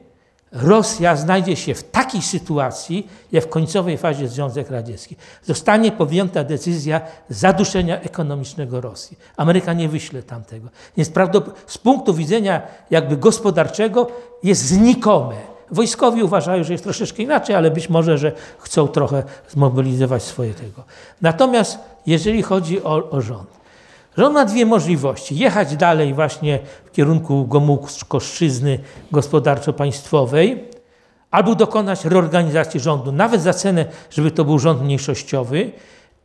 [0.54, 5.16] Rosja znajdzie się w takiej sytuacji, jak w końcowej fazie Związek Radziecki.
[5.44, 9.18] Zostanie podjęta decyzja zaduszenia ekonomicznego Rosji.
[9.38, 10.70] Ameryka nie wyśle tamtego.
[10.98, 11.12] Więc
[11.68, 12.62] z punktu widzenia
[12.92, 14.08] jakby gospodarczego
[14.44, 15.36] jest znikome.
[15.72, 20.84] Wojskowi uważają, że jest troszeczkę inaczej, ale być może, że chcą trochę zmobilizować swoje tego.
[21.22, 23.63] Natomiast jeżeli chodzi o, o rząd,
[24.18, 25.38] rząd ma dwie możliwości.
[25.38, 28.80] Jechać dalej właśnie w kierunku Gomułkoszczyzny
[29.12, 30.64] gospodarczo-państwowej,
[31.32, 35.72] albo dokonać reorganizacji rządu, nawet za cenę, żeby to był rząd mniejszościowy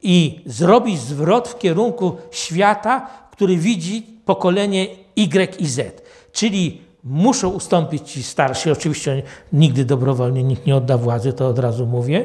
[0.02, 4.86] i zrobić zwrot w kierunku świata, który widzi pokolenie
[5.16, 6.02] Y i Z.
[6.32, 11.86] Czyli muszą ustąpić ci starsi, oczywiście nigdy dobrowolnie nikt nie odda władzy, to od razu
[11.86, 12.24] mówię,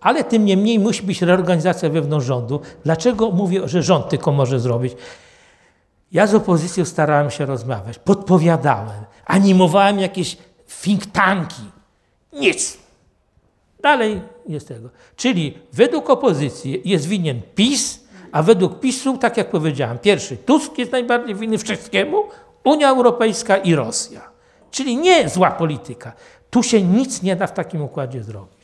[0.00, 2.60] ale tym niemniej musi być reorganizacja wewnątrz rządu.
[2.84, 4.92] Dlaczego mówię, że rząd tylko może zrobić?
[6.12, 10.36] Ja z opozycją starałem się rozmawiać, podpowiadałem, animowałem jakieś
[10.82, 11.62] think tanki.
[12.32, 12.78] Nic.
[13.80, 14.88] Dalej jest tego.
[15.16, 18.00] Czyli według opozycji jest winien PiS,
[18.32, 22.24] a według PiSu, tak jak powiedziałem, pierwszy Tusk jest najbardziej winny wszystkiemu,
[22.64, 24.20] Unia Europejska i Rosja.
[24.70, 26.12] Czyli nie zła polityka.
[26.50, 28.55] Tu się nic nie da w takim układzie zrobić.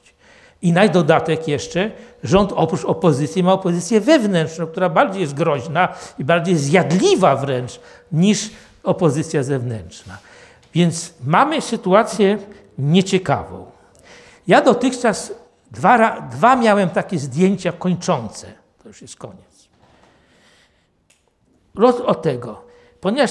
[0.63, 1.91] I na dodatek jeszcze
[2.23, 7.81] rząd oprócz opozycji ma opozycję wewnętrzną, która bardziej jest groźna i bardziej zjadliwa wręcz
[8.13, 8.51] niż
[8.83, 10.19] opozycja zewnętrzna.
[10.75, 12.39] Więc mamy sytuację
[12.79, 13.67] nieciekawą.
[14.47, 15.33] Ja dotychczas
[15.71, 18.47] dwa, dwa miałem takie zdjęcia kończące.
[18.83, 19.69] To już jest koniec.
[21.75, 22.72] Roz od tego
[23.03, 23.31] ponieważ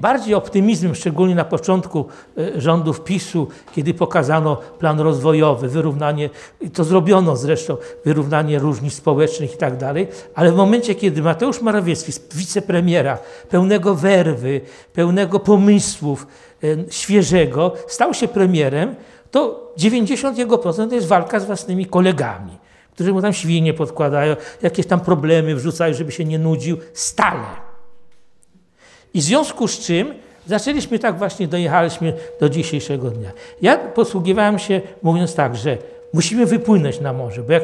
[0.00, 2.06] bardziej optymizm, szczególnie na początku
[2.38, 6.30] e, rządów PiSu, kiedy pokazano plan rozwojowy, wyrównanie,
[6.72, 12.12] to zrobiono zresztą, wyrównanie różnic społecznych i tak dalej, ale w momencie, kiedy Mateusz Morawiecki,
[12.34, 13.18] wicepremiera,
[13.50, 14.60] pełnego werwy,
[14.92, 16.26] pełnego pomysłów,
[16.64, 18.94] e, świeżego, stał się premierem,
[19.30, 22.58] to 90% jego procent to jest walka z własnymi kolegami,
[22.94, 27.71] którzy mu tam świnie podkładają, jakieś tam problemy wrzucają, żeby się nie nudził, stale.
[29.14, 30.14] I w związku z czym
[30.46, 33.32] zaczęliśmy tak właśnie, dojechaliśmy do dzisiejszego dnia.
[33.62, 35.78] Ja posługiwałem się mówiąc tak, że
[36.12, 37.62] musimy wypłynąć na morze, bo jak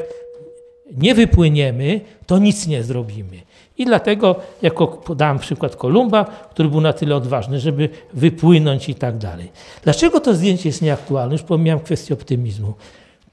[0.97, 3.37] nie wypłyniemy, to nic nie zrobimy.
[3.79, 9.19] I dlatego, jako podałem przykład Kolumba, który był na tyle odważny, żeby wypłynąć i tak
[9.19, 9.53] dalej.
[9.85, 11.35] Dlaczego to zdjęcie jest nieaktualne?
[11.35, 12.75] Już pomijam kwestię optymizmu.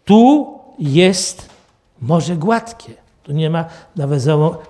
[0.06, 1.50] Tu jest
[2.02, 2.94] morze gładkie.
[3.24, 3.66] Tu nie ma
[3.96, 4.24] nawet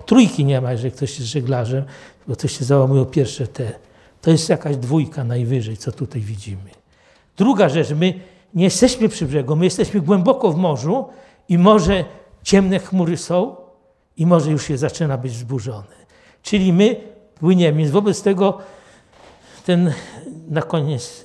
[0.06, 1.84] trójki nie ma, jeżeli ktoś jest żeglarzem,
[2.28, 3.72] bo to się załamują pierwsze te.
[4.22, 6.70] To jest jakaś dwójka najwyżej, co tutaj widzimy.
[7.36, 8.14] Druga rzecz, my
[8.54, 11.04] nie jesteśmy przy brzegu, my jesteśmy głęboko w morzu
[11.48, 12.04] i może
[12.42, 13.56] ciemne chmury są
[14.16, 15.96] i może już się zaczyna być wzburzone.
[16.42, 16.96] Czyli my
[17.34, 18.58] płyniemy, więc wobec tego
[19.64, 19.92] ten
[20.48, 21.24] na koniec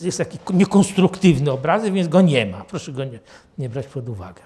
[0.00, 2.64] jest taki niekonstruktywny obrazek, więc go nie ma.
[2.64, 3.18] Proszę go nie,
[3.58, 4.42] nie brać pod uwagę.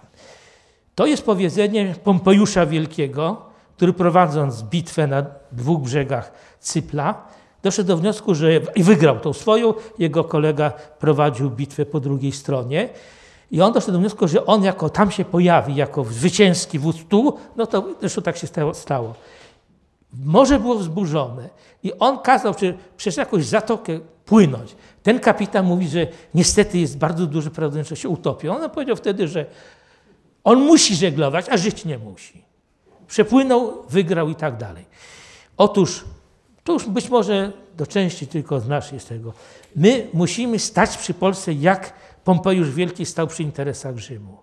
[0.94, 3.49] To jest powiedzenie Pompejusza Wielkiego,
[3.80, 7.26] który prowadząc bitwę na dwóch brzegach Cypla,
[7.62, 12.88] doszedł do wniosku, że i wygrał tą swoją, jego kolega prowadził bitwę po drugiej stronie.
[13.50, 17.38] I on doszedł do wniosku, że on jako tam się pojawi, jako zwycięski wódz tu,
[17.56, 19.14] no to zresztą tak się stało.
[20.24, 21.48] Morze było wzburzone
[21.82, 22.54] i on kazał
[22.96, 24.76] przez jakąś zatokę płynąć.
[25.02, 28.56] Ten kapitan mówi, że niestety jest bardzo duży prawdopodobieństwo, że się utopią.
[28.56, 29.46] On powiedział wtedy, że
[30.44, 32.49] on musi żeglować, a żyć nie musi
[33.10, 34.84] przepłynął, wygrał i tak dalej.
[35.56, 36.04] Otóż,
[36.64, 39.32] to już być może do części tylko z naszej z tego,
[39.76, 41.92] my musimy stać przy Polsce, jak
[42.24, 44.38] Pompejusz Wielki stał przy interesach Rzymu.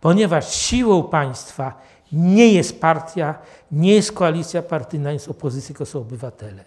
[0.00, 1.80] Ponieważ siłą państwa
[2.12, 3.34] nie jest partia,
[3.72, 6.64] nie jest koalicja partyjna, jest opozycja, tylko są obywatele.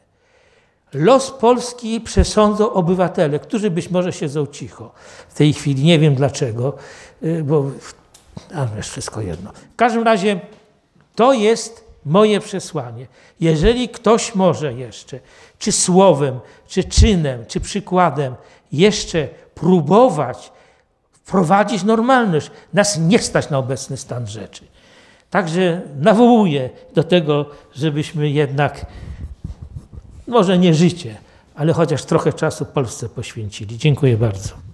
[0.93, 4.91] Los Polski przesądzą obywatele, którzy być może siedzą cicho.
[5.29, 6.75] W tej chwili nie wiem dlaczego,
[7.23, 7.71] y, bo
[8.55, 9.51] a, jest wszystko jedno.
[9.73, 10.39] W każdym razie
[11.15, 13.07] to jest moje przesłanie.
[13.39, 15.19] Jeżeli ktoś może jeszcze,
[15.59, 18.35] czy słowem, czy czynem, czy przykładem,
[18.71, 20.51] jeszcze próbować
[21.25, 24.63] wprowadzić normalność, nas nie stać na obecny stan rzeczy.
[25.29, 28.85] Także nawołuję do tego, żebyśmy jednak,
[30.27, 31.15] może nie życie,
[31.55, 33.77] ale chociaż trochę czasu Polsce poświęcili.
[33.77, 34.64] Dziękuję bardzo.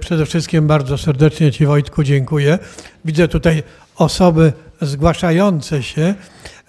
[0.00, 2.58] Przede wszystkim bardzo serdecznie Ci Wojtku dziękuję.
[3.04, 3.62] Widzę tutaj
[3.96, 4.52] osoby
[4.82, 6.14] zgłaszające się e,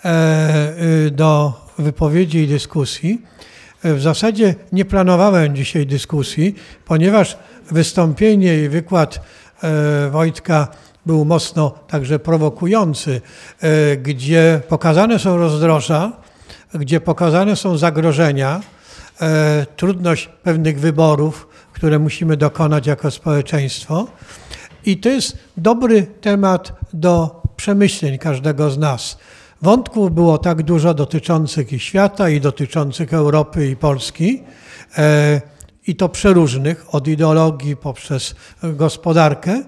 [0.06, 3.22] e, do wypowiedzi i dyskusji.
[3.84, 6.56] E, W zasadzie nie planowałem dzisiaj dyskusji,
[6.86, 7.38] ponieważ
[7.72, 9.22] wystąpienie i wykład
[9.64, 10.68] e, Wojtka
[11.06, 13.22] był mocno także prowokujący,
[13.62, 16.12] e, gdzie pokazane są rozdroża,
[16.74, 18.62] gdzie pokazane są zagrożenia,
[19.76, 24.08] trudność pewnych wyborów, które musimy dokonać jako społeczeństwo.
[24.86, 29.18] I to jest dobry temat do przemyśleń każdego z nas.
[29.62, 34.44] Wątków było tak dużo dotyczących i świata, i dotyczących Europy i Polski,
[34.98, 35.42] e,
[35.88, 39.64] i to przeróżnych, od ideologii poprzez gospodarkę,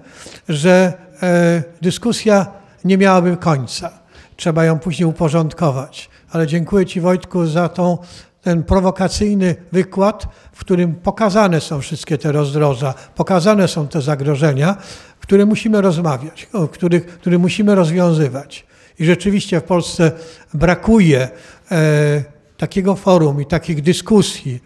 [0.48, 0.92] że
[1.22, 2.46] e, dyskusja
[2.84, 3.90] nie miałaby końca.
[4.36, 6.10] Trzeba ją później uporządkować.
[6.30, 7.98] Ale dziękuję Ci Wojtku za tą,
[8.42, 14.76] ten prowokacyjny wykład, w którym pokazane są wszystkie te rozdroża, pokazane są te zagrożenia,
[15.20, 18.66] które musimy rozmawiać, o których, które musimy rozwiązywać.
[18.98, 20.12] I rzeczywiście w Polsce
[20.54, 21.28] brakuje
[21.70, 22.24] e,
[22.56, 24.60] takiego forum i takich dyskusji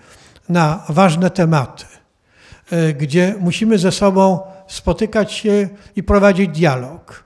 [0.49, 1.85] na ważne tematy,
[2.71, 7.25] e, gdzie musimy ze sobą spotykać się i prowadzić dialog.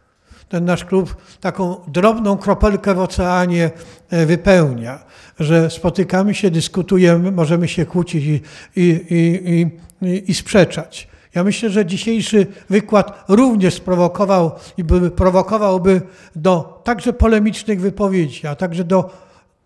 [0.48, 3.70] Ten nasz klub taką drobną kropelkę w oceanie
[4.10, 4.98] e, wypełnia,
[5.40, 8.40] że spotykamy się, dyskutujemy, możemy się kłócić i,
[8.76, 9.66] i, i,
[10.06, 11.08] i, i sprzeczać.
[11.34, 16.02] Ja myślę, że dzisiejszy wykład również sprowokował i by, prowokowałby
[16.36, 19.10] do także polemicznych wypowiedzi, a także do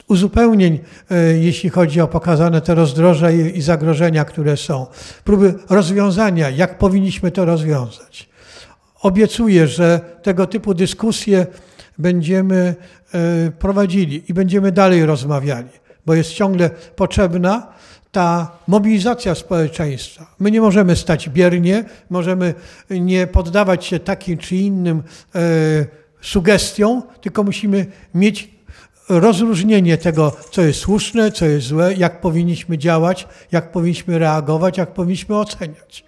[0.09, 0.79] uzupełnień,
[1.11, 4.87] e, jeśli chodzi o pokazane te rozdroża i, i zagrożenia, które są.
[5.25, 8.29] Próby rozwiązania, jak powinniśmy to rozwiązać.
[9.03, 11.47] Obiecuję, że tego typu dyskusje
[11.99, 12.75] będziemy
[13.15, 15.69] e, prowadzili i będziemy dalej rozmawiali,
[16.07, 17.73] bo jest ciągle potrzebna
[18.13, 20.35] ta mobilizacja społeczeństwa.
[20.39, 22.55] My nie możemy stać biernie, możemy
[22.91, 25.03] nie poddawać się takim czy innym
[25.35, 25.41] e,
[26.21, 28.51] sugestiom, tylko musimy mieć
[29.09, 34.95] rozróżnienie tego, co jest słuszne, co jest złe, jak powinniśmy działać, jak powinniśmy reagować, jak
[34.95, 36.05] powinniśmy oceniać.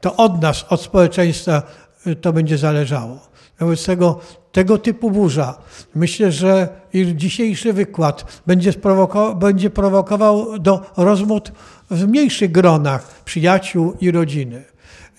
[0.00, 1.62] To od nas, od społeczeństwa
[2.06, 3.29] y, to będzie zależało.
[3.60, 4.20] Wobec tego,
[4.52, 5.58] tego typu burza,
[5.94, 6.68] myślę, że
[7.14, 11.42] dzisiejszy wykład będzie, sprowoko- będzie prowokował do rozmów
[11.90, 14.62] w mniejszych gronach przyjaciół i rodziny.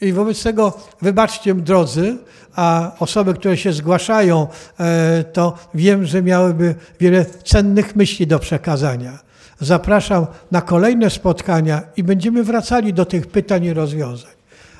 [0.02, 2.18] I wobec tego wybaczcie drodzy,
[2.56, 4.48] a osoby, które się zgłaszają,
[4.80, 9.20] e, to wiem, że miałyby wiele cennych myśli do przekazania.
[9.60, 14.32] Zapraszam na kolejne spotkania i będziemy wracali do tych pytań i rozwiązań.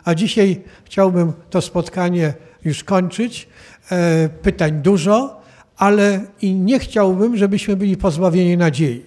[0.06, 2.34] A dzisiaj chciałbym to spotkanie
[2.66, 3.48] już kończyć.
[3.92, 5.42] E, Pytań dużo,
[5.78, 9.06] ale i nie chciałbym, żebyśmy byli pozbawieni nadziei.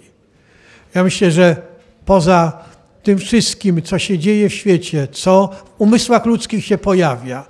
[0.95, 1.57] Ja myślę, że
[2.05, 2.65] poza
[3.03, 7.47] tym wszystkim, co się dzieje w świecie, co w umysłach ludzkich się pojawia,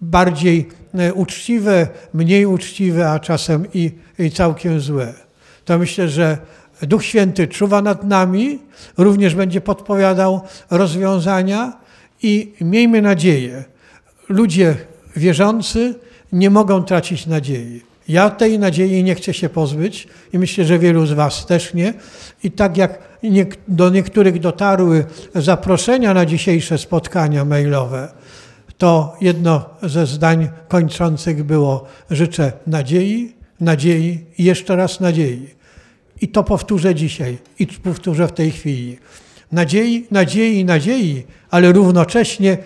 [0.00, 5.14] bardziej e, uczciwe, mniej uczciwe, a czasem i, i całkiem złe,
[5.64, 6.38] to myślę, że
[6.82, 8.58] Duch Święty czuwa nad nami,
[8.98, 10.40] również będzie podpowiadał
[10.70, 11.72] rozwiązania
[12.22, 13.64] i miejmy nadzieję,
[14.28, 14.76] ludzie
[15.16, 15.94] wierzący
[16.32, 17.82] nie mogą tracić nadziei.
[18.08, 21.94] Ja tej nadziei nie chcę się pozbyć i myślę, że wielu z Was też nie.
[22.42, 22.98] I tak jak
[23.68, 28.08] do niektórych dotarły zaproszenia na dzisiejsze spotkania mailowe,
[28.78, 35.48] to jedno ze zdań kończących było życzę nadziei, nadziei i jeszcze raz nadziei.
[36.20, 38.98] I to powtórzę dzisiaj i powtórzę w tej chwili.
[39.52, 42.58] Nadziei, nadziei, nadziei, ale równocześnie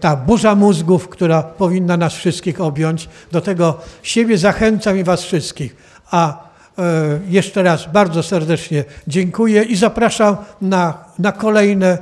[0.00, 3.08] ta burza mózgów, która powinna nas wszystkich objąć.
[3.32, 5.76] Do tego siebie zachęcam i Was wszystkich.
[6.10, 6.48] A
[6.78, 6.82] y,
[7.28, 11.98] jeszcze raz bardzo serdecznie dziękuję i zapraszam na, na kolejne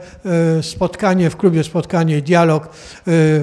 [0.59, 2.71] y, spotkanie w klubie Spotkanie i Dialog y,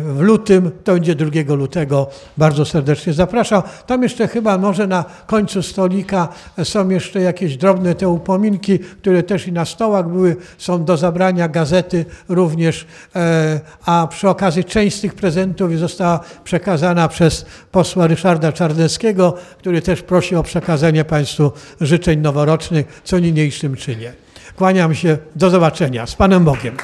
[0.05, 0.71] w lutym.
[0.83, 2.09] To będzie 2 lutego.
[2.37, 3.61] Bardzo serdecznie zapraszam.
[3.87, 6.27] Tam jeszcze chyba może na końcu stolika
[6.63, 10.35] są jeszcze jakieś drobne te upominki, które też i na stołach były.
[10.57, 12.85] Są do zabrania gazety również,
[13.15, 19.81] e, a przy okazji część z tych prezentów została przekazana przez posła Ryszarda Czarneckiego, który
[19.81, 21.51] też prosi o przekazanie Państwu
[21.81, 24.13] życzeń noworocznych, co niniejszym czynię.
[24.55, 26.07] Kłaniam się, do zobaczenia.
[26.07, 26.77] Z Panem Bogiem.